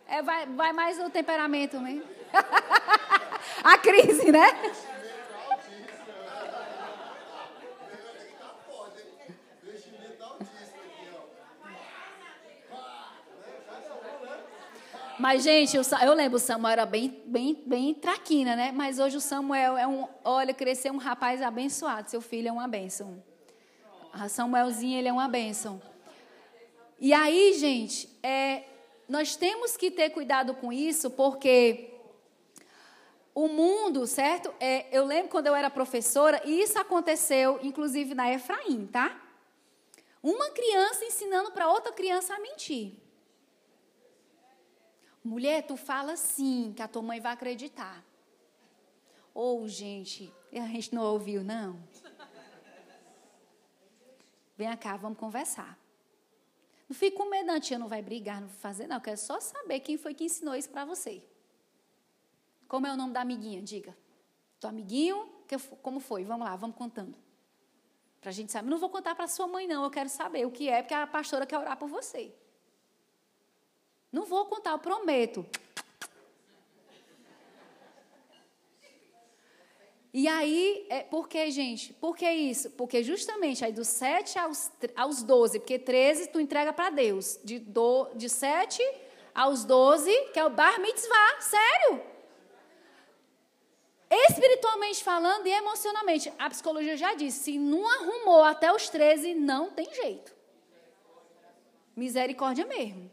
É, 0.08 0.22
vai, 0.22 0.46
vai 0.46 0.74
mais 0.74 0.98
no 0.98 1.10
temperamento 1.10 1.80
mesmo. 1.80 2.04
a 3.64 3.78
crise, 3.78 4.32
né? 4.32 4.48
Mas, 15.20 15.44
gente, 15.44 15.76
eu, 15.76 15.84
eu 16.04 16.14
lembro, 16.14 16.38
o 16.38 16.40
Samuel 16.40 16.72
era 16.72 16.86
bem, 16.86 17.24
bem, 17.26 17.64
bem 17.66 17.94
traquina, 17.94 18.56
né? 18.56 18.72
Mas 18.72 19.00
hoje 19.00 19.18
o 19.18 19.22
Samuel 19.22 19.76
é 19.76 19.86
um, 19.86 20.08
olha, 20.24 20.54
cresceu 20.54 20.94
um 20.94 20.98
rapaz 20.98 21.42
abençoado. 21.42 22.10
Seu 22.10 22.22
filho 22.22 22.48
é 22.48 22.52
uma 22.52 22.68
bênção. 22.68 23.22
A 24.20 24.28
Samuelzinho, 24.28 24.98
ele 24.98 25.08
é 25.08 25.14
uma 25.14 25.28
bênção. 25.28 25.82
E 27.00 27.14
aí, 27.14 27.54
gente, 27.54 28.10
é, 28.24 28.64
nós 29.08 29.36
temos 29.36 29.78
que 29.78 29.92
ter 29.92 30.10
cuidado 30.10 30.56
com 30.56 30.74
isso, 30.74 31.12
porque 31.12 31.94
o 33.36 33.48
mundo, 33.48 34.08
certo? 34.08 34.52
É, 34.60 34.88
eu 34.92 35.06
lembro 35.06 35.30
quando 35.30 35.46
eu 35.46 35.56
era 35.56 35.70
professora, 35.70 36.42
e 36.44 36.60
isso 36.60 36.80
aconteceu, 36.80 37.60
inclusive, 37.62 38.16
na 38.16 38.34
Efraim, 38.34 38.88
tá? 38.88 39.22
Uma 40.24 40.50
criança 40.50 41.06
ensinando 41.06 41.52
para 41.52 41.70
outra 41.70 41.94
criança 41.94 42.34
a 42.34 42.40
mentir. 42.40 42.94
Mulher, 45.24 45.62
tu 45.68 45.78
fala 45.78 46.16
sim, 46.16 46.74
que 46.76 46.82
a 46.82 46.88
tua 46.88 47.04
mãe 47.04 47.20
vai 47.20 47.34
acreditar. 47.34 48.04
Ou, 49.36 49.62
oh, 49.62 49.68
gente, 49.68 50.34
a 50.52 50.66
gente 50.66 50.96
não 50.96 51.04
ouviu, 51.04 51.44
não. 51.44 51.78
Vem 54.58 54.76
cá, 54.78 54.98
vamos 54.98 55.20
conversar. 55.20 55.78
Não 56.90 56.96
fique 56.96 57.16
com 57.16 57.30
medo, 57.30 57.46
não, 57.46 57.60
tia 57.60 57.78
não 57.78 57.88
vai 57.88 58.02
brigar, 58.02 58.42
não 58.42 58.48
vai 58.48 58.58
fazer, 58.58 58.88
não. 58.88 58.96
Eu 58.98 59.02
quero 59.02 59.18
só 59.18 59.40
saber 59.40 59.82
quem 59.82 59.98
foi 59.98 60.14
que 60.14 60.24
ensinou 60.24 60.56
isso 60.56 60.70
para 60.70 60.84
você. 60.84 61.22
Como 62.68 62.88
é 62.88 62.92
o 62.92 62.98
nome 62.98 63.14
da 63.14 63.22
amiguinha? 63.22 63.62
Diga. 63.62 63.96
Teu 64.60 64.70
amiguinho, 64.70 65.30
que, 65.48 65.58
como 65.82 66.00
foi? 66.00 66.24
Vamos 66.24 66.48
lá, 66.48 66.56
vamos 66.56 66.76
contando. 66.76 67.16
Para 68.20 68.30
a 68.30 68.34
gente 68.34 68.52
saber. 68.52 68.70
Não 68.70 68.78
vou 68.78 68.90
contar 68.90 69.16
para 69.16 69.28
sua 69.28 69.48
mãe, 69.48 69.68
não. 69.68 69.84
Eu 69.84 69.92
quero 69.92 70.10
saber 70.10 70.46
o 70.46 70.52
que 70.52 70.70
é, 70.70 70.82
porque 70.82 70.94
a 70.94 71.06
pastora 71.06 71.46
quer 71.46 71.60
orar 71.60 71.78
por 71.78 71.88
você. 71.88 72.34
Não 74.12 74.26
vou 74.26 74.46
contar, 74.46 74.72
eu 74.72 74.80
prometo. 74.80 75.46
E 80.20 80.28
aí, 80.28 80.84
é, 80.90 81.04
por 81.04 81.30
que, 81.30 81.52
gente? 81.52 81.94
Por 81.94 82.18
que 82.18 82.28
isso? 82.28 82.72
Porque 82.72 83.04
justamente 83.04 83.64
aí 83.64 83.72
dos 83.72 83.88
7 83.88 84.40
aos, 84.40 84.72
aos 84.96 85.22
12, 85.22 85.60
porque 85.60 85.78
13 85.78 86.30
tu 86.30 86.40
entrega 86.40 86.74
para 86.74 86.90
Deus. 86.90 87.40
De, 87.44 87.60
do, 87.60 88.10
de 88.16 88.28
7 88.28 88.82
aos 89.36 89.64
12, 89.64 90.12
que 90.34 90.40
é 90.40 90.44
o 90.44 90.50
bar 90.50 90.82
mitzvah, 90.82 91.40
sério. 91.40 92.02
Espiritualmente 94.10 95.04
falando 95.04 95.46
e 95.46 95.52
emocionalmente, 95.52 96.34
a 96.40 96.50
psicologia 96.50 96.98
já 96.98 97.14
disse, 97.14 97.44
se 97.44 97.60
não 97.60 97.88
arrumou 97.88 98.44
até 98.44 98.74
os 98.74 98.90
13, 98.90 99.36
não 99.36 99.70
tem 99.70 99.94
jeito. 99.94 100.36
Misericórdia 101.96 102.66
mesmo. 102.66 103.12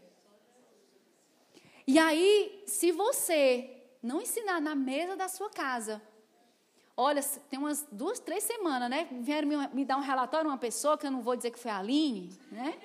E 1.86 1.98
aí, 1.98 2.62
se 2.66 2.90
você 2.92 3.76
não 4.02 4.22
ensinar 4.22 4.58
na 4.58 4.74
mesa 4.74 5.14
da 5.14 5.28
sua 5.28 5.50
casa, 5.50 6.00
olha, 6.96 7.22
tem 7.50 7.58
umas 7.58 7.86
duas, 7.90 8.18
três 8.18 8.44
semanas, 8.44 8.88
né? 8.88 9.08
Vieram 9.20 9.48
me, 9.48 9.68
me 9.68 9.84
dar 9.84 9.96
um 9.96 10.00
relatório 10.00 10.48
uma 10.48 10.58
pessoa, 10.58 10.96
que 10.96 11.06
eu 11.06 11.10
não 11.10 11.20
vou 11.20 11.36
dizer 11.36 11.50
que 11.50 11.58
foi 11.58 11.70
a 11.70 11.78
Aline, 11.78 12.38
né? 12.50 12.78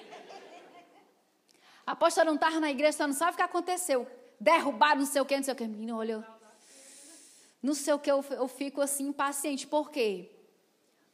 A 1.86 1.93
apóstola 1.93 2.26
não 2.26 2.36
estava 2.36 2.60
na 2.60 2.70
igreja, 2.70 2.97
só 2.97 3.07
não 3.07 3.14
sabe 3.14 3.34
o 3.34 3.36
que 3.36 3.41
aconteceu. 3.41 4.07
Derrubaram 4.39 4.99
não 4.99 5.05
sei 5.05 5.22
o 5.22 5.26
que, 5.26 5.36
não 5.36 5.43
sei 5.43 5.53
o 5.53 5.57
que. 5.57 5.68
Menino, 5.68 5.97
olha, 5.97 6.26
não 7.62 7.74
sei 7.74 7.93
o 7.93 7.99
que, 7.99 8.12
eu, 8.12 8.24
eu 8.32 8.47
fico 8.47 8.82
assim 8.82 9.07
impaciente. 9.07 9.66
Por 9.66 9.89
quê? 9.89 10.32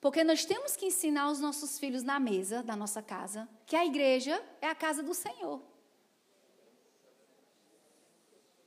Porque 0.02 0.24
nós 0.24 0.46
temos 0.46 0.76
que 0.76 0.86
ensinar 0.86 1.30
os 1.32 1.40
nossos 1.40 1.80
filhos 1.80 2.04
na 2.04 2.20
mesa 2.20 2.62
da 2.62 2.76
nossa 2.76 3.02
casa 3.02 3.48
que 3.66 3.76
a 3.76 3.86
igreja 3.86 4.42
é 4.62 4.68
a 4.68 4.76
casa 4.76 5.02
do 5.02 5.14
Senhor. 5.14 5.62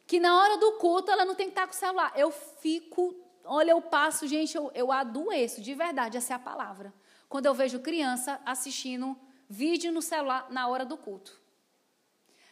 que 0.08 0.18
na 0.18 0.34
hora 0.40 0.56
do 0.56 0.72
culto 0.78 1.10
ela 1.10 1.26
não 1.26 1.34
tem 1.34 1.48
que 1.48 1.52
estar 1.52 1.66
com 1.66 1.74
o 1.74 1.76
celular. 1.76 2.10
Eu 2.16 2.32
fico, 2.32 3.14
olha, 3.48 3.72
eu 3.72 3.82
passo, 3.82 4.26
gente, 4.26 4.56
eu, 4.56 4.70
eu 4.74 4.92
adoeço, 4.92 5.60
de 5.60 5.74
verdade, 5.74 6.16
essa 6.16 6.34
é 6.34 6.36
a 6.36 6.38
palavra. 6.38 6.92
Quando 7.28 7.46
eu 7.46 7.54
vejo 7.54 7.80
criança 7.80 8.40
assistindo 8.44 9.18
vídeo 9.48 9.90
no 9.90 10.02
celular 10.02 10.50
na 10.50 10.68
hora 10.68 10.84
do 10.84 10.96
culto. 10.96 11.40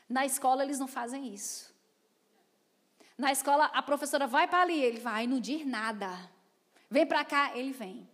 Na 0.08 0.24
escola 0.24 0.64
eles 0.64 0.78
não 0.78 0.86
fazem 0.86 1.32
isso. 1.32 1.74
Na 3.18 3.32
escola 3.32 3.66
a 3.66 3.82
professora 3.82 4.26
vai 4.26 4.48
para 4.48 4.62
ali, 4.62 4.82
ele 4.82 5.00
vai, 5.00 5.26
não 5.26 5.40
diz 5.40 5.66
nada. 5.66 6.08
Vem 6.90 7.06
para 7.06 7.24
cá, 7.24 7.56
ele 7.56 7.72
vem. 7.72 8.08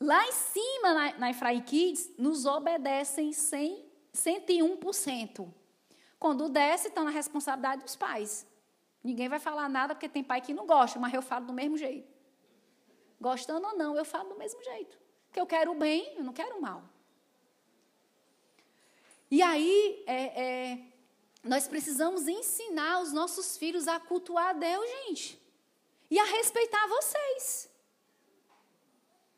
Lá 0.00 0.26
em 0.26 0.32
cima, 0.32 0.92
na, 0.92 1.18
na 1.18 1.30
Efraim 1.30 1.62
Kids, 1.62 2.10
nos 2.18 2.44
obedecem 2.44 3.32
100, 3.32 3.84
101%. 4.12 5.52
Quando 6.18 6.48
desce, 6.48 6.88
estão 6.88 7.04
na 7.04 7.10
responsabilidade 7.10 7.84
dos 7.84 7.96
pais. 7.96 8.46
Ninguém 9.04 9.28
vai 9.28 9.38
falar 9.38 9.68
nada 9.68 9.94
porque 9.94 10.08
tem 10.08 10.24
pai 10.24 10.40
que 10.40 10.54
não 10.54 10.66
gosta, 10.66 10.98
mas 10.98 11.12
eu 11.12 11.20
falo 11.20 11.44
do 11.44 11.52
mesmo 11.52 11.76
jeito. 11.76 12.10
Gostando 13.20 13.66
ou 13.66 13.76
não, 13.76 13.94
eu 13.94 14.04
falo 14.04 14.30
do 14.30 14.38
mesmo 14.38 14.64
jeito. 14.64 14.98
Porque 15.26 15.38
eu 15.38 15.46
quero 15.46 15.72
o 15.72 15.74
bem, 15.74 16.14
eu 16.16 16.24
não 16.24 16.32
quero 16.32 16.56
o 16.56 16.62
mal. 16.62 16.82
E 19.30 19.42
aí, 19.42 20.02
é, 20.06 20.42
é, 20.42 20.78
nós 21.42 21.68
precisamos 21.68 22.26
ensinar 22.26 23.00
os 23.02 23.12
nossos 23.12 23.58
filhos 23.58 23.86
a 23.86 24.00
cultuar 24.00 24.48
a 24.48 24.52
Deus, 24.54 24.88
gente. 24.88 25.38
E 26.10 26.18
a 26.18 26.24
respeitar 26.24 26.86
vocês. 26.86 27.70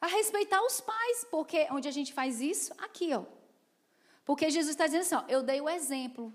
A 0.01 0.07
respeitar 0.07 0.62
os 0.62 0.81
pais. 0.81 1.27
Porque 1.29 1.67
onde 1.73 1.89
a 1.89 1.91
gente 1.91 2.12
faz 2.12 2.41
isso? 2.41 2.73
Aqui, 2.79 3.12
ó. 3.12 3.25
Porque 4.25 4.51
Jesus 4.51 4.75
está 4.75 4.87
dizendo 4.87 5.03
assim, 5.03 5.14
ó, 5.17 5.25
eu 5.29 5.43
dei 5.43 5.61
o 5.61 5.69
exemplo. 5.69 6.33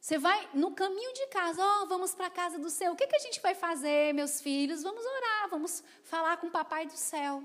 Você 0.00 0.16
vai 0.16 0.48
no 0.54 0.70
caminho 0.72 1.12
de 1.12 1.26
casa, 1.26 1.62
ó, 1.62 1.82
oh, 1.82 1.86
vamos 1.86 2.14
para 2.14 2.26
a 2.26 2.30
casa 2.30 2.58
do 2.58 2.70
céu. 2.70 2.92
O 2.92 2.96
que, 2.96 3.06
que 3.06 3.16
a 3.16 3.20
gente 3.20 3.40
vai 3.40 3.54
fazer, 3.54 4.14
meus 4.14 4.40
filhos? 4.40 4.82
Vamos 4.82 5.04
orar, 5.04 5.48
vamos 5.50 5.82
falar 6.04 6.36
com 6.36 6.46
o 6.46 6.50
papai 6.50 6.86
do 6.86 6.96
céu. 6.96 7.42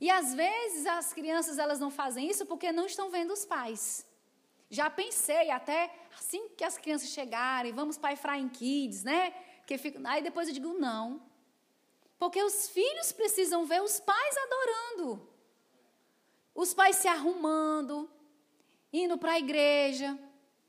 E 0.00 0.10
às 0.10 0.34
vezes 0.34 0.86
as 0.86 1.12
crianças 1.12 1.58
elas 1.58 1.78
não 1.78 1.90
fazem 1.90 2.28
isso 2.28 2.44
porque 2.46 2.72
não 2.72 2.86
estão 2.86 3.10
vendo 3.10 3.32
os 3.32 3.44
pais. 3.44 4.06
Já 4.68 4.90
pensei 4.90 5.50
até 5.50 5.94
assim 6.18 6.48
que 6.56 6.64
as 6.64 6.76
crianças 6.76 7.10
chegarem, 7.10 7.72
vamos 7.72 7.96
para 7.96 8.12
Efraim 8.12 8.48
Kids, 8.48 9.04
né? 9.04 9.30
Que 9.66 9.78
fica, 9.78 10.00
aí 10.08 10.22
depois 10.22 10.48
eu 10.48 10.54
digo 10.54 10.74
não. 10.78 11.22
Porque 12.18 12.42
os 12.42 12.68
filhos 12.70 13.12
precisam 13.12 13.64
ver 13.66 13.82
os 13.82 14.00
pais 14.00 14.36
adorando. 14.36 15.28
Os 16.54 16.72
pais 16.72 16.96
se 16.96 17.06
arrumando, 17.06 18.10
indo 18.92 19.18
para 19.18 19.32
a 19.32 19.38
igreja, 19.38 20.18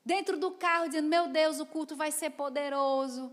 dentro 0.07 0.37
do 0.37 0.51
carro, 0.51 0.87
dizendo: 0.87 1.09
Meu 1.09 1.27
Deus, 1.27 1.59
o 1.59 1.65
culto 1.65 1.95
vai 1.95 2.11
ser 2.11 2.29
poderoso. 2.31 3.23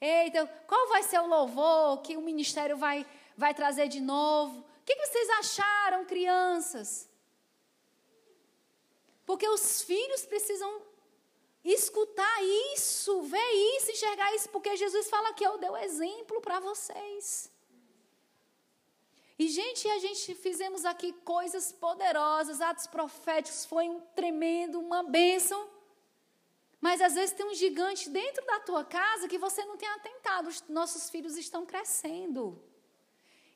Eita, 0.00 0.46
qual 0.66 0.88
vai 0.88 1.02
ser 1.04 1.20
o 1.20 1.26
louvor 1.26 2.02
que 2.02 2.16
o 2.16 2.20
ministério 2.20 2.76
vai, 2.76 3.06
vai 3.36 3.54
trazer 3.54 3.86
de 3.88 4.00
novo? 4.00 4.58
O 4.60 4.84
que, 4.84 4.96
vocês 4.96 5.28
acharam, 5.42 6.04
crianças? 6.04 7.08
Porque 9.24 9.48
os 9.48 9.80
filhos 9.82 10.26
precisam 10.26 10.82
escutar 11.64 12.36
isso, 12.74 13.22
ver 13.22 13.50
isso, 13.76 13.92
enxergar 13.92 14.34
isso, 14.34 14.50
porque 14.50 14.76
Jesus 14.76 15.08
fala 15.08 15.32
que 15.32 15.46
eu 15.46 15.56
dei 15.56 15.70
exemplo 15.84 16.40
para 16.42 16.60
vocês. 16.60 17.50
E, 19.38 19.48
gente, 19.48 19.88
a 19.88 19.98
gente 19.98 20.34
fizemos 20.34 20.84
aqui 20.84 21.12
coisas 21.24 21.72
poderosas, 21.72 22.60
atos 22.60 22.86
proféticos, 22.86 23.64
foi 23.64 23.88
um 23.88 24.00
tremendo, 24.00 24.78
uma 24.78 25.02
bênção. 25.02 25.73
Mas 26.84 27.00
às 27.00 27.14
vezes 27.14 27.34
tem 27.34 27.46
um 27.46 27.54
gigante 27.54 28.10
dentro 28.10 28.44
da 28.44 28.60
tua 28.60 28.84
casa 28.84 29.26
que 29.26 29.38
você 29.38 29.64
não 29.64 29.74
tem 29.74 29.88
atentado. 29.88 30.48
Os 30.48 30.60
nossos 30.68 31.08
filhos 31.08 31.34
estão 31.34 31.64
crescendo. 31.64 32.62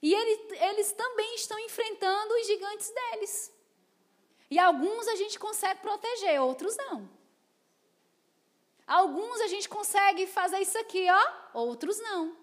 E 0.00 0.14
ele, 0.14 0.34
eles 0.70 0.92
também 0.92 1.34
estão 1.34 1.58
enfrentando 1.58 2.32
os 2.36 2.46
gigantes 2.46 2.90
deles. 2.90 3.52
E 4.50 4.58
alguns 4.58 5.06
a 5.08 5.16
gente 5.16 5.38
consegue 5.38 5.80
proteger, 5.80 6.40
outros 6.40 6.74
não. 6.78 6.96
Alguns 8.86 9.42
a 9.42 9.46
gente 9.46 9.68
consegue 9.68 10.26
fazer 10.26 10.60
isso 10.60 10.78
aqui, 10.78 11.06
ó, 11.10 11.32
outros 11.52 12.00
não. 12.00 12.34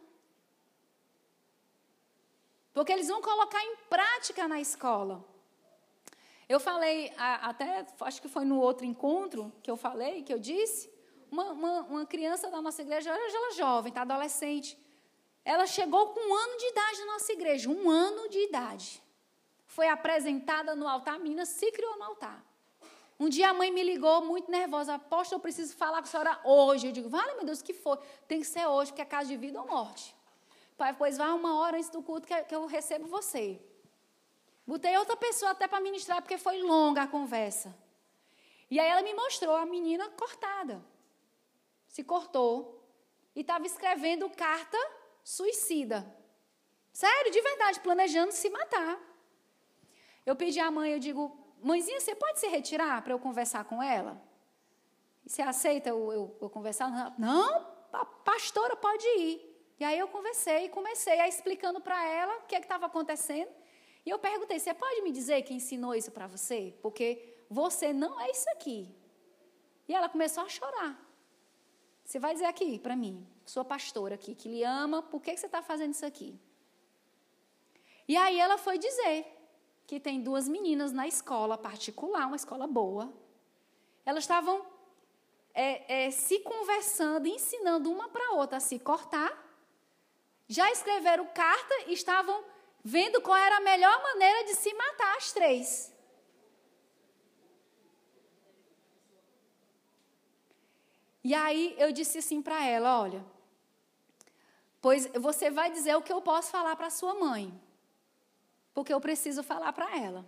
Porque 2.75 2.93
eles 2.93 3.07
vão 3.07 3.23
colocar 3.23 3.63
em 3.63 3.75
prática 3.89 4.47
na 4.47 4.61
escola. 4.61 5.25
Eu 6.47 6.59
falei, 6.59 7.11
até 7.17 7.85
acho 8.01 8.21
que 8.21 8.27
foi 8.27 8.45
no 8.45 8.59
outro 8.59 8.85
encontro 8.85 9.51
que 9.63 9.69
eu 9.69 9.75
falei, 9.75 10.21
que 10.21 10.33
eu 10.33 10.37
disse, 10.37 10.91
uma, 11.31 11.51
uma, 11.51 11.81
uma 11.81 12.05
criança 12.05 12.49
da 12.49 12.61
nossa 12.61 12.81
igreja, 12.81 13.09
ela 13.09 13.49
é 13.49 13.51
jovem, 13.53 13.89
está 13.89 14.01
adolescente. 14.01 14.77
Ela 15.43 15.65
chegou 15.65 16.07
com 16.09 16.19
um 16.19 16.33
ano 16.33 16.57
de 16.57 16.65
idade 16.67 16.99
na 16.99 17.05
nossa 17.13 17.33
igreja, 17.33 17.69
um 17.69 17.89
ano 17.89 18.29
de 18.29 18.39
idade. 18.39 19.03
Foi 19.65 19.87
apresentada 19.87 20.75
no 20.75 20.87
altar, 20.87 21.19
menina 21.19 21.45
se 21.45 21.71
criou 21.71 21.97
no 21.97 22.03
altar. 22.03 22.43
Um 23.19 23.29
dia 23.29 23.49
a 23.49 23.53
mãe 23.53 23.71
me 23.71 23.81
ligou 23.81 24.25
muito 24.25 24.51
nervosa. 24.51 24.95
Aposto, 24.95 25.33
eu 25.33 25.39
preciso 25.39 25.75
falar 25.75 25.99
com 25.99 26.03
a 26.03 26.11
senhora 26.11 26.39
hoje. 26.43 26.87
Eu 26.87 26.91
digo, 26.91 27.07
vale, 27.07 27.33
meu 27.35 27.45
Deus, 27.45 27.61
o 27.61 27.63
que 27.63 27.73
foi? 27.73 27.97
Tem 28.27 28.41
que 28.41 28.47
ser 28.47 28.67
hoje, 28.67 28.91
porque 28.91 29.01
é 29.01 29.05
caso 29.05 29.29
de 29.29 29.37
vida 29.37 29.59
ou 29.59 29.67
morte. 29.67 30.13
Pai, 30.77 30.93
pois 30.93 31.17
vá 31.17 31.33
uma 31.33 31.57
hora 31.59 31.77
antes 31.77 31.89
do 31.89 32.01
culto 32.01 32.27
que 32.27 32.53
eu 32.53 32.65
recebo 32.65 33.07
você. 33.07 33.61
Botei 34.66 34.97
outra 34.97 35.16
pessoa 35.16 35.51
até 35.51 35.68
para 35.68 35.80
ministrar, 35.80 36.22
porque 36.22 36.38
foi 36.38 36.61
longa 36.61 37.03
a 37.03 37.07
conversa. 37.07 37.76
E 38.70 38.80
aí 38.80 38.88
ela 38.88 39.03
me 39.03 39.13
mostrou 39.13 39.55
a 39.55 39.66
menina 39.66 40.09
cortada. 40.11 40.84
Se 41.88 42.03
cortou. 42.03 42.84
E 43.36 43.41
estava 43.41 43.66
escrevendo 43.66 44.30
carta 44.30 44.78
suicida. 45.24 46.05
Sério, 46.91 47.32
de 47.32 47.41
verdade, 47.41 47.80
planejando 47.82 48.32
se 48.32 48.49
matar. 48.49 48.97
Eu 50.26 50.36
pedi 50.36 50.59
à 50.59 50.72
mãe, 50.72 50.93
eu 50.93 50.99
digo, 50.99 51.38
mãezinha, 51.61 51.99
você 51.99 52.16
pode 52.16 52.39
se 52.39 52.47
retirar 52.47 53.01
para 53.03 53.13
eu 53.13 53.20
conversar 53.20 53.66
com 53.66 53.84
ela? 53.84 54.22
Você 55.26 55.41
aceita 55.41 55.89
eu, 55.89 56.11
eu, 56.11 56.38
eu 56.41 56.49
conversar? 56.49 57.13
Não, 57.20 57.68
a 57.91 58.05
pastora 58.05 58.76
pode 58.76 59.05
ir. 59.20 59.55
E 59.80 59.84
aí 59.84 59.99
eu 59.99 60.07
conversei 60.07 60.70
comecei 60.70 61.20
a 61.20 61.28
explicando 61.28 61.82
para 61.82 62.01
ela 62.07 62.38
o 62.38 62.41
que 62.43 62.55
é 62.55 62.59
estava 62.59 62.86
acontecendo. 62.86 63.51
E 64.05 64.09
eu 64.09 64.19
perguntei: 64.19 64.59
você 64.59 64.73
pode 64.73 65.01
me 65.01 65.11
dizer 65.11 65.41
quem 65.41 65.57
ensinou 65.57 65.95
isso 65.95 66.11
para 66.11 66.27
você? 66.27 66.75
Porque 66.81 67.37
você 67.49 67.91
não 67.91 68.19
é 68.19 68.29
isso 68.29 68.49
aqui. 68.51 68.93
E 69.87 69.93
ela 69.93 70.09
começou 70.09 70.43
a 70.43 70.49
chorar. 70.49 70.99
Você 72.03 72.19
vai 72.19 72.33
dizer 72.33 72.45
aqui 72.45 72.77
para 72.77 72.95
mim, 72.95 73.27
sua 73.45 73.65
pastora 73.65 74.15
aqui, 74.15 74.35
que 74.35 74.47
lhe 74.47 74.63
ama, 74.63 75.01
por 75.01 75.21
que 75.21 75.35
você 75.35 75.47
está 75.47 75.61
fazendo 75.61 75.93
isso 75.93 76.05
aqui? 76.05 76.39
E 78.07 78.15
aí 78.15 78.39
ela 78.39 78.57
foi 78.57 78.77
dizer 78.77 79.25
que 79.87 79.99
tem 79.99 80.21
duas 80.21 80.47
meninas 80.47 80.91
na 80.91 81.07
escola 81.07 81.57
particular, 81.57 82.27
uma 82.27 82.35
escola 82.35 82.67
boa. 82.67 83.11
Elas 84.05 84.23
estavam 84.23 84.63
é, 85.53 86.05
é, 86.05 86.11
se 86.11 86.39
conversando, 86.39 87.27
ensinando 87.27 87.91
uma 87.91 88.07
para 88.09 88.33
outra 88.33 88.57
a 88.57 88.59
se 88.61 88.77
cortar 88.77 89.43
já 90.47 90.69
escreveram 90.71 91.25
carta 91.27 91.73
e 91.87 91.93
estavam 91.93 92.43
vendo 92.88 93.19
qual 93.19 93.36
era 93.36 93.57
a 93.57 93.61
melhor 93.61 93.99
maneira 94.03 94.43
de 94.43 94.53
se 94.53 94.71
matar 94.75 95.17
as 95.17 95.33
três. 95.33 95.91
E 101.23 101.33
aí 101.33 101.75
eu 101.79 101.91
disse 101.91 102.19
assim 102.19 102.43
para 102.43 102.63
ela: 102.63 103.01
olha, 103.01 103.25
pois 104.79 105.07
você 105.19 105.49
vai 105.49 105.71
dizer 105.71 105.95
o 105.95 106.01
que 106.03 106.13
eu 106.13 106.21
posso 106.21 106.51
falar 106.51 106.75
para 106.75 106.91
sua 106.91 107.15
mãe, 107.15 107.51
porque 108.71 108.93
eu 108.93 109.01
preciso 109.01 109.41
falar 109.41 109.73
para 109.73 109.97
ela. 109.97 110.23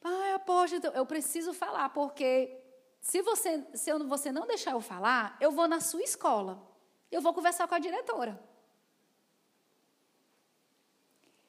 Pai, 0.00 0.32
aposto, 0.32 0.86
eu 0.94 1.04
preciso 1.04 1.52
falar, 1.52 1.90
porque 1.90 2.58
se 3.02 3.20
você, 3.20 3.66
se 3.74 3.90
eu, 3.90 4.06
você 4.08 4.32
não 4.32 4.46
deixar 4.46 4.70
eu 4.70 4.80
falar, 4.80 5.36
eu 5.40 5.50
vou 5.52 5.68
na 5.68 5.80
sua 5.80 6.02
escola. 6.02 6.62
Eu 7.10 7.20
vou 7.20 7.34
conversar 7.34 7.68
com 7.68 7.74
a 7.74 7.78
diretora. 7.78 8.40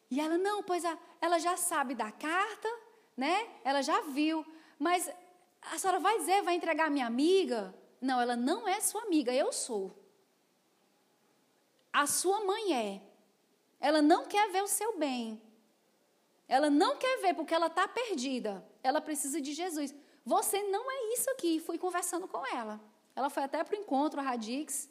E 0.09 0.19
ela, 0.19 0.37
não, 0.37 0.63
pois 0.63 0.85
a, 0.85 0.97
ela 1.19 1.37
já 1.39 1.57
sabe 1.57 1.93
da 1.93 2.11
carta, 2.11 2.69
né? 3.15 3.47
Ela 3.63 3.81
já 3.81 4.01
viu. 4.01 4.45
Mas 4.79 5.09
a 5.61 5.77
senhora 5.77 5.99
vai 5.99 6.17
dizer, 6.19 6.41
vai 6.43 6.55
entregar 6.55 6.87
a 6.87 6.89
minha 6.89 7.05
amiga? 7.05 7.73
Não, 7.99 8.21
ela 8.21 8.35
não 8.35 8.67
é 8.67 8.79
sua 8.79 9.03
amiga, 9.03 9.33
eu 9.33 9.51
sou. 9.51 9.93
A 11.91 12.05
sua 12.05 12.45
mãe 12.45 12.73
é. 12.73 13.01
Ela 13.79 14.01
não 14.01 14.25
quer 14.25 14.49
ver 14.51 14.63
o 14.63 14.67
seu 14.67 14.97
bem. 14.97 15.41
Ela 16.47 16.69
não 16.69 16.97
quer 16.97 17.19
ver 17.21 17.33
porque 17.33 17.53
ela 17.53 17.67
está 17.67 17.87
perdida. 17.87 18.65
Ela 18.81 19.01
precisa 19.01 19.41
de 19.41 19.53
Jesus. 19.53 19.93
Você 20.25 20.61
não 20.63 20.89
é 20.89 21.13
isso 21.13 21.29
aqui. 21.31 21.59
Fui 21.59 21.77
conversando 21.77 22.27
com 22.27 22.45
ela. 22.55 22.79
Ela 23.15 23.29
foi 23.29 23.43
até 23.43 23.63
para 23.63 23.75
o 23.75 23.79
encontro, 23.79 24.19
a 24.19 24.23
Radix. 24.23 24.89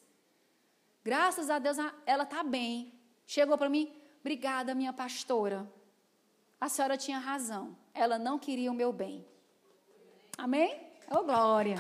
Graças 1.05 1.49
a 1.49 1.59
Deus 1.59 1.79
ela 2.05 2.25
está 2.25 2.43
bem. 2.43 2.93
Chegou 3.25 3.57
para 3.57 3.69
mim, 3.69 3.95
obrigada, 4.27 4.75
minha 4.75 4.93
pastora. 4.93 5.65
A 6.61 6.69
senhora 6.69 6.97
tinha 6.97 7.17
razão. 7.17 7.77
Ela 7.95 8.19
não 8.19 8.41
queria 8.41 8.73
o 8.73 8.75
meu 8.75 8.93
bem. 8.93 9.25
Amém? 10.37 10.75
Ô, 11.09 11.19
oh, 11.19 11.23
glória. 11.23 11.77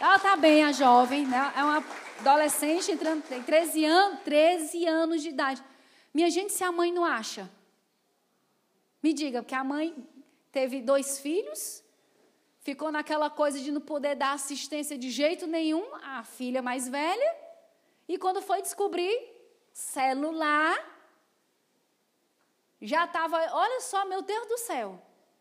Ela 0.00 0.16
está 0.16 0.36
bem, 0.36 0.64
a 0.64 0.72
jovem, 0.72 1.26
né? 1.26 1.52
É 1.54 1.62
uma 1.62 1.84
adolescente, 2.20 2.96
tem 3.28 3.42
13 3.42 3.84
anos, 3.84 4.20
13 4.20 4.86
anos 4.86 5.20
de 5.20 5.28
idade. 5.28 5.62
Minha 6.14 6.30
gente, 6.30 6.50
se 6.50 6.64
a 6.64 6.72
mãe 6.72 6.90
não 6.90 7.04
acha, 7.04 7.50
me 9.02 9.12
diga, 9.12 9.42
porque 9.42 9.54
a 9.54 9.62
mãe 9.62 9.94
teve 10.50 10.80
dois 10.80 11.18
filhos, 11.18 11.84
ficou 12.60 12.90
naquela 12.90 13.28
coisa 13.28 13.60
de 13.60 13.70
não 13.70 13.82
poder 13.82 14.14
dar 14.14 14.32
assistência 14.32 14.96
de 14.96 15.10
jeito 15.10 15.46
nenhum, 15.46 15.84
a 15.96 16.24
filha 16.24 16.62
mais 16.62 16.88
velha, 16.88 17.36
e 18.08 18.16
quando 18.16 18.40
foi 18.40 18.62
descobrir, 18.62 19.14
celular, 19.74 20.95
já 22.80 23.04
estava, 23.04 23.36
olha 23.52 23.80
só, 23.80 24.04
meu 24.04 24.22
Deus 24.22 24.46
do 24.46 24.58
céu. 24.58 25.00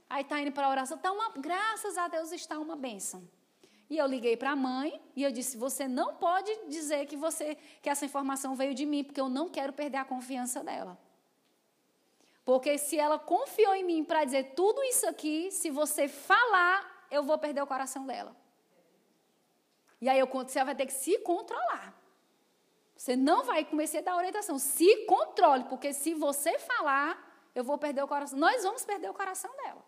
Aí 0.10 0.22
está 0.22 0.40
indo 0.40 0.52
para 0.52 0.68
a 0.68 0.70
oração, 0.70 0.98
tá 0.98 1.12
uma, 1.12 1.32
graças 1.32 1.98
a 1.98 2.08
Deus 2.08 2.32
está 2.32 2.60
uma 2.60 2.76
bênção. 2.76 3.28
E 3.90 3.98
eu 3.98 4.08
liguei 4.08 4.36
para 4.36 4.52
a 4.52 4.56
mãe 4.56 5.00
e 5.16 5.24
eu 5.24 5.32
disse: 5.32 5.58
você 5.58 5.88
não 5.88 6.16
pode 6.16 6.52
dizer 6.68 7.06
que 7.06 7.16
você 7.16 7.56
que 7.82 7.90
essa 7.90 8.06
informação 8.06 8.56
veio 8.56 8.74
de 8.74 8.86
mim, 8.86 9.04
porque 9.04 9.22
eu 9.22 9.30
não 9.30 9.50
quero 9.50 9.74
perder 9.74 9.98
a 9.98 10.06
confiança 10.06 10.64
dela. 10.64 10.98
Porque 12.44 12.78
se 12.78 12.98
ela 12.98 13.18
confiou 13.18 13.74
em 13.76 13.84
mim 13.84 14.04
para 14.04 14.24
dizer 14.24 14.54
tudo 14.56 14.84
isso 14.84 15.08
aqui, 15.08 15.52
se 15.52 15.70
você 15.70 16.08
falar, 16.08 17.08
eu 17.10 17.24
vou 17.24 17.38
perder 17.38 17.62
o 17.62 17.68
coração 17.68 18.06
dela. 18.06 18.36
E 20.00 20.08
aí 20.08 20.20
eu, 20.20 20.28
você 20.28 20.64
vai 20.64 20.76
ter 20.76 20.86
que 20.86 20.94
se 20.94 21.18
controlar. 21.20 21.94
Você 22.96 23.16
não 23.16 23.44
vai 23.44 23.66
começar 23.66 24.00
a 24.00 24.02
dar 24.02 24.16
orientação. 24.16 24.60
Se 24.60 25.06
controle, 25.06 25.64
porque 25.66 25.92
se 25.92 26.14
você 26.14 26.60
falar, 26.60 27.25
eu 27.56 27.64
vou 27.64 27.78
perder 27.78 28.04
o 28.04 28.08
coração. 28.08 28.38
Nós 28.38 28.62
vamos 28.62 28.84
perder 28.84 29.10
o 29.10 29.14
coração 29.14 29.50
dela. 29.64 29.84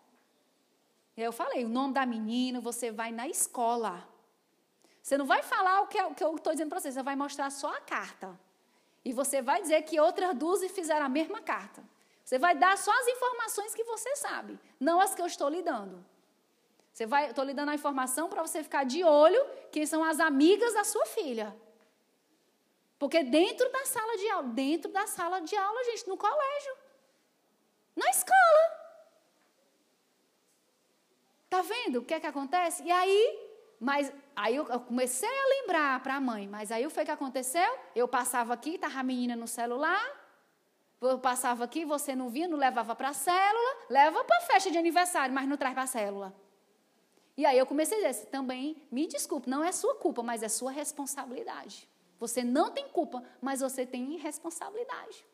E 1.16 1.22
eu 1.22 1.32
falei, 1.32 1.64
o 1.64 1.68
nome 1.68 1.92
da 1.92 2.06
menina, 2.06 2.60
você 2.60 2.90
vai 2.90 3.12
na 3.12 3.28
escola. 3.28 4.08
Você 5.02 5.18
não 5.18 5.26
vai 5.26 5.42
falar 5.42 5.82
o 5.82 5.86
que, 5.86 5.98
eu 5.98 6.36
estou 6.36 6.52
dizendo 6.52 6.70
para 6.70 6.80
você, 6.80 6.90
você 6.90 7.02
vai 7.02 7.14
mostrar 7.14 7.50
só 7.50 7.74
a 7.74 7.80
carta. 7.80 8.38
E 9.04 9.12
você 9.12 9.42
vai 9.42 9.60
dizer 9.60 9.82
que 9.82 10.00
outras 10.00 10.34
duas 10.34 10.64
fizeram 10.70 11.06
a 11.06 11.08
mesma 11.08 11.40
carta. 11.40 11.82
Você 12.24 12.38
vai 12.38 12.54
dar 12.54 12.76
só 12.76 12.90
as 13.00 13.08
informações 13.08 13.74
que 13.74 13.84
você 13.84 14.14
sabe, 14.16 14.58
não 14.78 15.00
as 15.00 15.14
que 15.14 15.22
eu 15.22 15.26
estou 15.26 15.48
lhe 15.48 15.62
dando. 15.62 16.04
Você 16.92 17.06
vai, 17.06 17.30
estou 17.30 17.44
lhe 17.44 17.54
dando 17.54 17.70
a 17.70 17.74
informação 17.74 18.28
para 18.28 18.42
você 18.42 18.62
ficar 18.62 18.84
de 18.84 19.04
olho 19.04 19.40
quem 19.70 19.86
são 19.86 20.02
as 20.04 20.20
amigas 20.20 20.74
da 20.74 20.84
sua 20.84 21.06
filha. 21.06 21.56
Porque 22.98 23.22
dentro 23.22 23.70
da 23.70 23.84
sala 23.86 24.16
de 24.16 24.28
aula, 24.28 24.48
dentro 24.48 24.90
da 24.90 25.06
sala 25.06 25.40
de 25.40 25.56
aula, 25.56 25.84
gente, 25.84 26.08
no 26.08 26.16
colégio, 26.16 26.76
na 27.98 28.08
escola. 28.10 28.62
Tá 31.50 31.62
vendo 31.62 32.00
o 32.00 32.04
que 32.04 32.14
é 32.14 32.20
que 32.20 32.26
acontece? 32.26 32.82
E 32.84 32.90
aí, 32.90 33.38
mas 33.80 34.12
aí 34.36 34.56
eu 34.56 34.64
comecei 34.80 35.28
a 35.28 35.48
lembrar 35.56 36.00
para 36.02 36.14
a 36.16 36.20
mãe, 36.20 36.46
mas 36.46 36.70
aí 36.70 36.86
o 36.86 36.90
que, 36.90 37.04
que 37.04 37.10
aconteceu? 37.10 37.70
Eu 37.94 38.06
passava 38.06 38.54
aqui, 38.54 38.74
estava 38.76 39.00
a 39.00 39.02
menina 39.02 39.34
no 39.34 39.48
celular, 39.48 40.04
eu 41.00 41.18
passava 41.18 41.64
aqui, 41.64 41.84
você 41.84 42.14
não 42.14 42.28
via, 42.28 42.46
não 42.46 42.58
levava 42.58 42.94
para 42.94 43.08
a 43.08 43.12
célula, 43.12 43.76
leva 43.88 44.24
para 44.24 44.38
a 44.38 44.40
festa 44.42 44.70
de 44.70 44.78
aniversário, 44.78 45.34
mas 45.34 45.48
não 45.48 45.56
traz 45.56 45.74
para 45.74 45.84
a 45.84 45.86
célula. 45.86 46.34
E 47.36 47.46
aí 47.46 47.56
eu 47.56 47.66
comecei 47.66 48.04
a 48.04 48.10
dizer, 48.10 48.26
também, 48.26 48.82
me 48.90 49.06
desculpe, 49.06 49.48
não 49.48 49.62
é 49.62 49.70
sua 49.72 49.94
culpa, 49.94 50.22
mas 50.22 50.42
é 50.42 50.48
sua 50.48 50.72
responsabilidade. 50.72 51.88
Você 52.18 52.42
não 52.42 52.70
tem 52.70 52.88
culpa, 52.88 53.22
mas 53.40 53.60
você 53.60 53.86
tem 53.86 54.16
responsabilidade. 54.16 55.24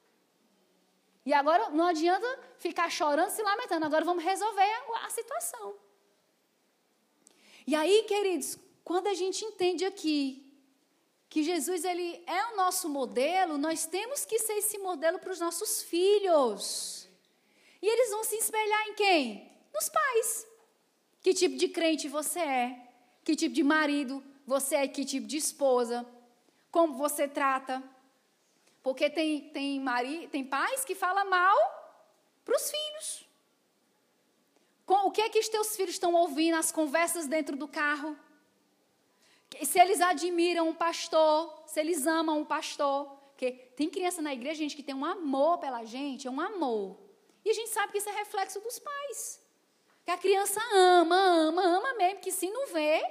E 1.25 1.33
agora 1.33 1.71
não 1.71 1.87
adianta 1.87 2.27
ficar 2.59 2.91
chorando, 2.91 3.31
se 3.31 3.43
lamentando. 3.43 3.87
Agora 3.87 4.05
vamos 4.05 4.23
resolver 4.23 4.69
a, 5.03 5.11
situação. 5.11 5.75
E 7.67 7.75
aí, 7.75 8.05
queridos, 8.05 8.59
quando 8.85 9.07
a 9.07 9.15
gente 9.15 9.45
entende 9.45 9.85
aqui 9.85 10.43
que 11.29 11.43
Jesus 11.43 11.85
ele 11.85 12.23
é 12.27 12.53
o 12.53 12.57
nosso 12.57 12.89
modelo, 12.89 13.57
nós 13.57 13.87
temos 13.87 14.25
que 14.25 14.39
ser 14.39 14.55
esse 14.55 14.79
modelo 14.79 15.19
para 15.19 15.33
os 15.33 15.41
nossos 15.41 15.83
filhos. 15.83 17.09
E 17.81 17.87
eles 17.87 18.11
vão 18.11 18.23
se 18.23 18.37
espelhar 18.37 18.89
em 18.89 18.95
quem? 18.95 19.51
Nos 19.73 19.89
pais. 19.89 20.47
Que 21.23 21.33
tipo 21.33 21.57
de 21.57 21.69
crente 21.69 22.09
você 22.09 22.41
é? 22.41 22.89
Que 23.25 23.35
tipo 23.35 23.55
de 23.55 23.63
marido 23.63 24.23
você 24.47 24.77
é? 24.77 24.89
Que 24.89 25.05
tipo 25.05 25.27
de 25.27 25.39
esposa? 25.39 26.07
como 26.75 26.95
você 26.95 27.29
trata. 27.29 27.81
Porque 28.85 29.09
tem, 29.09 29.49
tem, 29.49 29.81
mari, 29.81 30.29
tem 30.29 30.45
pais 30.45 30.85
que 30.85 30.95
falam 30.95 31.29
mal 31.31 31.57
para 32.45 32.55
os 32.55 32.71
filhos. 32.71 33.27
Com, 34.85 35.07
o 35.07 35.11
que 35.11 35.23
é 35.23 35.31
que 35.31 35.39
os 35.39 35.49
teus 35.49 35.75
filhos 35.75 35.95
estão 35.95 36.13
ouvindo, 36.13 36.55
as 36.57 36.71
conversas 36.71 37.27
dentro 37.27 37.57
do 37.57 37.67
carro? 37.67 38.15
Se 39.63 39.81
eles 39.81 40.03
admiram 40.03 40.69
um 40.69 40.75
pastor, 40.75 41.63
se 41.67 41.81
eles 41.81 42.07
amam 42.07 42.41
um 42.41 42.45
pastor. 42.45 43.07
Porque 43.31 43.53
tem 43.53 43.89
criança 43.89 44.21
na 44.21 44.35
igreja, 44.35 44.57
gente, 44.57 44.77
que 44.77 44.83
tem 44.83 44.95
um 44.95 45.07
amor 45.07 45.57
pela 45.57 45.83
gente, 45.87 46.27
é 46.27 46.31
um 46.31 46.41
amor. 46.41 46.99
E 47.43 47.49
a 47.49 47.55
gente 47.55 47.71
sabe 47.71 47.91
que 47.91 47.99
isso 47.99 48.11
é 48.11 48.13
reflexo 48.13 48.61
dos 48.61 48.79
pais. 48.79 49.41
Que 50.05 50.11
a 50.11 50.19
criança 50.19 50.61
ama, 50.75 51.17
ama, 51.17 51.63
ama 51.63 51.95
mesmo, 51.95 52.21
que 52.21 52.31
se 52.31 52.51
não 52.51 52.67
vê. 52.67 53.03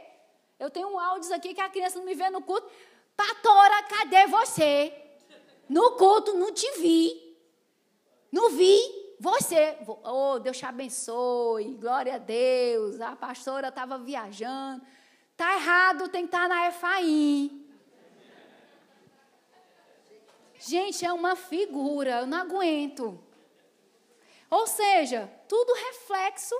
Eu 0.59 0.69
tenho 0.69 0.99
áudios 0.99 1.31
aqui 1.31 1.55
que 1.55 1.61
a 1.61 1.67
criança 1.67 1.97
não 1.97 2.05
me 2.05 2.13
vê 2.13 2.29
no 2.29 2.43
culto. 2.43 2.69
Pastora, 3.17 3.81
cadê 3.83 4.27
você? 4.27 5.02
No 5.73 5.93
culto 5.93 6.35
não 6.35 6.53
te 6.53 6.69
vi. 6.73 7.35
Não 8.31 8.51
vi 8.51 8.79
você. 9.19 9.75
Oh, 10.03 10.37
Deus 10.37 10.55
te 10.55 10.67
abençoe. 10.67 11.73
Glória 11.77 12.13
a 12.13 12.17
Deus. 12.19 13.01
A 13.01 13.15
pastora 13.15 13.69
estava 13.69 13.97
viajando. 13.97 14.85
Tá 15.35 15.55
errado, 15.55 16.09
tem 16.09 16.27
que 16.27 16.27
estar 16.27 16.47
na 16.47 16.67
EFAI. 16.67 17.49
Gente, 20.59 21.03
é 21.03 21.11
uma 21.11 21.35
figura, 21.35 22.19
eu 22.19 22.27
não 22.27 22.37
aguento. 22.37 23.19
Ou 24.51 24.67
seja, 24.67 25.27
tudo 25.49 25.73
reflexo 25.73 26.55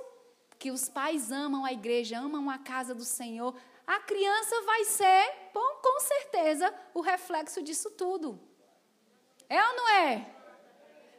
que 0.58 0.72
os 0.72 0.88
pais 0.88 1.30
amam 1.30 1.64
a 1.64 1.72
igreja, 1.72 2.18
amam 2.18 2.50
a 2.50 2.58
casa 2.58 2.92
do 2.92 3.04
Senhor. 3.04 3.54
A 3.86 4.00
criança 4.00 4.60
vai 4.62 4.84
ser, 4.86 5.32
bom, 5.54 5.76
com 5.80 6.00
certeza, 6.00 6.74
o 6.92 7.00
reflexo 7.00 7.62
disso 7.62 7.92
tudo. 7.92 8.53
É 9.54 9.68
ou 9.68 9.76
não 9.76 9.88
é? 9.90 10.26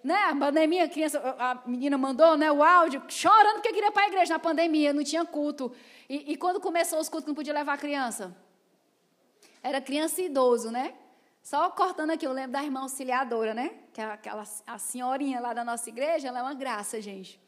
Né? 0.03 0.15
A 0.15 0.36
pandemia, 0.36 0.83
a, 0.83 0.89
criança, 0.89 1.19
a 1.39 1.61
menina 1.65 1.97
mandou 1.97 2.36
né, 2.38 2.51
o 2.51 2.61
áudio 2.61 3.01
chorando 3.07 3.55
porque 3.55 3.73
queria 3.73 3.88
ir 3.88 3.91
para 3.91 4.03
a 4.03 4.07
igreja 4.07 4.33
na 4.33 4.39
pandemia, 4.39 4.93
não 4.93 5.03
tinha 5.03 5.25
culto. 5.25 5.71
E, 6.09 6.33
e 6.33 6.38
quando 6.38 6.59
começou 6.59 6.99
os 6.99 7.09
cultos, 7.09 7.27
não 7.27 7.33
podia 7.33 7.53
levar 7.53 7.73
a 7.73 7.77
criança. 7.77 8.36
Era 9.63 9.79
criança 9.81 10.21
e 10.21 10.25
idoso, 10.25 10.69
né? 10.69 10.93
Só 11.41 11.69
cortando 11.69 12.11
aqui, 12.11 12.27
eu 12.27 12.33
lembro 12.33 12.51
da 12.51 12.63
irmã 12.63 12.81
auxiliadora, 12.81 13.53
né? 13.53 13.71
Que 13.93 14.01
é 14.01 14.05
aquela 14.05 14.43
a 14.67 14.77
senhorinha 14.77 15.39
lá 15.39 15.53
da 15.53 15.63
nossa 15.63 15.89
igreja, 15.89 16.27
ela 16.27 16.39
é 16.39 16.41
uma 16.41 16.53
graça, 16.53 17.01
gente. 17.01 17.39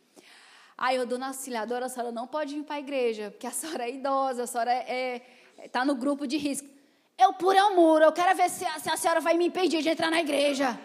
Aí 0.78 0.96
eu, 0.96 1.06
dona 1.06 1.28
auxiliadora, 1.28 1.88
a 1.88 1.90
senhora 1.90 2.12
não 2.12 2.28
pode 2.28 2.56
vir 2.56 2.64
para 2.64 2.76
a 2.76 2.80
igreja, 2.80 3.32
porque 3.32 3.46
a 3.46 3.52
senhora 3.52 3.84
é 3.86 3.92
idosa, 3.94 4.44
a 4.44 4.48
senhora 4.48 4.72
está 4.72 4.94
é, 4.94 5.22
é, 5.58 5.68
tá 5.68 5.84
no 5.84 5.96
grupo 5.96 6.26
de 6.26 6.38
risco. 6.38 6.77
Eu 7.18 7.34
puro 7.34 7.58
o 7.58 7.76
muro, 7.76 8.06
eu 8.06 8.12
quero 8.12 8.36
ver 8.38 8.50
se 8.50 8.64
a, 8.64 8.80
se 8.80 8.90
a 8.90 8.96
senhora 8.96 9.20
vai 9.20 9.34
me 9.34 9.48
impedir 9.48 9.82
de 9.82 9.90
entrar 9.90 10.12
na 10.12 10.20
igreja. 10.20 10.80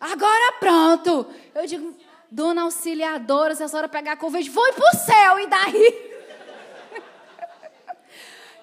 Agora 0.00 0.54
pronto. 0.58 1.26
Eu 1.54 1.64
digo, 1.64 1.96
dona 2.28 2.62
auxiliadora, 2.62 3.54
se 3.54 3.62
a 3.62 3.68
senhora 3.68 3.88
pegar 3.88 4.16
Covid, 4.16 4.50
vou 4.50 4.72
para 4.72 4.84
o 4.84 4.96
céu, 4.96 5.38
e 5.38 5.46
daí? 5.46 6.12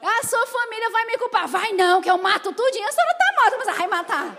A 0.02 0.26
sua 0.26 0.48
família 0.48 0.90
vai 0.92 1.06
me 1.06 1.18
culpar. 1.18 1.48
Vai 1.48 1.74
não, 1.74 2.02
que 2.02 2.10
eu 2.10 2.18
mato 2.18 2.54
tudinho. 2.54 2.88
A 2.88 2.92
senhora 2.92 3.12
está 3.12 3.42
morta, 3.42 3.58
mas 3.58 3.68
ela 3.68 3.78
vai 3.78 3.88
matar. 3.88 4.38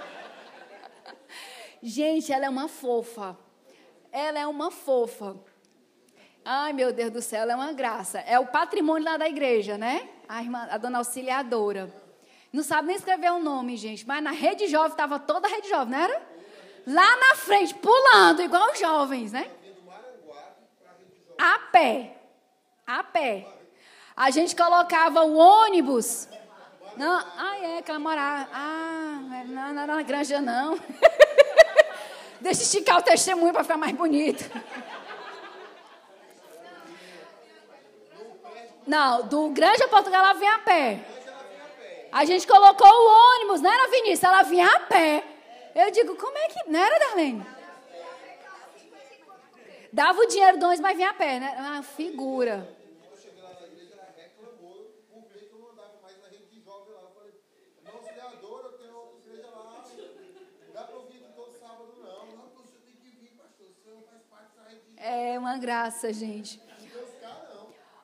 Gente, 1.82 2.32
ela 2.32 2.46
é 2.46 2.48
uma 2.48 2.66
fofa. 2.66 3.36
Ela 4.10 4.38
é 4.38 4.46
uma 4.46 4.70
fofa. 4.70 5.36
Ai, 6.44 6.72
meu 6.72 6.92
Deus 6.92 7.10
do 7.10 7.20
céu, 7.20 7.42
ela 7.42 7.52
é 7.52 7.56
uma 7.56 7.72
graça. 7.72 8.20
É 8.20 8.38
o 8.38 8.46
patrimônio 8.46 9.04
lá 9.04 9.18
da 9.18 9.28
igreja, 9.28 9.76
né? 9.76 10.08
A, 10.26 10.42
irmã, 10.42 10.66
a 10.70 10.78
dona 10.78 10.98
auxiliadora. 10.98 11.92
Não 12.52 12.62
sabe 12.62 12.88
nem 12.88 12.96
escrever 12.96 13.30
o 13.30 13.38
nome, 13.38 13.76
gente. 13.76 14.06
Mas 14.06 14.22
na 14.22 14.32
rede 14.32 14.66
jovem, 14.66 14.90
estava 14.90 15.18
toda 15.18 15.46
a 15.46 15.50
rede 15.50 15.68
jovem, 15.68 15.92
não 15.92 15.98
era? 15.98 16.22
Lá 16.86 17.16
na 17.16 17.34
frente, 17.36 17.74
pulando, 17.74 18.42
igual 18.42 18.72
os 18.72 18.78
jovens, 18.78 19.32
né? 19.32 19.50
A 21.38 21.58
pé. 21.70 22.16
A 22.86 23.04
pé. 23.04 23.46
A 24.16 24.30
gente 24.30 24.56
colocava 24.56 25.22
o 25.22 25.36
ônibus. 25.36 26.28
Não, 26.96 27.24
ah, 27.38 27.56
é, 27.62 27.82
que 27.82 27.90
ela. 27.90 28.48
Ah, 28.52 29.20
não, 29.46 29.72
não 29.72 29.82
era 29.82 29.94
na 29.94 30.02
granja, 30.02 30.40
não. 30.40 30.78
Deixa 32.40 32.62
esticar 32.62 32.98
o 32.98 33.02
testemunho 33.02 33.52
para 33.52 33.62
ficar 33.62 33.76
mais 33.76 33.94
bonito. 33.94 34.44
Não, 38.86 39.22
do 39.26 39.50
Granja 39.50 39.86
Portugal 39.88 40.24
ela 40.24 40.34
vinha 40.34 40.56
a 40.56 40.58
pé. 40.58 41.00
A 42.12 42.24
gente 42.24 42.46
colocou 42.46 42.88
o 42.88 43.34
ônibus, 43.36 43.60
não 43.60 43.70
era 43.72 43.90
Vinícius, 43.90 44.24
ela 44.24 44.42
vinha 44.42 44.66
a 44.66 44.80
pé. 44.80 45.24
Eu 45.74 45.90
digo, 45.92 46.16
como 46.16 46.36
é 46.36 46.48
que. 46.48 46.70
Não 46.70 46.80
era, 46.80 46.98
Darlene? 46.98 47.46
Dava 49.92 50.20
o 50.20 50.26
dinheiro 50.26 50.58
do 50.58 50.66
ônibus, 50.66 50.80
mas 50.80 50.96
vinha 50.96 51.10
a 51.10 51.14
pé, 51.14 51.38
né? 51.38 51.54
Uma 51.58 51.82
figura. 51.82 52.76
É 65.02 65.38
uma 65.38 65.56
graça, 65.56 66.12
gente. 66.12 66.60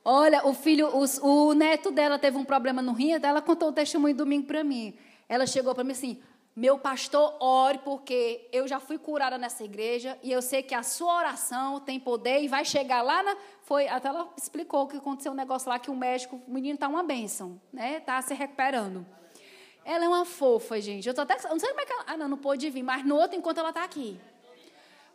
Olha, 0.08 0.46
o 0.46 0.54
filho, 0.54 0.88
o, 0.94 1.48
o 1.48 1.52
neto 1.52 1.90
dela 1.90 2.16
teve 2.16 2.36
um 2.36 2.44
problema 2.44 2.80
no 2.80 2.92
rim, 2.92 3.10
ela 3.20 3.42
contou 3.42 3.70
o 3.70 3.72
testemunho 3.72 4.14
domingo 4.14 4.46
para 4.46 4.62
mim. 4.62 4.96
Ela 5.28 5.48
chegou 5.48 5.74
para 5.74 5.82
mim 5.82 5.90
assim: 5.90 6.22
meu 6.54 6.78
pastor, 6.78 7.36
ore, 7.40 7.78
porque 7.78 8.48
eu 8.52 8.68
já 8.68 8.78
fui 8.78 8.98
curada 8.98 9.36
nessa 9.36 9.64
igreja 9.64 10.16
e 10.22 10.30
eu 10.30 10.40
sei 10.40 10.62
que 10.62 10.76
a 10.76 10.84
sua 10.84 11.12
oração 11.12 11.80
tem 11.80 11.98
poder 11.98 12.40
e 12.40 12.46
vai 12.46 12.64
chegar 12.64 13.02
lá 13.02 13.20
na. 13.20 13.36
Foi, 13.62 13.88
até 13.88 14.06
ela 14.06 14.32
explicou 14.38 14.86
que 14.86 14.96
aconteceu 14.96 15.32
um 15.32 15.34
negócio 15.34 15.68
lá 15.68 15.76
que 15.76 15.90
o 15.90 15.96
médico, 15.96 16.40
o 16.46 16.52
menino 16.52 16.76
está 16.76 16.86
uma 16.86 17.02
bênção, 17.02 17.60
né? 17.72 17.96
Está 17.96 18.22
se 18.22 18.32
recuperando. 18.32 19.04
Ela 19.84 20.04
é 20.04 20.08
uma 20.08 20.24
fofa, 20.24 20.80
gente. 20.80 21.08
Eu 21.08 21.14
tô 21.14 21.22
até. 21.22 21.34
Não 21.48 21.58
sei 21.58 21.70
como 21.70 21.80
é 21.80 21.84
que 21.84 21.92
ela. 21.92 22.04
Ah, 22.06 22.16
não, 22.16 22.28
não 22.28 22.38
pôde 22.38 22.70
vir, 22.70 22.84
mas 22.84 23.04
no 23.04 23.16
outro 23.16 23.36
enquanto 23.36 23.58
ela 23.58 23.70
está 23.70 23.82
aqui. 23.82 24.20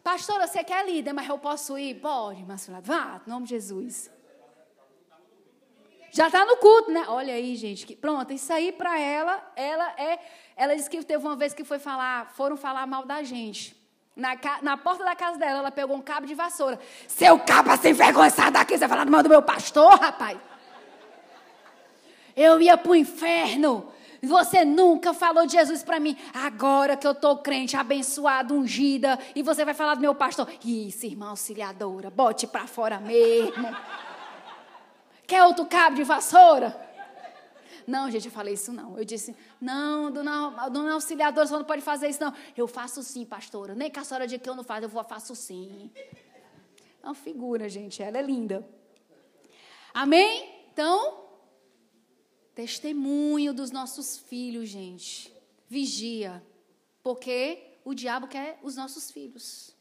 Pastora, 0.04 0.48
você 0.48 0.66
quer 0.66 0.86
líder, 0.86 1.14
mas 1.14 1.30
eu 1.30 1.38
posso 1.38 1.78
ir? 1.78 1.96
Pode, 2.02 2.44
Marcelo. 2.44 2.82
Vá, 2.82 3.22
em 3.26 3.30
nome 3.30 3.46
de 3.46 3.52
Jesus. 3.52 4.12
Já 6.12 6.28
está 6.28 6.45
no 6.45 6.57
culto, 6.57 6.91
né? 6.91 7.05
Olha 7.07 7.34
aí, 7.34 7.55
gente. 7.55 7.86
Que, 7.86 7.95
pronto, 7.95 8.34
isso 8.34 8.51
aí 8.51 8.72
para 8.72 8.99
ela, 8.99 9.41
ela 9.55 9.93
é. 9.97 10.20
Ela 10.57 10.76
disse 10.76 10.89
que 10.89 11.03
teve 11.03 11.26
uma 11.26 11.36
vez 11.36 11.53
que 11.53 11.64
foi 11.64 11.80
falar, 11.80 12.32
foram 12.34 12.57
falar 12.57 12.86
mal 12.86 13.05
da 13.05 13.24
gente. 13.24 13.76
Na, 14.14 14.38
na 14.62 14.76
porta 14.76 15.05
da 15.05 15.16
casa 15.16 15.38
dela, 15.38 15.59
ela 15.59 15.72
pegou 15.72 15.95
um 15.95 16.01
cabo 16.01 16.28
de 16.28 16.36
vassoura. 16.36 16.78
Seu 17.07 17.39
cabo 17.39 17.76
sem 17.78 17.93
vergonha, 17.93 18.30
sai 18.30 18.51
daqui, 18.51 18.74
você 18.74 18.80
vai 18.80 18.89
falar 18.89 19.05
do 19.05 19.12
mal 19.12 19.24
do 19.24 19.30
meu 19.30 19.41
pastor, 19.41 19.97
rapaz. 19.97 20.38
Eu 22.36 22.62
ia 22.62 22.78
para 22.78 22.91
o 22.91 22.95
inferno. 22.95 23.89
Você 24.22 24.64
nunca 24.64 25.14
falou 25.14 25.45
de 25.47 25.53
Jesus 25.53 25.82
para 25.82 25.99
mim. 25.99 26.16
Agora 26.34 26.95
que 26.95 27.07
eu 27.07 27.14
estou 27.14 27.38
crente, 27.38 27.76
abençoada, 27.76 28.53
ungida, 28.53 29.18
e 29.34 29.41
você 29.41 29.66
vai 29.66 29.74
falar 29.74 29.95
do 29.95 30.01
meu 30.01 30.14
pastor. 30.14 30.47
Isso, 30.64 31.05
irmã 31.05 31.30
auxiliadora, 31.30 32.09
bote 32.12 32.45
para 32.45 32.68
fora 32.68 32.99
mesmo. 32.99 33.76
Quer 35.32 35.45
outro 35.45 35.65
cabo 35.65 35.95
de 35.95 36.03
vassoura? 36.03 36.77
Não, 37.88 38.11
gente, 38.11 38.25
eu 38.25 38.32
falei 38.34 38.53
isso 38.55 38.73
não. 38.73 38.97
Eu 38.97 39.05
disse, 39.05 39.34
não, 39.61 40.11
dona, 40.11 40.67
dona 40.67 40.91
auxiliadora, 40.91 41.47
você 41.47 41.53
não 41.53 41.63
pode 41.63 41.82
fazer 41.82 42.09
isso 42.09 42.21
não. 42.21 42.34
Eu 42.57 42.67
faço 42.67 43.01
sim, 43.01 43.23
pastora. 43.23 43.73
Nem 43.73 43.89
que 43.89 43.97
a 43.97 44.03
senhora 44.03 44.27
diga 44.27 44.43
que 44.43 44.49
eu 44.49 44.55
não 44.55 44.63
faço, 44.65 44.84
eu 44.84 44.89
vou, 44.89 45.01
faço 45.05 45.34
sim. 45.34 45.89
É 47.01 47.05
uma 47.05 47.15
figura, 47.15 47.69
gente, 47.69 48.03
ela 48.03 48.17
é 48.17 48.21
linda. 48.21 48.67
Amém? 49.93 50.65
Então, 50.73 51.23
Testemunho 52.53 53.53
dos 53.53 53.71
nossos 53.71 54.17
filhos, 54.17 54.67
gente. 54.67 55.34
Vigia. 55.69 56.45
Porque 57.01 57.79
o 57.86 57.93
diabo 57.93 58.27
quer 58.27 58.59
os 58.61 58.75
nossos 58.75 59.09
filhos. 59.09 59.73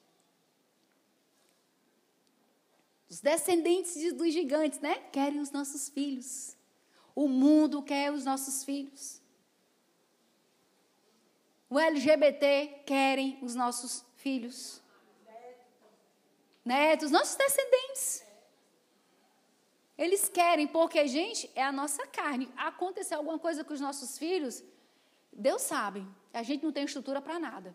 Os 3.10 3.20
descendentes 3.20 4.12
dos 4.14 4.32
gigantes, 4.32 4.78
né? 4.78 4.94
Querem 5.12 5.40
os 5.40 5.50
nossos 5.50 5.88
filhos. 5.88 6.56
O 7.12 7.26
mundo 7.26 7.82
quer 7.82 8.12
os 8.12 8.24
nossos 8.24 8.62
filhos. 8.62 9.20
O 11.68 11.76
LGBT 11.78 12.82
querem 12.86 13.36
os 13.42 13.56
nossos 13.56 14.04
filhos. 14.14 14.80
Netos, 16.64 17.10
nossos 17.10 17.34
descendentes. 17.34 18.24
Eles 19.98 20.28
querem, 20.28 20.68
porque, 20.68 21.06
gente, 21.08 21.50
é 21.56 21.64
a 21.64 21.72
nossa 21.72 22.06
carne. 22.06 22.48
Acontecer 22.56 23.14
alguma 23.16 23.40
coisa 23.40 23.64
com 23.64 23.74
os 23.74 23.80
nossos 23.80 24.18
filhos, 24.18 24.62
Deus 25.32 25.62
sabe. 25.62 26.06
A 26.32 26.44
gente 26.44 26.62
não 26.62 26.72
tem 26.72 26.84
estrutura 26.84 27.20
para 27.20 27.40
nada. 27.40 27.74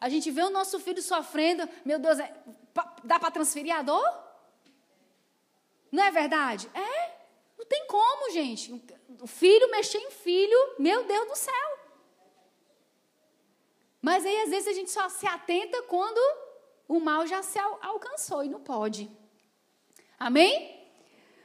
A 0.00 0.08
gente 0.08 0.30
vê 0.30 0.42
o 0.42 0.50
nosso 0.50 0.80
filho 0.80 1.02
sofrendo, 1.02 1.68
meu 1.84 1.98
Deus, 1.98 2.18
é, 2.18 2.34
dá 3.04 3.20
para 3.20 3.30
transferir 3.30 3.76
a 3.76 3.82
dor? 3.82 4.29
Não 5.90 6.02
é 6.02 6.10
verdade? 6.10 6.70
É. 6.74 7.10
Não 7.58 7.66
tem 7.66 7.86
como, 7.86 8.30
gente. 8.32 8.72
O 9.20 9.26
filho 9.26 9.70
mexer 9.70 9.98
em 9.98 10.10
filho, 10.10 10.74
meu 10.78 11.04
Deus 11.04 11.28
do 11.28 11.36
céu. 11.36 11.78
Mas 14.00 14.24
aí, 14.24 14.40
às 14.42 14.50
vezes, 14.50 14.68
a 14.68 14.72
gente 14.72 14.90
só 14.90 15.08
se 15.08 15.26
atenta 15.26 15.82
quando 15.82 16.18
o 16.88 16.98
mal 16.98 17.26
já 17.26 17.42
se 17.42 17.58
alcançou 17.58 18.42
e 18.42 18.48
não 18.48 18.60
pode. 18.60 19.10
Amém? 20.18 20.78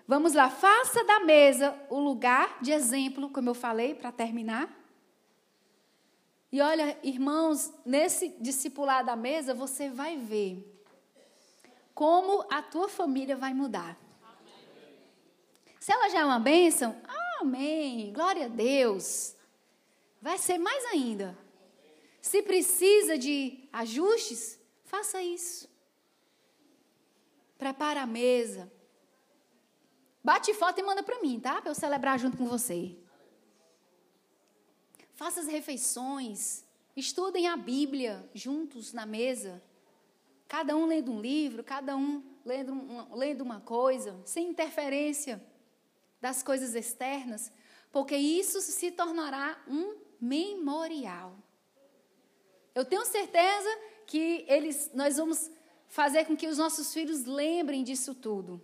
Vamos 0.08 0.34
lá, 0.34 0.50
faça 0.50 1.04
da 1.04 1.20
mesa 1.22 1.76
o 1.90 2.00
lugar 2.00 2.60
de 2.62 2.72
exemplo, 2.72 3.30
como 3.30 3.50
eu 3.50 3.56
falei, 3.56 3.96
para 3.96 4.12
terminar. 4.12 4.70
E 6.52 6.62
olha, 6.62 6.98
irmãos, 7.04 7.74
nesse 7.86 8.30
discipular 8.40 9.04
da 9.04 9.16
mesa, 9.16 9.54
você 9.54 9.90
vai 9.90 10.16
ver 10.16 10.72
como 11.94 12.46
a 12.50 12.62
tua 12.62 12.88
família 12.88 13.36
vai 13.36 13.54
mudar. 13.54 13.98
Se 15.86 15.92
ela 15.92 16.10
já 16.10 16.22
é 16.22 16.26
uma 16.26 16.40
bênção, 16.40 17.00
amém, 17.40 18.12
glória 18.12 18.46
a 18.46 18.48
Deus. 18.48 19.36
Vai 20.20 20.40
ser 20.40 20.58
mais 20.58 20.84
ainda. 20.86 21.38
Se 22.20 22.42
precisa 22.42 23.20
de 23.20 23.70
ajustes, 23.72 24.60
faça 24.86 25.22
isso. 25.22 25.70
Prepara 27.56 28.02
a 28.02 28.08
mesa. 28.08 28.72
Bate 30.24 30.56
foto 30.56 30.80
e 30.80 30.84
manda 30.84 31.04
para 31.04 31.22
mim, 31.22 31.40
tá? 31.40 31.62
Para 31.62 31.70
eu 31.70 31.76
celebrar 31.76 32.18
junto 32.18 32.36
com 32.36 32.48
você. 32.48 32.98
Faça 35.14 35.42
as 35.42 35.48
refeições. 35.48 36.66
Estudem 36.98 37.48
a 37.48 37.56
Bíblia 37.56 38.28
juntos 38.34 38.92
na 38.92 39.06
mesa. 39.06 39.62
Cada 40.48 40.76
um 40.76 40.88
lendo 40.88 41.12
um 41.12 41.22
livro, 41.22 41.64
cada 41.64 41.96
um 41.96 42.24
lendo, 42.44 42.74
um, 42.74 43.14
lendo 43.14 43.42
uma 43.44 43.62
coisa, 43.62 44.20
sem 44.26 44.50
interferência 44.50 45.40
das 46.22 46.42
coisas 46.42 46.76
externas, 46.76 47.52
porque 47.92 48.16
isso 48.16 48.62
se 48.62 48.92
tornará 48.92 49.58
um 49.68 49.96
memorial. 50.20 51.38
Eu 52.74 52.84
tenho 52.84 53.06
certeza 53.06 53.70
que 54.06 54.46
eles, 54.48 54.92
nós 54.94 55.18
vamos 55.18 55.50
fazer 55.88 56.26
com 56.26 56.36
que 56.36 56.48
os 56.48 56.58
nossos 56.58 56.94
filhos 56.94 57.26
lembrem 57.26 57.84
disso 57.84 58.14
tudo. 58.14 58.62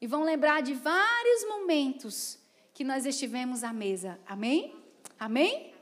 E 0.00 0.06
vão 0.06 0.24
lembrar 0.24 0.62
de 0.62 0.74
vários 0.74 1.44
momentos 1.48 2.38
que 2.74 2.84
nós 2.84 3.06
estivemos 3.06 3.64
à 3.64 3.72
mesa. 3.72 4.20
Amém? 4.26 4.74
Amém? 5.18 5.72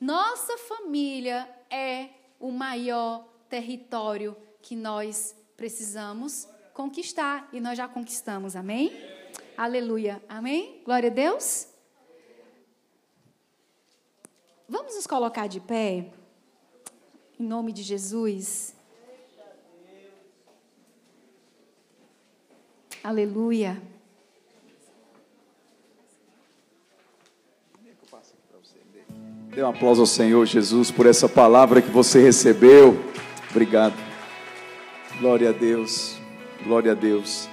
Nossa 0.00 0.56
família 0.58 1.48
é 1.68 2.10
o 2.38 2.50
maior 2.50 3.26
território 3.48 4.36
que 4.62 4.76
nós 4.76 5.34
precisamos 5.56 6.48
conquistar. 6.72 7.48
E 7.52 7.60
nós 7.60 7.76
já 7.76 7.88
conquistamos. 7.88 8.54
Amém? 8.54 9.19
Aleluia. 9.60 10.22
Amém? 10.26 10.80
Glória 10.86 11.10
a 11.10 11.12
Deus. 11.12 11.68
Vamos 14.66 14.94
nos 14.94 15.06
colocar 15.06 15.48
de 15.48 15.60
pé, 15.60 16.10
em 17.38 17.44
nome 17.44 17.70
de 17.70 17.82
Jesus. 17.82 18.74
Aleluia. 23.04 23.82
Dê 29.54 29.62
um 29.62 29.68
aplauso 29.68 30.00
ao 30.00 30.06
Senhor 30.06 30.46
Jesus 30.46 30.90
por 30.90 31.04
essa 31.04 31.28
palavra 31.28 31.82
que 31.82 31.90
você 31.90 32.22
recebeu. 32.22 32.96
Obrigado. 33.50 33.96
Glória 35.18 35.50
a 35.50 35.52
Deus. 35.52 36.18
Glória 36.64 36.92
a 36.92 36.94
Deus. 36.94 37.49